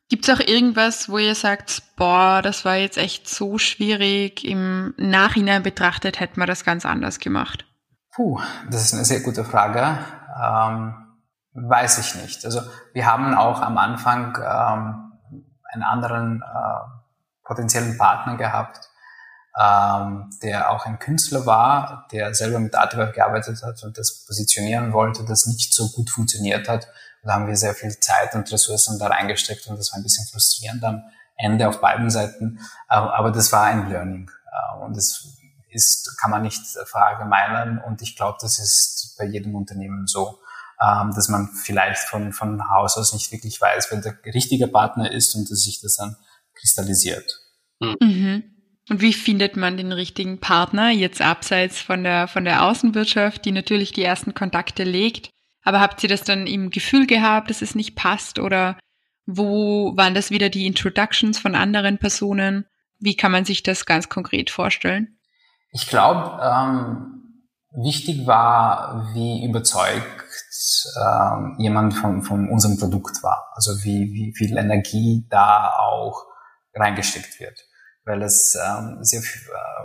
Gibt 0.09 0.29
es 0.29 0.35
auch 0.35 0.41
irgendwas, 0.41 1.09
wo 1.09 1.19
ihr 1.19 1.35
sagt, 1.35 1.83
boah, 1.97 2.41
das 2.43 2.65
war 2.65 2.77
jetzt 2.77 2.99
echt 2.99 3.29
so 3.29 3.59
schwierig, 3.59 4.45
im 4.45 4.95
Nachhinein 4.97 5.63
betrachtet 5.63 6.21
hätten 6.21 6.41
wir 6.41 6.47
das 6.47 6.65
ganz 6.65 6.85
anders 6.87 7.19
gemacht? 7.19 7.65
Puh, 8.15 8.41
das 8.71 8.85
ist 8.85 8.95
eine 8.95 9.05
sehr 9.05 9.21
gute 9.21 9.45
Frage. 9.45 9.99
Ähm, 10.41 10.95
weiß 11.55 11.99
ich 11.99 12.23
nicht. 12.23 12.45
Also 12.45 12.61
wir 12.93 13.07
haben 13.07 13.35
auch 13.35 13.61
am 13.61 13.79
Anfang 13.79 14.37
ähm, 14.37 15.13
einen 15.73 15.83
anderen 15.83 16.43
äh, 16.43 17.45
potenziellen 17.45 17.99
Partner 17.99 18.37
gehabt, 18.37 18.89
ähm, 19.61 20.31
der 20.43 20.71
auch 20.71 20.85
ein 20.87 20.99
Künstler 20.99 21.47
war, 21.47 22.09
der 22.11 22.35
selber 22.35 22.59
mit 22.59 22.75
Artwork 22.75 23.15
gearbeitet 23.15 23.63
hat 23.63 23.83
und 23.85 23.97
das 23.97 24.25
positionieren 24.25 24.93
wollte, 24.93 25.25
das 25.25 25.47
nicht 25.47 25.73
so 25.73 25.89
gut 25.91 26.11
funktioniert 26.11 26.69
hat. 26.69 26.87
Und 27.23 27.29
da 27.29 27.35
haben 27.35 27.47
wir 27.47 27.57
sehr 27.57 27.75
viel 27.75 27.99
Zeit 27.99 28.35
und 28.35 28.51
Ressourcen 28.53 28.99
da 28.99 29.07
reingesteckt 29.07 29.67
und 29.69 29.79
das 29.79 29.93
war 29.93 29.99
ein 29.99 30.03
bisschen 30.03 30.27
frustrierend 30.27 30.83
am 30.85 31.03
Ende 31.37 31.69
auf 31.69 31.81
beiden 31.81 32.11
Seiten. 32.11 32.61
Aber 32.89 33.31
das 33.31 33.53
war 33.53 33.65
ein 33.65 33.89
Learning 33.89 34.31
und 34.81 34.97
das 34.97 35.27
ist, 35.71 36.17
kann 36.21 36.31
man 36.31 36.43
nicht 36.43 36.63
verallgemeinern 36.85 37.79
und 37.79 38.03
ich 38.03 38.17
glaube, 38.17 38.39
das 38.41 38.59
ist 38.59 39.17
bei 39.19 39.25
jedem 39.25 39.55
Unternehmen 39.55 40.07
so, 40.07 40.41
ähm, 40.81 41.13
dass 41.15 41.29
man 41.29 41.49
vielleicht 41.49 42.03
von, 42.03 42.33
von 42.33 42.71
Haus 42.71 42.97
aus 42.97 43.13
nicht 43.13 43.31
wirklich 43.33 43.61
weiß, 43.61 43.89
wer 43.91 44.01
der 44.01 44.17
richtige 44.35 44.69
Partner 44.69 45.11
ist 45.11 45.35
und 45.35 45.51
dass 45.51 45.61
sich 45.61 45.81
das 45.81 45.97
dann 45.97 46.17
kristallisiert. 46.55 47.41
Mhm. 47.81 48.54
Und 48.91 49.01
wie 49.01 49.15
findet 49.15 49.57
man 49.57 49.77
den 49.77 49.93
richtigen 49.93 50.41
Partner 50.41 50.91
jetzt 50.91 51.23
abseits 51.23 51.81
von 51.81 52.05
der, 52.05 52.29
von 52.29 52.45
der 52.45 52.65
Außenwirtschaft, 52.65 53.45
die 53.45 53.53
natürlich 53.53 53.93
die 53.93 54.05
ersten 54.05 54.35
Kontakte 54.35 54.85
legt? 54.85 55.31
Aber 55.63 55.81
habt 55.81 56.03
ihr 56.03 56.09
das 56.11 56.23
dann 56.23 56.47
im 56.47 56.71
Gefühl 56.71 57.07
gehabt, 57.07 57.49
dass 57.49 57.63
es 57.63 57.75
nicht 57.75 57.97
passt? 57.97 58.39
Oder 58.39 58.79
wo 59.25 59.97
waren 59.97 60.15
das 60.15 60.31
wieder 60.31 60.51
die 60.51 60.67
Introductions 60.67 61.39
von 61.39 61.55
anderen 61.55 61.97
Personen? 61.97 62.67
Wie 62.99 63.17
kann 63.17 63.33
man 63.33 63.47
sich 63.47 63.63
das 63.63 63.87
ganz 63.87 64.11
konkret 64.11 64.51
vorstellen? 64.51 65.19
Ich 65.71 65.89
glaube, 65.89 66.39
ähm, 66.43 67.47
wichtig 67.71 68.27
war, 68.27 69.11
wie 69.15 69.47
überzeugt 69.47 70.25
ähm, 71.01 71.57
jemand 71.59 71.95
von, 71.95 72.23
von 72.23 72.51
unserem 72.51 72.79
Produkt 72.79 73.23
war. 73.23 73.51
Also 73.55 73.83
wie, 73.83 74.13
wie 74.13 74.35
viel 74.37 74.59
Energie 74.59 75.27
da 75.31 75.71
auch 75.71 76.27
reingesteckt 76.75 77.41
wird 77.41 77.59
weil 78.05 78.23
es 78.23 78.55
ähm, 78.55 78.99
sehr 79.03 79.23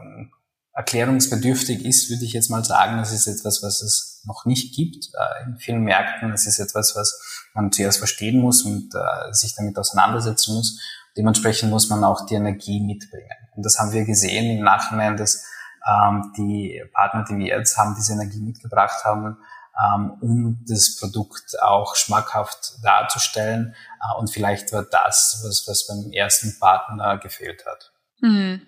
ähm, 0.01 0.31
erklärungsbedürftig 0.73 1.85
ist, 1.85 2.09
würde 2.09 2.23
ich 2.23 2.33
jetzt 2.33 2.49
mal 2.49 2.63
sagen. 2.63 2.97
Das 2.97 3.11
ist 3.11 3.27
etwas, 3.27 3.61
was 3.63 3.81
es 3.81 4.23
noch 4.25 4.45
nicht 4.45 4.75
gibt 4.75 5.09
äh, 5.13 5.45
in 5.45 5.57
vielen 5.57 5.83
Märkten. 5.83 6.31
Es 6.31 6.47
ist 6.47 6.59
etwas, 6.59 6.95
was 6.95 7.47
man 7.53 7.71
zuerst 7.71 7.97
verstehen 7.97 8.39
muss 8.39 8.63
und 8.63 8.93
äh, 8.95 9.33
sich 9.33 9.55
damit 9.55 9.77
auseinandersetzen 9.77 10.55
muss. 10.55 10.79
Dementsprechend 11.17 11.69
muss 11.69 11.89
man 11.89 12.03
auch 12.03 12.25
die 12.25 12.35
Energie 12.35 12.79
mitbringen. 12.81 13.29
Und 13.55 13.65
das 13.65 13.77
haben 13.79 13.91
wir 13.91 14.05
gesehen 14.05 14.57
im 14.57 14.63
Nachhinein, 14.63 15.17
dass 15.17 15.43
ähm, 15.85 16.31
die 16.37 16.81
Partner, 16.93 17.25
die 17.29 17.37
wir 17.37 17.47
jetzt 17.47 17.77
haben, 17.77 17.95
diese 17.95 18.13
Energie 18.13 18.41
mitgebracht 18.41 19.03
haben, 19.03 19.37
ähm, 19.83 20.11
um 20.21 20.65
das 20.67 20.95
Produkt 20.97 21.61
auch 21.61 21.95
schmackhaft 21.95 22.75
darzustellen. 22.83 23.75
Äh, 24.01 24.19
und 24.19 24.31
vielleicht 24.31 24.71
war 24.71 24.83
das, 24.83 25.41
was, 25.43 25.67
was 25.67 25.87
beim 25.87 26.11
ersten 26.11 26.57
Partner 26.59 27.17
gefehlt 27.17 27.65
hat. 27.65 27.91
Mhm. 28.21 28.61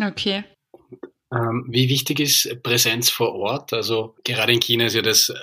Okay. 0.00 0.44
Ähm, 1.32 1.66
wie 1.68 1.88
wichtig 1.88 2.20
ist 2.20 2.62
Präsenz 2.62 3.10
vor 3.10 3.34
Ort? 3.34 3.72
Also 3.72 4.14
gerade 4.24 4.52
in 4.52 4.60
China 4.60 4.86
ist 4.86 4.94
ja 4.94 5.02
das 5.02 5.30
äh, 5.30 5.34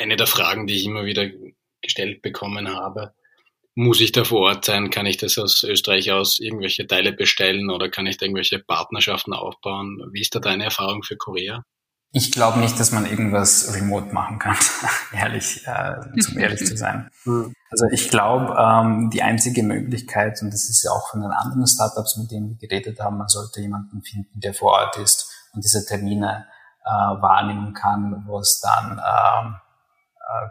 eine 0.00 0.16
der 0.16 0.26
Fragen, 0.26 0.66
die 0.66 0.74
ich 0.74 0.84
immer 0.84 1.04
wieder 1.04 1.28
gestellt 1.80 2.22
bekommen 2.22 2.68
habe. 2.68 3.14
Muss 3.74 4.00
ich 4.00 4.12
da 4.12 4.24
vor 4.24 4.42
Ort 4.42 4.64
sein? 4.64 4.90
Kann 4.90 5.06
ich 5.06 5.16
das 5.16 5.36
aus 5.38 5.64
Österreich 5.64 6.12
aus 6.12 6.38
irgendwelche 6.38 6.86
Teile 6.86 7.12
bestellen 7.12 7.70
oder 7.70 7.88
kann 7.88 8.06
ich 8.06 8.16
da 8.16 8.26
irgendwelche 8.26 8.60
Partnerschaften 8.60 9.32
aufbauen? 9.32 10.08
Wie 10.12 10.20
ist 10.20 10.34
da 10.34 10.38
deine 10.38 10.64
Erfahrung 10.64 11.02
für 11.02 11.16
Korea? 11.16 11.64
Ich 12.16 12.30
glaube 12.30 12.60
nicht, 12.60 12.78
dass 12.78 12.92
man 12.92 13.06
irgendwas 13.06 13.74
remote 13.74 14.14
machen 14.14 14.38
kann, 14.38 14.56
ehrlich, 15.12 15.66
äh, 15.66 16.20
zum 16.20 16.38
ehrlich 16.38 16.64
zu 16.64 16.76
sein. 16.76 17.10
Hm. 17.24 17.52
Also 17.72 17.86
ich 17.90 18.08
glaube, 18.08 18.56
ähm, 18.56 19.10
die 19.10 19.24
einzige 19.24 19.64
Möglichkeit, 19.64 20.40
und 20.40 20.54
das 20.54 20.70
ist 20.70 20.84
ja 20.84 20.92
auch 20.92 21.10
von 21.10 21.22
den 21.22 21.32
anderen 21.32 21.66
Startups, 21.66 22.16
mit 22.16 22.30
denen 22.30 22.50
wir 22.50 22.68
geredet 22.68 23.00
haben, 23.00 23.18
man 23.18 23.26
sollte 23.26 23.60
jemanden 23.60 24.00
finden, 24.02 24.38
der 24.38 24.54
vor 24.54 24.74
Ort 24.74 24.96
ist 24.98 25.28
und 25.54 25.64
diese 25.64 25.84
Termine 25.84 26.46
äh, 26.84 26.88
wahrnehmen 26.88 27.74
kann, 27.74 28.22
wo 28.28 28.38
es 28.38 28.60
dann 28.60 28.92
ähm, 28.92 29.56
äh, 29.56 29.63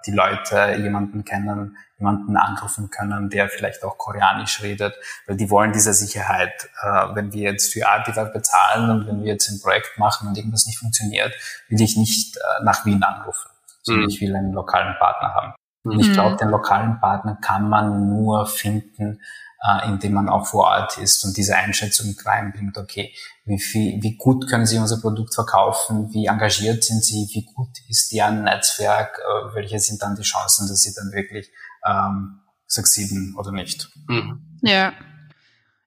die 0.05 0.11
Leute 0.11 0.75
jemanden 0.81 1.23
kennen, 1.25 1.77
jemanden 1.97 2.35
anrufen 2.37 2.89
können, 2.89 3.29
der 3.29 3.49
vielleicht 3.49 3.83
auch 3.83 3.97
Koreanisch 3.97 4.61
redet, 4.61 4.95
weil 5.27 5.37
die 5.37 5.49
wollen 5.49 5.71
diese 5.71 5.93
Sicherheit. 5.93 6.69
Äh, 6.81 7.15
wenn 7.15 7.31
wir 7.33 7.51
jetzt 7.51 7.73
für 7.73 7.87
Artivar 7.87 8.25
bezahlen 8.25 8.89
und 8.89 9.07
wenn 9.07 9.23
wir 9.23 9.33
jetzt 9.33 9.49
ein 9.49 9.61
Projekt 9.61 9.97
machen 9.97 10.27
und 10.27 10.37
irgendwas 10.37 10.65
nicht 10.65 10.79
funktioniert, 10.79 11.33
will 11.69 11.81
ich 11.81 11.97
nicht 11.97 12.37
äh, 12.37 12.63
nach 12.63 12.85
Wien 12.85 13.03
anrufen, 13.03 13.49
sondern 13.81 14.03
mhm. 14.03 14.09
ich 14.09 14.21
will 14.21 14.35
einen 14.35 14.53
lokalen 14.53 14.95
Partner 14.97 15.33
haben. 15.33 15.53
Und 15.85 15.99
ich 15.99 16.13
glaube, 16.13 16.35
mhm. 16.35 16.37
den 16.37 16.49
lokalen 16.49 16.99
Partner 16.99 17.37
kann 17.41 17.67
man 17.67 18.09
nur 18.09 18.45
finden, 18.45 19.21
äh, 19.63 19.87
indem 19.87 20.13
man 20.13 20.29
auch 20.29 20.45
vor 20.45 20.65
Ort 20.65 20.97
ist. 20.97 21.23
Und 21.23 21.37
diese 21.37 21.55
Einschätzung 21.55 22.15
reinbringt, 22.25 22.77
okay, 22.77 23.13
wie, 23.45 23.59
viel, 23.59 24.01
wie 24.01 24.17
gut 24.17 24.49
können 24.49 24.65
Sie 24.65 24.77
unser 24.77 24.99
Produkt 24.99 25.33
verkaufen, 25.33 26.13
wie 26.13 26.25
engagiert 26.25 26.83
sind 26.83 27.03
Sie, 27.03 27.29
wie 27.33 27.45
gut 27.45 27.69
ist 27.87 28.11
deren 28.11 28.43
Netzwerk, 28.43 29.19
äh, 29.19 29.55
welche 29.55 29.79
sind 29.79 30.01
dann 30.01 30.15
die 30.15 30.23
Chancen, 30.23 30.67
dass 30.67 30.83
Sie 30.83 30.93
dann 30.93 31.11
wirklich 31.13 31.49
ähm, 31.85 32.41
succeeden 32.67 33.35
oder 33.37 33.51
nicht. 33.51 33.89
Mhm. 34.07 34.59
Ja, 34.61 34.93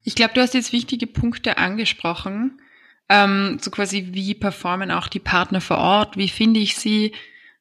ich 0.03 0.15
glaube, 0.15 0.35
du 0.35 0.41
hast 0.41 0.55
jetzt 0.55 0.73
wichtige 0.73 1.07
Punkte 1.07 1.59
angesprochen, 1.59 2.61
ähm, 3.09 3.59
so 3.61 3.71
quasi, 3.71 4.09
wie 4.13 4.35
performen 4.35 4.91
auch 4.91 5.09
die 5.09 5.21
Partner 5.21 5.61
vor 5.61 5.79
Ort, 5.79 6.17
wie 6.17 6.29
finde 6.29 6.61
ich 6.61 6.77
sie, 6.77 7.13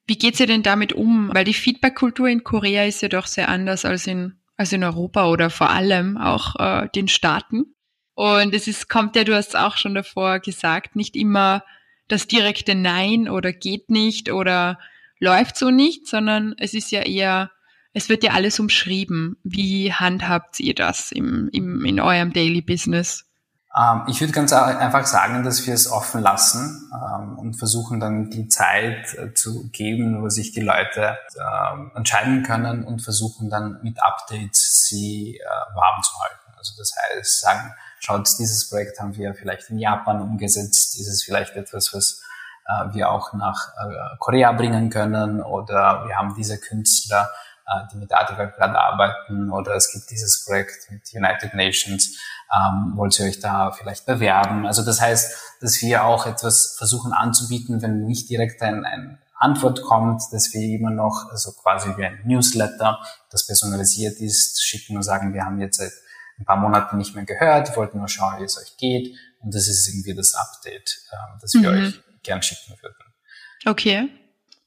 wie 0.08 0.18
geht 0.18 0.38
sie 0.38 0.46
denn 0.46 0.64
damit 0.64 0.94
um? 0.94 1.32
Weil 1.34 1.46
die 1.46 1.54
Feedback-Kultur 1.54 2.28
in 2.28 2.44
Korea 2.44 2.86
ist 2.86 3.02
ja 3.02 3.10
doch 3.10 3.28
sehr 3.28 3.50
anders 3.50 3.86
als 3.86 4.08
in 4.08 4.40
also 4.58 4.76
in 4.76 4.84
Europa 4.84 5.28
oder 5.28 5.50
vor 5.50 5.70
allem 5.70 6.18
auch 6.18 6.56
äh, 6.60 6.90
den 6.96 7.08
Staaten. 7.08 7.76
Und 8.14 8.54
es 8.54 8.68
ist, 8.68 8.90
kommt 8.90 9.16
ja, 9.16 9.24
du 9.24 9.36
hast 9.36 9.56
auch 9.56 9.78
schon 9.78 9.94
davor 9.94 10.40
gesagt, 10.40 10.96
nicht 10.96 11.16
immer 11.16 11.64
das 12.08 12.28
direkte 12.28 12.76
Nein 12.76 13.28
oder 13.28 13.52
geht 13.52 13.90
nicht 13.90 14.32
oder 14.32 14.80
läuft 15.20 15.58
so 15.58 15.70
nicht, 15.70 16.08
sondern 16.08 16.56
es 16.58 16.74
ist 16.74 16.92
ja 16.92 17.02
eher, 17.02 17.52
es 17.94 18.10
wird 18.10 18.24
ja 18.24 18.32
alles 18.32 18.60
umschrieben. 18.60 19.38
Wie 19.44 19.92
handhabt 19.92 20.60
ihr 20.60 20.76
das 20.76 21.12
im, 21.12 21.50
im, 21.52 21.84
in 21.84 22.00
eurem 22.00 22.32
Daily 22.32 22.62
Business? 22.62 23.26
Ähm, 23.78 24.04
ich 24.08 24.22
würde 24.22 24.32
ganz 24.32 24.54
einfach 24.54 25.06
sagen, 25.06 25.44
dass 25.44 25.66
wir 25.68 25.74
es 25.74 25.92
offen 25.92 26.22
lassen 26.22 26.90
ähm, 26.94 27.38
und 27.38 27.56
versuchen 27.56 28.00
dann 28.00 28.30
die 28.30 28.48
Zeit 28.48 29.14
äh, 29.16 29.34
zu 29.34 29.70
geben, 29.70 30.22
wo 30.22 30.30
sich 30.30 30.54
die 30.54 30.62
Leute 30.62 31.18
ähm, 31.38 31.92
entscheiden 31.96 32.44
können 32.44 32.86
und 32.86 33.02
versuchen 33.02 33.50
dann 33.50 33.80
mit 33.84 34.02
Updates 34.02 34.86
sie 34.88 35.38
äh, 35.38 35.76
warm 35.76 36.02
zu 36.04 36.14
halten. 36.22 36.58
Also 36.58 36.74
das 36.78 36.96
heißt, 36.96 37.42
sagen, 37.42 37.74
schaut, 38.00 38.28
dieses 38.40 38.70
Projekt 38.70 39.00
haben 39.00 39.16
wir 39.16 39.34
vielleicht 39.34 39.70
in 39.70 39.78
Japan 39.78 40.22
umgesetzt, 40.22 40.98
ist 40.98 41.08
es 41.08 41.24
vielleicht 41.24 41.56
etwas, 41.56 41.94
was 41.94 42.22
äh, 42.66 42.94
wir 42.94 43.10
auch 43.10 43.34
nach 43.34 43.74
Korea 44.20 44.54
bringen 44.54 44.90
können 44.90 45.42
oder 45.42 46.06
wir 46.08 46.16
haben 46.16 46.34
diese 46.36 46.60
Künstler, 46.60 47.30
die 47.92 47.98
mit 47.98 48.14
Artifact 48.14 48.58
gerade 48.58 48.78
arbeiten 48.78 49.52
oder 49.52 49.76
es 49.76 49.92
gibt 49.92 50.10
dieses 50.12 50.46
Projekt 50.46 50.90
mit 50.92 51.02
United 51.14 51.54
Nations 51.56 52.20
ähm, 52.56 52.94
wollt 52.96 53.20
ihr 53.20 53.26
euch 53.26 53.40
da 53.40 53.72
vielleicht 53.72 54.06
bewerben? 54.06 54.66
Also 54.66 54.84
das 54.86 55.02
heißt, 55.02 55.58
dass 55.62 55.82
wir 55.82 56.04
auch 56.04 56.26
etwas 56.28 56.76
versuchen 56.78 57.14
anzubieten, 57.14 57.82
wenn 57.82 58.06
nicht 58.06 58.30
direkt 58.30 58.62
ein, 58.62 58.86
ein 58.86 59.20
Antwort 59.38 59.82
kommt, 59.82 60.22
dass 60.32 60.54
wir 60.54 60.62
immer 60.62 60.92
noch, 60.92 61.30
also 61.32 61.52
quasi 61.54 61.90
wie 61.98 62.06
ein 62.06 62.22
Newsletter, 62.26 63.00
das 63.32 63.48
personalisiert 63.48 64.20
ist, 64.20 64.64
schicken 64.64 64.96
und 64.96 65.04
sagen, 65.04 65.34
wir 65.34 65.44
haben 65.44 65.60
jetzt 65.60 65.78
seit 65.78 65.92
ein 66.40 66.46
paar 66.46 66.58
Monaten 66.58 66.98
nicht 66.98 67.16
mehr 67.16 67.26
gehört, 67.26 67.76
wollten 67.76 67.98
nur 67.98 68.08
schauen, 68.08 68.40
wie 68.40 68.44
es 68.44 68.58
euch 68.58 68.78
geht. 68.78 69.16
Und 69.40 69.54
das 69.54 69.68
ist 69.68 69.88
irgendwie 69.88 70.14
das 70.14 70.34
Update, 70.34 71.02
äh, 71.12 71.40
das 71.42 71.54
wir 71.54 71.72
mhm. 71.72 71.86
euch 71.86 72.02
gern 72.24 72.42
schicken 72.42 72.76
würden. 72.82 72.96
Okay, 73.66 74.10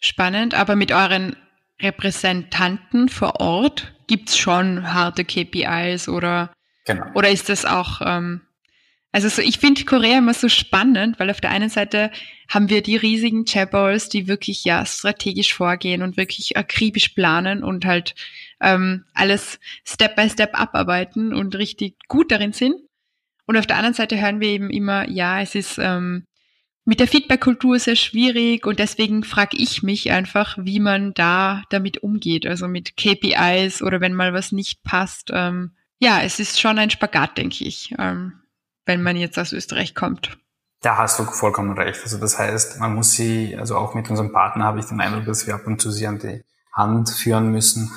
spannend. 0.01 0.55
Aber 0.55 0.77
mit 0.77 0.93
euren 0.93 1.37
Repräsentanten 1.81 3.09
vor 3.09 3.41
Ort 3.41 3.95
gibt's 4.07 4.37
schon 4.37 4.93
harte 4.93 5.25
KPIs 5.25 6.09
oder 6.09 6.51
Genau. 6.89 7.05
Oder 7.15 7.31
ist 7.31 7.51
das 7.51 7.67
auch, 7.67 8.01
ähm, 8.03 8.41
also 9.13 9.29
so, 9.29 9.43
ich 9.43 9.59
finde 9.59 9.85
Korea 9.85 10.19
immer 10.19 10.33
so 10.33 10.49
spannend, 10.49 11.21
weil 11.21 11.31
auf 11.31 11.41
der 11.41 11.51
einen 11.51 11.69
Seite 11.69 12.11
haben 12.49 12.71
wir 12.71 12.83
die 12.83 12.97
riesigen 12.97 13.45
Chaebols, 13.45 14.09
die 14.09 14.27
wirklich 14.27 14.65
ja 14.65 14.85
strategisch 14.87 15.53
vorgehen 15.53 16.03
und 16.03 16.17
wirklich 16.17 16.57
akribisch 16.57 17.11
planen 17.11 17.63
und 17.63 17.85
halt 17.85 18.15
ähm, 18.63 19.05
alles 19.13 19.61
Step 19.85 20.17
by 20.17 20.31
Step 20.31 20.59
abarbeiten 20.59 21.35
und 21.35 21.57
richtig 21.57 21.97
gut 22.09 22.33
darin 22.33 22.55
sind. 22.55 22.77
Und 23.47 23.59
auf 23.59 23.67
der 23.67 23.77
anderen 23.77 23.95
Seite 23.95 24.19
hören 24.19 24.41
wir 24.41 24.49
eben 24.49 24.71
immer, 24.71 25.09
ja, 25.11 25.43
es 25.43 25.55
ist 25.55 25.79
ähm, 25.79 26.25
mit 26.89 27.01
der 27.01 27.07
Feedback-Kultur 27.07 27.79
sehr 27.79 27.97
schwierig 27.97 28.67
und 28.67 28.79
deswegen 28.79 29.23
frage 29.23 29.59
ich 29.59 29.83
mich 29.83 30.11
einfach, 30.11 30.57
wie 30.59 30.81
man 30.81 31.13
da 31.13 31.63
damit 31.69 32.03
umgeht, 32.03 32.47
also 32.47 32.67
mit 32.67 32.97
KPIs 32.97 33.83
oder 33.83 34.01
wenn 34.01 34.15
mal 34.15 34.33
was 34.33 34.53
nicht 34.53 34.85
passt. 34.85 35.31
Ähm, 35.31 35.73
ja, 35.99 36.23
es 36.23 36.41
ist 36.41 36.59
schon 36.59 36.79
ein 36.79 36.89
Spagat, 36.89 37.37
denke 37.37 37.63
ich, 37.65 37.95
ähm, 37.99 38.41
wenn 38.87 39.03
man 39.03 39.17
jetzt 39.17 39.39
aus 39.39 39.53
Österreich 39.53 39.95
kommt. 39.95 40.39
Da 40.81 40.97
hast 40.97 41.19
du 41.19 41.25
vollkommen 41.25 41.77
recht. 41.77 42.01
Also 42.05 42.17
das 42.17 42.39
heißt, 42.39 42.81
man 42.81 42.95
muss 42.95 43.13
sie, 43.13 43.55
also 43.55 43.77
auch 43.77 43.95
mit 43.95 44.09
unserem 44.09 44.33
Partner 44.33 44.65
habe 44.65 44.79
ich 44.79 44.87
den 44.87 45.03
Eindruck, 45.03 45.27
dass 45.27 45.47
wir 45.47 45.57
ab 45.57 45.67
und 45.67 45.83
zu 45.83 45.91
sie 45.91 46.07
an 46.07 46.19
die 46.19 46.43
Hand 46.73 47.11
führen 47.11 47.51
müssen, 47.51 47.93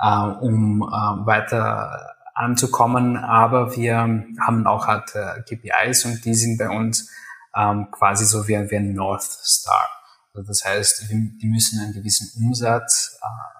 äh, 0.00 0.26
um 0.40 0.80
äh, 0.80 1.26
weiter 1.26 2.14
anzukommen. 2.34 3.18
Aber 3.18 3.76
wir 3.76 3.98
haben 4.40 4.66
auch 4.66 4.86
halt 4.86 5.14
äh, 5.14 5.42
KPIs 5.42 6.06
und 6.06 6.24
die 6.24 6.34
sind 6.34 6.56
bei 6.56 6.70
uns 6.70 7.10
ähm, 7.56 7.88
quasi 7.90 8.24
so 8.24 8.46
wie, 8.46 8.70
wie 8.70 8.76
ein 8.76 8.92
North 8.92 9.22
Star. 9.22 9.88
Also 10.34 10.46
das 10.46 10.64
heißt, 10.64 11.10
die 11.10 11.46
müssen 11.46 11.80
einen 11.80 11.94
gewissen 11.94 12.30
Umsatz 12.44 13.18
äh, 13.22 13.56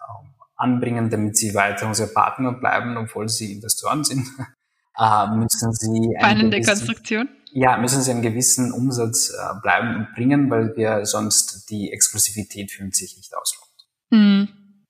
anbringen, 0.57 1.11
damit 1.11 1.37
sie 1.37 1.55
weiter 1.55 1.87
unsere 1.87 2.09
Partner 2.09 2.53
bleiben, 2.53 2.97
obwohl 2.97 3.29
sie 3.29 3.53
Investoren 3.53 4.05
sind, 4.05 4.27
äh, 4.99 5.27
müssen 5.29 5.73
sie 5.73 6.15
Spannende 6.19 6.61
Konstruktion. 6.61 7.29
Ja, 7.53 7.79
müssen 7.79 8.03
sie 8.03 8.11
einen 8.11 8.23
gewissen 8.23 8.73
Umsatz 8.73 9.31
äh, 9.31 9.61
bleiben 9.63 9.97
und 9.97 10.15
bringen, 10.15 10.51
weil 10.51 10.77
wir 10.77 11.07
sonst 11.07 11.71
die 11.71 11.91
Exklusivität 11.93 12.71
für 12.71 12.85
uns 12.85 12.99
sich 12.99 13.17
nicht 13.17 13.35
auslohnt. 13.35 13.67
Mhm. 14.11 14.49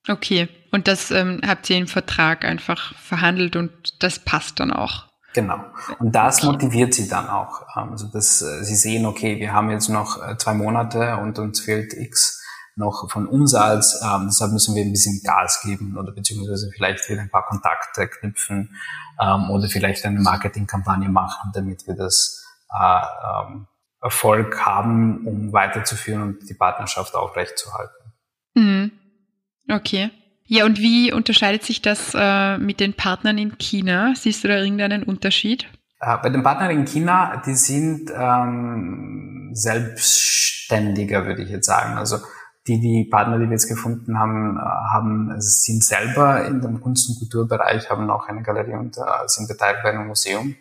Okay, 0.08 0.48
und 0.70 0.86
das 0.86 1.10
ähm, 1.10 1.40
habt 1.44 1.68
ihr 1.68 1.78
im 1.78 1.88
Vertrag 1.88 2.44
einfach 2.44 2.96
verhandelt 2.96 3.56
und 3.56 4.02
das 4.02 4.20
passt 4.20 4.60
dann 4.60 4.72
auch. 4.72 5.06
Genau. 5.36 5.58
Und 5.98 6.12
das 6.14 6.42
motiviert 6.44 6.94
sie 6.94 7.08
dann 7.08 7.28
auch. 7.28 7.60
Ähm, 7.76 7.90
also 7.90 8.06
dass 8.06 8.40
äh, 8.40 8.64
sie 8.64 8.74
sehen, 8.74 9.04
okay, 9.04 9.38
wir 9.38 9.52
haben 9.52 9.70
jetzt 9.70 9.90
noch 9.90 10.26
äh, 10.26 10.38
zwei 10.38 10.54
Monate 10.54 11.18
und 11.18 11.38
uns 11.38 11.60
fehlt 11.60 11.92
X 11.92 12.42
noch 12.74 13.10
von 13.10 13.26
Umsatz. 13.26 14.00
Ähm, 14.02 14.28
deshalb 14.28 14.52
müssen 14.52 14.74
wir 14.74 14.82
ein 14.82 14.92
bisschen 14.92 15.20
Gas 15.22 15.60
geben 15.62 15.98
oder 15.98 16.12
beziehungsweise 16.12 16.70
vielleicht 16.74 17.06
wieder 17.10 17.20
ein 17.20 17.28
paar 17.28 17.44
Kontakte 17.44 18.08
knüpfen 18.08 18.74
ähm, 19.20 19.50
oder 19.50 19.68
vielleicht 19.68 20.06
eine 20.06 20.20
Marketingkampagne 20.20 21.10
machen, 21.10 21.50
damit 21.52 21.86
wir 21.86 21.96
das 21.96 22.42
äh, 22.72 23.04
ähm, 23.44 23.66
Erfolg 24.00 24.64
haben, 24.64 25.26
um 25.26 25.52
weiterzuführen 25.52 26.22
und 26.22 26.48
die 26.48 26.54
Partnerschaft 26.54 27.14
aufrechtzuerhalten. 27.14 28.12
Mhm. 28.54 28.92
Okay. 29.70 30.10
Ja, 30.48 30.64
und 30.64 30.78
wie 30.78 31.12
unterscheidet 31.12 31.64
sich 31.64 31.82
das 31.82 32.12
äh, 32.14 32.58
mit 32.58 32.78
den 32.78 32.94
Partnern 32.94 33.36
in 33.36 33.58
China? 33.58 34.14
Siehst 34.14 34.44
du 34.44 34.48
da 34.48 34.58
irgendeinen 34.58 35.02
Unterschied? 35.02 35.66
Äh, 36.00 36.16
bei 36.22 36.30
den 36.30 36.42
Partnern 36.44 36.70
in 36.70 36.84
China, 36.84 37.42
die 37.44 37.54
sind 37.54 38.12
ähm, 38.16 39.50
selbstständiger, 39.54 41.26
würde 41.26 41.42
ich 41.42 41.50
jetzt 41.50 41.66
sagen. 41.66 41.98
Also 41.98 42.18
die, 42.68 42.80
die 42.80 43.08
Partner, 43.10 43.38
die 43.38 43.46
wir 43.46 43.52
jetzt 43.52 43.68
gefunden 43.68 44.18
haben, 44.18 44.56
äh, 44.56 44.60
haben, 44.60 45.34
sind 45.40 45.82
selber 45.82 46.44
in 46.46 46.60
dem 46.60 46.80
Kunst- 46.80 47.08
und 47.08 47.18
Kulturbereich, 47.18 47.90
haben 47.90 48.08
auch 48.10 48.28
eine 48.28 48.42
Galerie 48.42 48.74
und 48.74 48.96
äh, 48.98 49.00
sind 49.26 49.48
beteiligt 49.48 49.82
bei 49.82 49.90
einem 49.90 50.06
Museum 50.06 50.54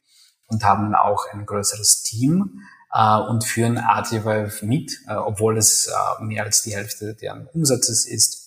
und 0.47 0.63
haben 0.63 0.95
auch 0.95 1.27
ein 1.31 1.45
größeres 1.45 2.01
Team 2.01 2.61
äh, 2.91 3.17
und 3.17 3.43
führen 3.43 3.77
Artivive 3.77 4.65
mit, 4.65 4.99
äh, 5.07 5.13
obwohl 5.13 5.57
es 5.57 5.91
mehr 6.21 6.43
als 6.43 6.63
die 6.63 6.75
Hälfte 6.75 7.13
deren 7.13 7.47
Umsatzes 7.53 8.07
ist. 8.07 8.44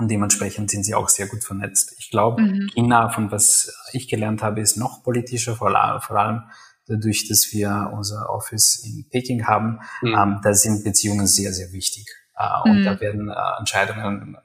Und 0.00 0.10
dementsprechend 0.10 0.70
sind 0.70 0.84
sie 0.84 0.94
auch 0.94 1.10
sehr 1.10 1.26
gut 1.26 1.44
vernetzt. 1.44 1.94
Ich 1.98 2.08
glaube, 2.08 2.40
mhm. 2.40 2.70
China, 2.72 3.10
von 3.10 3.30
was 3.30 3.70
ich 3.92 4.08
gelernt 4.08 4.42
habe, 4.42 4.62
ist 4.62 4.78
noch 4.78 5.02
politischer, 5.02 5.56
vor 5.56 5.68
allem 5.76 6.42
dadurch, 6.86 7.28
dass 7.28 7.52
wir 7.52 7.92
unser 7.94 8.30
Office 8.30 8.82
in 8.82 9.06
Peking 9.10 9.46
haben. 9.46 9.80
Mhm. 10.00 10.14
Ähm, 10.14 10.40
da 10.42 10.54
sind 10.54 10.84
Beziehungen 10.84 11.26
sehr, 11.26 11.52
sehr 11.52 11.70
wichtig. 11.72 12.06
Äh, 12.34 12.70
und 12.70 12.80
mhm. 12.80 12.84
da 12.84 12.98
werden 12.98 13.28
äh, 13.28 13.58
Entscheidungen 13.58 14.38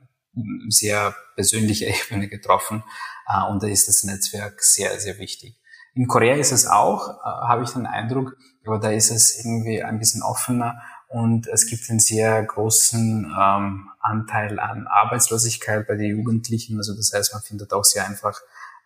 sehr 0.68 1.16
persönlicher 1.36 1.88
Ebene 2.12 2.28
getroffen. 2.28 2.84
Äh, 3.26 3.50
und 3.50 3.64
da 3.64 3.68
ist 3.68 3.88
das 3.88 4.04
Netzwerk 4.04 4.62
sehr, 4.62 5.00
sehr 5.00 5.20
wichtig. 5.20 5.56
In 5.94 6.08
Korea 6.08 6.36
ist 6.36 6.52
es 6.52 6.68
auch, 6.68 7.24
habe 7.24 7.64
ich 7.64 7.70
den 7.70 7.86
Eindruck, 7.86 8.36
aber 8.66 8.80
da 8.80 8.92
ist 8.92 9.12
es 9.12 9.38
irgendwie 9.40 9.82
ein 9.82 9.98
bisschen 9.98 10.22
offener 10.22 10.82
und 11.08 11.48
es 11.48 11.68
gibt 11.68 11.90
einen 11.90 12.00
sehr 12.00 12.44
großen 12.44 13.34
ähm, 13.40 13.90
Anteil 14.06 14.60
an 14.60 14.88
Arbeitslosigkeit 14.88 15.88
bei 15.88 15.96
den 15.96 16.18
Jugendlichen. 16.18 16.78
Also 16.78 16.96
das 16.96 17.12
heißt, 17.14 17.34
man 17.34 17.42
findet 17.42 17.74
auch 17.74 17.84
sehr 17.84 18.06
einfach 18.06 18.40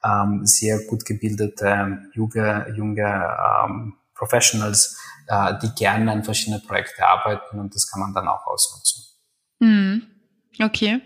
ähm, 0.04 0.46
sehr 0.46 0.80
gut 0.86 1.06
gebildete 1.06 2.10
junge, 2.14 2.74
junge 2.76 3.38
ähm, 3.66 3.96
Professionals, 4.16 4.98
äh, 5.28 5.54
die 5.62 5.70
gerne 5.76 6.12
an 6.12 6.24
verschiedene 6.24 6.60
Projekte 6.60 7.06
arbeiten 7.06 7.60
und 7.60 7.76
das 7.76 7.90
kann 7.90 8.02
man 8.02 8.14
dann 8.14 8.28
auch 8.28 8.46
ausnutzen. 8.48 9.04
Mhm. 9.60 10.04
Okay. 10.62 11.02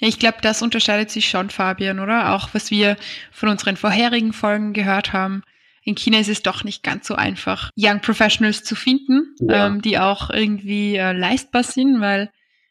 Ja, 0.00 0.06
ich 0.06 0.18
glaube, 0.18 0.38
das 0.42 0.62
unterscheidet 0.62 1.10
sich 1.10 1.28
schon, 1.28 1.50
Fabian, 1.50 1.98
oder? 1.98 2.34
Auch 2.34 2.50
was 2.52 2.70
wir 2.70 2.96
von 3.32 3.48
unseren 3.48 3.76
vorherigen 3.76 4.32
Folgen 4.32 4.72
gehört 4.72 5.12
haben. 5.12 5.42
In 5.82 5.94
China 5.94 6.18
ist 6.18 6.28
es 6.28 6.42
doch 6.42 6.64
nicht 6.64 6.82
ganz 6.82 7.06
so 7.06 7.14
einfach, 7.14 7.70
Young 7.76 8.00
Professionals 8.00 8.62
zu 8.62 8.74
finden, 8.76 9.34
ja. 9.40 9.66
ähm, 9.66 9.80
die 9.80 9.98
auch 9.98 10.30
irgendwie 10.30 10.96
äh, 10.96 11.12
leistbar 11.12 11.62
sind, 11.62 12.00
weil 12.00 12.30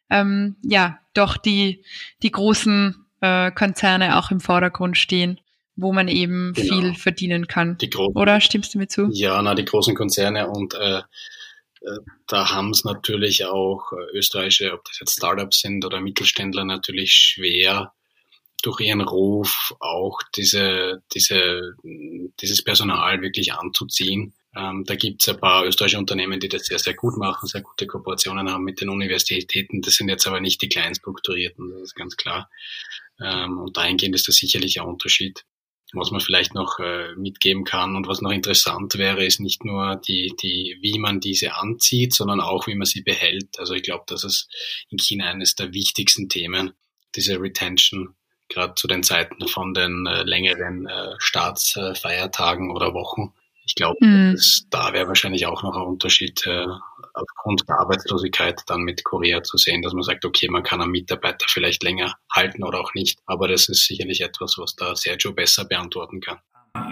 ähm, 0.09 0.55
ja 0.63 0.99
doch 1.13 1.37
die, 1.37 1.83
die 2.23 2.31
großen 2.31 3.05
äh, 3.21 3.51
Konzerne 3.51 4.17
auch 4.17 4.31
im 4.31 4.39
Vordergrund 4.39 4.97
stehen 4.97 5.39
wo 5.77 5.93
man 5.93 6.07
eben 6.07 6.53
genau. 6.53 6.75
viel 6.75 6.95
verdienen 6.95 7.47
kann. 7.47 7.77
Oder 8.15 8.41
stimmst 8.41 8.73
du 8.73 8.79
mir 8.79 8.87
zu? 8.87 9.09
Ja, 9.11 9.41
na, 9.41 9.55
die 9.55 9.63
großen 9.63 9.95
Konzerne 9.95 10.49
und 10.49 10.73
äh, 10.73 10.97
äh 10.97 11.99
da 12.27 12.49
haben 12.49 12.71
es 12.71 12.83
natürlich 12.83 13.45
auch 13.45 13.93
äh, 13.93 14.17
österreichische, 14.17 14.73
ob 14.73 14.83
das 14.85 14.99
jetzt 14.99 15.17
Startups 15.17 15.61
sind 15.61 15.85
oder 15.85 16.01
Mittelständler, 16.01 16.65
natürlich 16.65 17.13
schwer, 17.13 17.93
durch 18.63 18.81
ihren 18.81 19.01
Ruf 19.01 19.75
auch 19.79 20.19
diese, 20.35 21.03
diese, 21.13 21.75
dieses 22.41 22.63
Personal 22.63 23.21
wirklich 23.21 23.53
anzuziehen. 23.53 24.33
Ähm, 24.57 24.85
da 24.85 24.95
gibt 24.95 25.21
es 25.21 25.29
ein 25.29 25.39
paar 25.39 25.65
österreichische 25.65 25.99
Unternehmen, 25.99 26.39
die 26.39 26.49
das 26.49 26.65
sehr, 26.65 26.79
sehr 26.79 26.95
gut 26.95 27.15
machen, 27.17 27.47
sehr 27.47 27.61
gute 27.61 27.85
Kooperationen 27.85 28.49
haben 28.49 28.63
mit 28.63 28.81
den 28.81 28.89
Universitäten. 28.89 29.81
Das 29.81 29.95
sind 29.95 30.09
jetzt 30.09 30.25
aber 30.25 30.39
nicht 30.39 30.61
die 30.61 30.69
klein 30.69 30.95
strukturierten, 30.95 31.69
das 31.69 31.81
ist 31.81 31.95
ganz 31.95 32.17
klar. 32.17 32.49
Ähm, 33.21 33.59
und 33.59 33.77
dahingehend 33.77 34.15
ist 34.15 34.27
das 34.27 34.35
sicherlich 34.35 34.81
ein 34.81 34.87
Unterschied. 34.87 35.45
Was 35.93 36.11
man 36.11 36.19
vielleicht 36.19 36.53
noch 36.53 36.79
äh, 36.79 37.15
mitgeben 37.15 37.63
kann 37.63 37.95
und 37.95 38.07
was 38.07 38.21
noch 38.21 38.31
interessant 38.31 38.97
wäre, 38.97 39.23
ist 39.23 39.39
nicht 39.39 39.63
nur 39.63 39.95
die, 39.95 40.33
die, 40.41 40.77
wie 40.81 40.99
man 40.99 41.19
diese 41.19 41.55
anzieht, 41.55 42.13
sondern 42.13 42.41
auch, 42.41 42.67
wie 42.67 42.75
man 42.75 42.85
sie 42.85 43.01
behält. 43.01 43.57
Also 43.59 43.73
ich 43.73 43.83
glaube, 43.83 44.03
das 44.07 44.23
ist 44.23 44.49
in 44.89 44.97
China 44.97 45.29
eines 45.29 45.55
der 45.55 45.73
wichtigsten 45.73 46.29
Themen, 46.29 46.73
diese 47.15 47.39
Retention, 47.39 48.15
gerade 48.49 48.75
zu 48.75 48.87
den 48.87 49.03
Zeiten 49.03 49.47
von 49.47 49.73
den 49.73 50.05
äh, 50.07 50.23
längeren 50.23 50.87
äh, 50.87 51.15
Staatsfeiertagen 51.19 52.71
oder 52.71 52.93
Wochen. 52.93 53.33
Ich 53.67 53.75
glaube, 53.75 53.97
mhm. 53.99 54.39
da 54.69 54.93
wäre 54.93 55.07
wahrscheinlich 55.09 55.45
auch 55.45 55.61
noch 55.61 55.75
ein 55.75 55.83
Unterschied 55.83 56.41
äh, 56.47 56.65
aufgrund 57.13 57.67
der 57.67 57.79
Arbeitslosigkeit 57.79 58.61
dann 58.67 58.81
mit 58.81 59.03
Korea 59.03 59.43
zu 59.43 59.57
sehen, 59.57 59.81
dass 59.81 59.93
man 59.93 60.03
sagt, 60.03 60.23
okay, 60.23 60.47
man 60.49 60.63
kann 60.63 60.81
einen 60.81 60.91
Mitarbeiter 60.91 61.45
vielleicht 61.49 61.83
länger 61.83 62.15
halten 62.33 62.63
oder 62.63 62.79
auch 62.79 62.93
nicht. 62.93 63.19
Aber 63.25 63.47
das 63.49 63.67
ist 63.67 63.85
sicherlich 63.85 64.21
etwas, 64.21 64.55
was 64.57 64.75
da 64.75 64.95
Sergio 64.95 65.33
besser 65.33 65.65
beantworten 65.65 66.21
kann. 66.21 66.39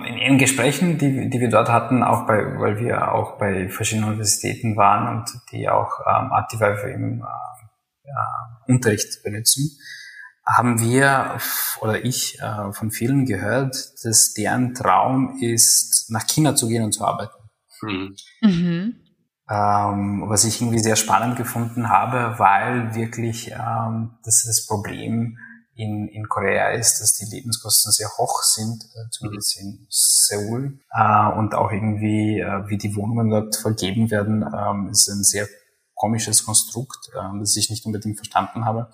In, 0.05 0.17
in 0.17 0.37
Gesprächen, 0.37 0.97
die, 0.97 1.29
die 1.29 1.39
wir 1.39 1.49
dort 1.49 1.69
hatten, 1.69 2.03
auch 2.03 2.27
bei, 2.27 2.43
weil 2.59 2.79
wir 2.79 3.13
auch 3.13 3.37
bei 3.37 3.69
verschiedenen 3.69 4.09
Universitäten 4.09 4.75
waren 4.75 5.17
und 5.17 5.29
die 5.51 5.69
auch 5.69 5.99
ähm, 6.05 6.31
Active 6.33 6.91
im 6.93 7.21
äh, 7.21 8.07
ja, 8.07 8.59
Unterricht 8.67 9.23
benutzen, 9.23 9.77
haben 10.47 10.79
wir 10.79 11.37
oder 11.81 12.05
ich 12.05 12.39
äh, 12.39 12.71
von 12.71 12.91
vielen 12.91 13.25
gehört, 13.25 13.75
dass 14.03 14.33
deren 14.33 14.73
Traum 14.73 15.37
ist, 15.41 16.09
nach 16.09 16.27
China 16.27 16.55
zu 16.55 16.67
gehen 16.67 16.83
und 16.83 16.91
zu 16.91 17.03
arbeiten. 17.03 17.33
Mhm. 17.81 18.15
Mhm. 18.41 18.95
Ähm, 19.49 20.23
was 20.27 20.43
ich 20.45 20.61
irgendwie 20.61 20.79
sehr 20.79 20.95
spannend 20.95 21.37
gefunden 21.37 21.89
habe, 21.89 22.39
weil 22.39 22.95
wirklich 22.95 23.51
ähm, 23.51 24.17
das, 24.23 24.43
das 24.45 24.65
Problem 24.65 25.37
in, 25.75 26.07
in 26.07 26.27
Korea 26.29 26.69
ist, 26.69 26.99
dass 26.99 27.13
die 27.13 27.25
Lebenskosten 27.25 27.91
sehr 27.91 28.07
hoch 28.17 28.41
sind, 28.41 28.83
äh, 28.83 29.09
zumindest 29.11 29.59
in 29.59 29.85
Seoul. 29.89 30.79
Äh, 30.91 31.31
und 31.37 31.53
auch 31.53 31.71
irgendwie, 31.71 32.39
äh, 32.39 32.67
wie 32.69 32.77
die 32.77 32.95
Wohnungen 32.95 33.29
dort 33.29 33.55
vergeben 33.55 34.09
werden, 34.09 34.43
ähm, 34.43 34.89
ist 34.89 35.09
ein 35.09 35.23
sehr 35.23 35.47
komisches 35.93 36.45
Konstrukt, 36.45 37.09
äh, 37.13 37.39
das 37.39 37.55
ich 37.55 37.69
nicht 37.69 37.85
unbedingt 37.85 38.17
verstanden 38.17 38.65
habe. 38.65 38.91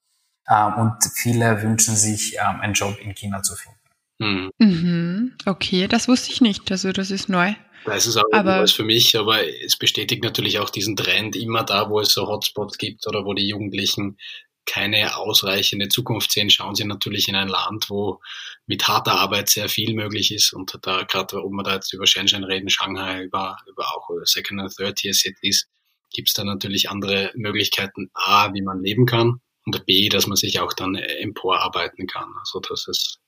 Ähm, 0.52 0.74
und 0.74 0.98
viele 1.16 1.62
wünschen 1.62 1.96
sich, 1.96 2.36
ähm, 2.36 2.60
einen 2.60 2.74
Job 2.74 2.98
in 3.00 3.16
China 3.16 3.42
zu 3.42 3.56
finden. 3.56 3.80
Hm. 4.22 4.52
Mhm. 4.60 5.34
Okay, 5.46 5.88
das 5.88 6.08
wusste 6.08 6.32
ich 6.32 6.42
nicht. 6.42 6.70
Also 6.72 6.92
das 6.92 7.10
ist 7.10 7.30
neu. 7.30 7.54
Das 7.86 8.06
ist 8.06 8.18
auch 8.18 8.32
aber, 8.32 8.68
für 8.68 8.84
mich, 8.84 9.18
aber 9.18 9.48
es 9.66 9.76
bestätigt 9.76 10.24
natürlich 10.24 10.60
auch 10.60 10.70
diesen 10.70 10.96
Trend 10.96 11.36
immer 11.36 11.64
da, 11.64 11.90
wo 11.90 12.00
es 12.00 12.14
so 12.14 12.28
Hotspots 12.28 12.78
gibt 12.78 13.08
oder 13.08 13.26
wo 13.26 13.34
die 13.34 13.48
Jugendlichen 13.48 14.20
keine 14.66 15.18
ausreichende 15.18 15.88
Zukunft 15.88 16.32
sehen, 16.32 16.52
schauen 16.52 16.76
sie 16.76 16.86
natürlich 16.86 17.28
in 17.28 17.36
ein 17.36 17.48
Land, 17.48 17.90
wo 17.90 18.20
mit 18.68 18.88
harter 18.88 19.14
Arbeit 19.14 19.50
sehr 19.50 19.70
viel 19.70 19.96
möglich 19.96 20.32
ist. 20.32 20.54
Und 20.54 20.78
da, 20.84 21.02
gerade 21.04 21.44
ob 21.44 21.52
wir 21.52 21.64
da 21.64 21.76
jetzt 21.76 21.92
über 21.94 22.06
Shenzhen 22.06 22.44
reden, 22.44 22.70
Shanghai, 22.70 23.24
über, 23.24 23.58
über 23.68 23.86
auch 23.96 24.08
Second 24.26 24.62
und 24.62 24.76
Third 24.76 24.98
Tier 24.98 25.16
Cities, 25.16 25.68
gibt 26.14 26.30
es 26.30 26.36
da 26.36 26.44
natürlich 26.44 26.92
andere 26.92 27.32
Möglichkeiten, 27.34 28.12
A, 28.14 28.54
wie 28.54 28.62
man 28.62 28.84
leben 28.84 29.08
kann 29.08 29.42
und 29.66 29.86
B, 29.86 30.10
dass 30.10 30.28
man 30.28 30.36
sich 30.36 30.60
auch 30.60 30.74
dann 30.74 30.96
emporarbeiten 30.96 32.08
kann. 32.08 32.30
Also 32.40 32.60
das 32.60 32.88
ist 32.88 33.20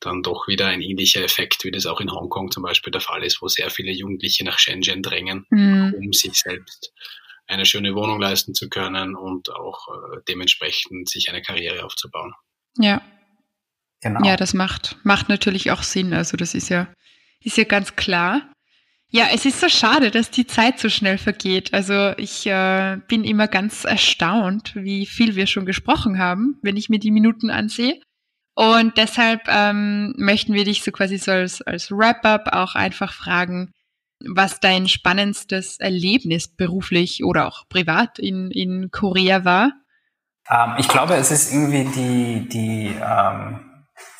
dann 0.00 0.22
doch 0.22 0.48
wieder 0.48 0.66
ein 0.66 0.82
ähnlicher 0.82 1.22
Effekt, 1.22 1.64
wie 1.64 1.70
das 1.70 1.86
auch 1.86 2.00
in 2.00 2.10
Hongkong 2.10 2.50
zum 2.50 2.62
Beispiel 2.62 2.90
der 2.90 3.00
Fall 3.00 3.24
ist, 3.24 3.40
wo 3.40 3.48
sehr 3.48 3.70
viele 3.70 3.92
Jugendliche 3.92 4.44
nach 4.44 4.58
Shenzhen 4.58 5.02
drängen, 5.02 5.46
mhm. 5.50 5.94
um 5.96 6.12
sich 6.12 6.34
selbst 6.34 6.92
eine 7.46 7.66
schöne 7.66 7.94
Wohnung 7.94 8.20
leisten 8.20 8.54
zu 8.54 8.68
können 8.68 9.14
und 9.14 9.50
auch 9.50 9.88
äh, 9.88 10.20
dementsprechend 10.28 11.08
sich 11.08 11.28
eine 11.28 11.42
Karriere 11.42 11.84
aufzubauen. 11.84 12.32
Ja. 12.78 13.02
Genau. 14.00 14.20
Ja, 14.26 14.36
das 14.36 14.52
macht, 14.52 14.96
macht 15.02 15.28
natürlich 15.28 15.70
auch 15.70 15.82
Sinn. 15.82 16.12
Also 16.12 16.36
das 16.36 16.54
ist 16.54 16.68
ja, 16.68 16.92
ist 17.40 17.56
ja 17.56 17.64
ganz 17.64 17.96
klar. 17.96 18.52
Ja, 19.16 19.26
es 19.32 19.44
ist 19.44 19.60
so 19.60 19.68
schade, 19.68 20.10
dass 20.10 20.32
die 20.32 20.44
Zeit 20.44 20.80
so 20.80 20.88
schnell 20.88 21.18
vergeht. 21.18 21.72
Also 21.72 22.14
ich 22.16 22.48
äh, 22.48 22.98
bin 23.06 23.22
immer 23.22 23.46
ganz 23.46 23.84
erstaunt, 23.84 24.74
wie 24.74 25.06
viel 25.06 25.36
wir 25.36 25.46
schon 25.46 25.66
gesprochen 25.66 26.18
haben, 26.18 26.58
wenn 26.62 26.76
ich 26.76 26.88
mir 26.88 26.98
die 26.98 27.12
Minuten 27.12 27.48
ansehe. 27.48 28.00
Und 28.56 28.96
deshalb 28.96 29.42
ähm, 29.46 30.14
möchten 30.16 30.52
wir 30.52 30.64
dich 30.64 30.82
so 30.82 30.90
quasi 30.90 31.18
so 31.18 31.30
als, 31.30 31.62
als 31.62 31.92
Wrap-up 31.92 32.48
auch 32.52 32.74
einfach 32.74 33.12
fragen, 33.12 33.70
was 34.18 34.58
dein 34.58 34.88
spannendstes 34.88 35.78
Erlebnis 35.78 36.48
beruflich 36.48 37.22
oder 37.22 37.46
auch 37.46 37.68
privat 37.68 38.18
in, 38.18 38.50
in 38.50 38.90
Korea 38.90 39.44
war. 39.44 39.74
Ähm, 40.50 40.74
ich 40.78 40.88
glaube, 40.88 41.14
es 41.14 41.30
ist 41.30 41.52
irgendwie 41.52 41.84
die, 41.84 42.48
die 42.48 42.96
ähm, 43.00 43.63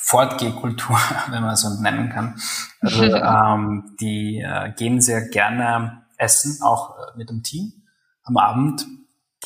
Fortgehkultur, 0.04 0.98
wenn 1.30 1.42
man 1.42 1.56
so 1.56 1.80
nennen 1.80 2.10
kann. 2.10 2.38
Also 2.80 3.04
ähm, 3.04 3.96
die 4.00 4.40
äh, 4.40 4.72
gehen 4.76 5.00
sehr 5.00 5.28
gerne 5.28 6.02
essen, 6.18 6.62
auch 6.62 6.98
äh, 6.98 7.16
mit 7.16 7.30
dem 7.30 7.42
Team 7.42 7.72
am 8.22 8.36
Abend. 8.36 8.86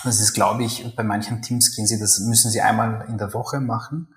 Das 0.04 0.20
ist, 0.20 0.32
glaube 0.32 0.64
ich, 0.64 0.94
bei 0.96 1.02
manchen 1.02 1.42
Teams 1.42 1.74
gehen 1.74 1.86
sie, 1.86 1.98
das 1.98 2.20
müssen 2.20 2.50
sie 2.50 2.60
einmal 2.60 3.06
in 3.08 3.18
der 3.18 3.32
Woche 3.34 3.60
machen. 3.60 4.14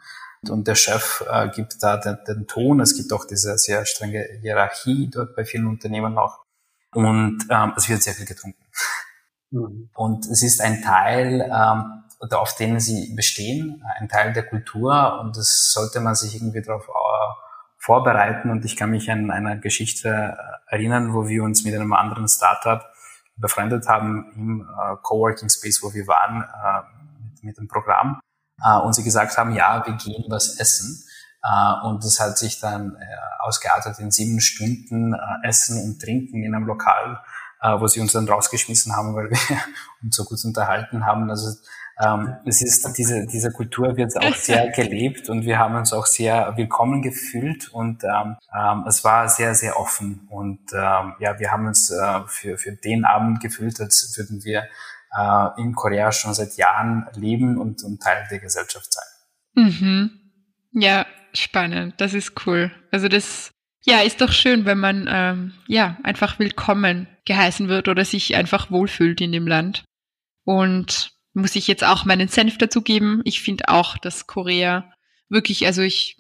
Und 0.50 0.68
der 0.68 0.76
Chef 0.76 1.24
äh, 1.30 1.50
gibt 1.50 1.84
da 1.84 1.98
den, 1.98 2.18
den 2.28 2.48
Ton. 2.48 2.80
Es 2.80 2.96
gibt 2.96 3.14
auch 3.14 3.26
diese 3.26 3.58
sehr 3.60 3.86
strenge 3.86 4.28
Hierarchie 4.42 5.10
dort 5.12 5.36
bei 5.36 5.46
vielen 5.46 5.68
Unternehmen 5.68 6.18
auch. 6.18 6.40
Und 6.94 7.46
ähm, 7.50 7.74
es 7.78 7.88
wird 7.88 8.02
sehr 8.02 8.14
viel 8.14 8.26
getrunken. 8.26 8.64
Mhm. 9.52 9.90
Und 9.94 10.26
es 10.26 10.42
ist 10.42 10.62
ein 10.62 10.82
Teil 10.82 11.42
ähm, 11.42 12.04
auf 12.30 12.56
denen 12.56 12.80
sie 12.80 13.14
bestehen, 13.16 13.84
ein 14.00 14.08
Teil 14.08 14.34
der 14.34 14.44
Kultur 14.44 15.20
und 15.22 15.36
das 15.38 15.72
sollte 15.74 16.00
man 16.00 16.16
sich 16.16 16.36
irgendwie 16.36 16.62
darauf 16.62 16.88
äh, 16.88 16.92
vorbereiten. 17.78 18.52
Und 18.52 18.64
ich 18.64 18.76
kann 18.78 18.92
mich 18.92 19.10
an 19.10 19.32
eine 19.32 19.60
Geschichte 19.60 20.38
äh, 20.70 20.76
erinnern, 20.76 21.14
wo 21.14 21.28
wir 21.28 21.44
uns 21.44 21.64
mit 21.64 21.74
einem 21.74 21.94
anderen 21.94 22.28
Startup 22.28 22.86
befreundet 23.38 23.88
haben 23.88 24.32
im 24.36 24.62
äh, 24.62 24.96
Coworking 25.02 25.50
Space, 25.50 25.82
wo 25.82 25.94
wir 25.94 26.06
waren 26.08 26.44
äh, 26.44 27.24
mit, 27.24 27.44
mit 27.44 27.58
dem 27.58 27.68
Programm 27.68 28.22
äh, 28.64 28.78
und 28.78 28.94
sie 28.94 29.04
gesagt 29.04 29.38
haben, 29.38 29.56
ja, 29.56 29.84
wir 29.86 29.96
gehen 29.96 30.26
was 30.30 30.60
essen. 30.60 31.06
Uh, 31.44 31.88
und 31.88 32.04
das 32.06 32.20
hat 32.20 32.38
sich 32.38 32.60
dann 32.60 32.96
äh, 32.98 33.06
ausgeartet 33.40 33.98
in 33.98 34.12
sieben 34.12 34.40
Stunden 34.40 35.16
äh, 35.16 35.48
Essen 35.48 35.84
und 35.84 36.00
Trinken 36.00 36.44
in 36.44 36.54
einem 36.54 36.68
Lokal, 36.68 37.20
äh, 37.62 37.80
wo 37.80 37.88
sie 37.88 38.00
uns 38.00 38.14
dann 38.14 38.28
rausgeschmissen 38.28 38.96
haben, 38.96 39.16
weil 39.16 39.30
wir 39.30 39.38
uns 40.04 40.16
so 40.16 40.24
gut 40.24 40.44
unterhalten 40.44 41.06
haben. 41.06 41.30
Also 41.30 41.58
ähm, 42.04 42.36
es 42.46 42.62
ist 42.62 42.98
diese, 42.98 43.28
diese 43.28 43.52
Kultur 43.52 43.96
wird 43.98 44.18
auch 44.18 44.36
sehr 44.36 44.72
gelebt 44.72 45.30
und 45.30 45.46
wir 45.46 45.60
haben 45.60 45.76
uns 45.76 45.94
auch 45.94 46.06
sehr 46.06 46.56
willkommen 46.58 47.02
gefühlt 47.02 47.70
und 47.70 48.04
ähm, 48.04 48.38
ähm, 48.54 48.86
es 48.88 49.04
war 49.04 49.30
sehr, 49.30 49.54
sehr 49.54 49.80
offen. 49.80 50.28
Und 50.30 50.60
ähm, 50.74 51.14
ja, 51.20 51.40
wir 51.40 51.52
haben 51.52 51.68
uns 51.68 51.92
äh, 51.92 52.22
für, 52.28 52.58
für 52.58 52.72
den 52.72 53.06
Abend 53.06 53.42
gefühlt, 53.42 53.80
als 53.80 54.14
würden 54.18 54.44
wir 54.44 54.68
äh, 55.16 55.62
in 55.62 55.76
Korea 55.76 56.12
schon 56.12 56.34
seit 56.34 56.56
Jahren 56.58 57.08
leben 57.16 57.58
und, 57.58 57.84
und 57.84 58.02
Teil 58.02 58.28
der 58.32 58.40
Gesellschaft 58.40 58.92
sein. 58.92 59.66
Mhm. 59.66 60.12
Ja, 60.74 61.06
spannend. 61.34 62.00
Das 62.00 62.14
ist 62.14 62.46
cool. 62.46 62.72
Also 62.92 63.08
das 63.08 63.52
ja, 63.84 64.02
ist 64.02 64.22
doch 64.22 64.32
schön, 64.32 64.66
wenn 64.66 64.80
man 64.80 65.08
ähm, 65.12 65.54
ja 65.68 65.98
einfach 66.04 66.40
willkommen 66.40 67.08
geheißen 67.26 67.68
wird 67.68 67.88
oder 67.88 68.06
sich 68.06 68.36
einfach 68.36 68.72
wohlfühlt 68.72 69.22
in 69.22 69.32
dem 69.32 69.48
Land. 69.48 69.84
Und 70.44 71.12
muss 71.34 71.56
ich 71.56 71.68
jetzt 71.68 71.84
auch 71.84 72.06
meinen 72.06 72.28
Senf 72.28 72.58
dazugeben. 72.58 73.22
Ich 73.24 73.42
finde 73.42 73.70
auch, 73.70 73.98
dass 73.98 74.28
Korea 74.28 74.92
wirklich, 75.30 75.66
also 75.66 75.82
ich 75.82 76.18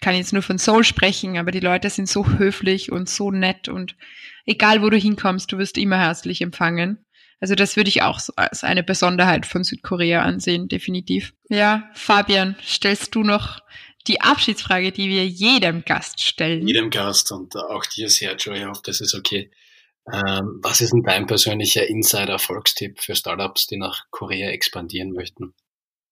kann 0.00 0.16
jetzt 0.16 0.32
nur 0.32 0.42
von 0.42 0.58
Seoul 0.58 0.84
sprechen, 0.84 1.38
aber 1.38 1.50
die 1.50 1.60
Leute 1.60 1.90
sind 1.90 2.08
so 2.08 2.26
höflich 2.26 2.90
und 2.90 3.08
so 3.08 3.30
nett 3.30 3.68
und 3.68 3.96
egal 4.44 4.82
wo 4.82 4.90
du 4.90 4.96
hinkommst, 4.96 5.50
du 5.52 5.58
wirst 5.58 5.78
immer 5.78 5.98
herzlich 5.98 6.40
empfangen. 6.42 7.04
Also 7.40 7.54
das 7.54 7.76
würde 7.76 7.88
ich 7.88 8.02
auch 8.02 8.20
als 8.36 8.64
eine 8.64 8.82
Besonderheit 8.82 9.44
von 9.44 9.64
Südkorea 9.64 10.22
ansehen, 10.22 10.68
definitiv. 10.68 11.34
Ja, 11.48 11.90
Fabian, 11.94 12.56
stellst 12.62 13.14
du 13.14 13.22
noch 13.22 13.60
die 14.06 14.20
Abschiedsfrage, 14.20 14.92
die 14.92 15.08
wir 15.08 15.26
jedem 15.26 15.84
Gast 15.84 16.22
stellen? 16.22 16.66
Jedem 16.66 16.90
Gast 16.90 17.32
und 17.32 17.56
auch 17.56 17.84
dir, 17.86 18.08
Sergio, 18.08 18.52
ich 18.52 18.64
hoffe, 18.64 18.82
das 18.84 19.00
ist 19.00 19.14
okay. 19.14 19.50
Ähm, 20.12 20.60
was 20.62 20.80
ist 20.80 20.92
denn 20.92 21.02
dein 21.02 21.26
persönlicher 21.26 21.86
Insider-Erfolgstipp 21.86 23.00
für 23.00 23.14
Startups, 23.14 23.66
die 23.66 23.78
nach 23.78 24.04
Korea 24.10 24.50
expandieren 24.50 25.12
möchten? 25.12 25.54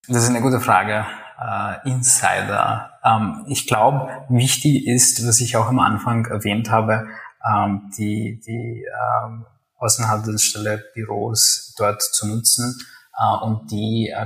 Das 0.07 0.23
ist 0.23 0.29
eine 0.29 0.41
gute 0.41 0.59
Frage. 0.59 1.05
Äh, 1.39 1.89
Insider. 1.89 2.91
Ähm, 3.05 3.45
ich 3.47 3.67
glaube, 3.67 4.25
wichtig 4.29 4.87
ist, 4.87 5.25
was 5.27 5.39
ich 5.39 5.55
auch 5.55 5.67
am 5.67 5.79
Anfang 5.79 6.25
erwähnt 6.25 6.71
habe, 6.71 7.07
ähm, 7.47 7.91
die, 7.97 8.41
die 8.45 8.83
ähm, 9.23 9.45
Außenhandelsstelle 9.77 10.83
Büros 10.93 11.73
dort 11.77 12.01
zu 12.01 12.27
nutzen 12.27 12.75
äh, 13.17 13.45
und 13.45 13.71
die 13.71 14.09
äh, 14.09 14.25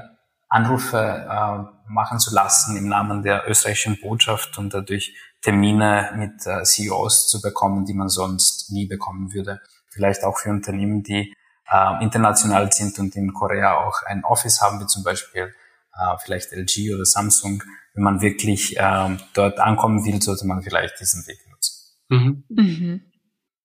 Anrufe 0.49 0.97
äh, 0.97 1.91
machen 1.91 2.19
zu 2.19 2.33
lassen 2.33 2.77
im 2.77 2.87
Namen 2.87 3.23
der 3.23 3.49
österreichischen 3.49 3.99
Botschaft 4.01 4.57
und 4.57 4.73
dadurch 4.73 5.15
Termine 5.41 6.11
mit 6.15 6.45
äh, 6.45 6.63
CEOs 6.63 7.27
zu 7.27 7.41
bekommen, 7.41 7.85
die 7.85 7.93
man 7.93 8.09
sonst 8.09 8.71
nie 8.71 8.85
bekommen 8.85 9.33
würde. 9.33 9.61
vielleicht 9.89 10.23
auch 10.23 10.37
für 10.37 10.49
Unternehmen, 10.49 11.01
die 11.03 11.33
äh, 11.69 12.03
international 12.03 12.71
sind 12.71 12.99
und 12.99 13.15
in 13.15 13.33
Korea 13.33 13.77
auch 13.85 14.03
ein 14.05 14.23
Office 14.23 14.61
haben, 14.61 14.79
wie 14.79 14.85
zum 14.85 15.03
Beispiel 15.03 15.53
äh, 15.93 16.17
vielleicht 16.23 16.51
LG 16.51 16.93
oder 16.93 17.05
Samsung. 17.05 17.63
Wenn 17.93 18.03
man 18.03 18.21
wirklich 18.21 18.77
äh, 18.77 19.17
dort 19.33 19.59
ankommen 19.59 20.05
will, 20.05 20.21
sollte 20.21 20.45
man 20.45 20.61
vielleicht 20.61 20.99
diesen 20.99 21.25
Weg 21.27 21.39
nutzen. 21.49 21.73
Mhm. 22.09 22.43
Mhm. 22.49 23.01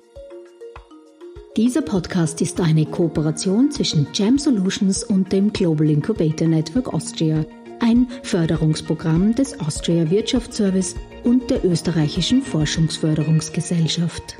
Dieser 1.57 1.81
Podcast 1.81 2.39
ist 2.41 2.61
eine 2.61 2.85
Kooperation 2.85 3.71
zwischen 3.71 4.05
Jam 4.13 4.37
Solutions 4.37 5.03
und 5.03 5.33
dem 5.33 5.51
Global 5.51 5.89
Incubator 5.89 6.47
Network 6.47 6.93
Austria 6.93 7.43
ein 7.81 8.07
Förderungsprogramm 8.23 9.35
des 9.35 9.59
Austria 9.59 10.09
Wirtschaftsservice 10.09 10.95
und 11.23 11.49
der 11.49 11.63
österreichischen 11.65 12.41
Forschungsförderungsgesellschaft. 12.41 14.37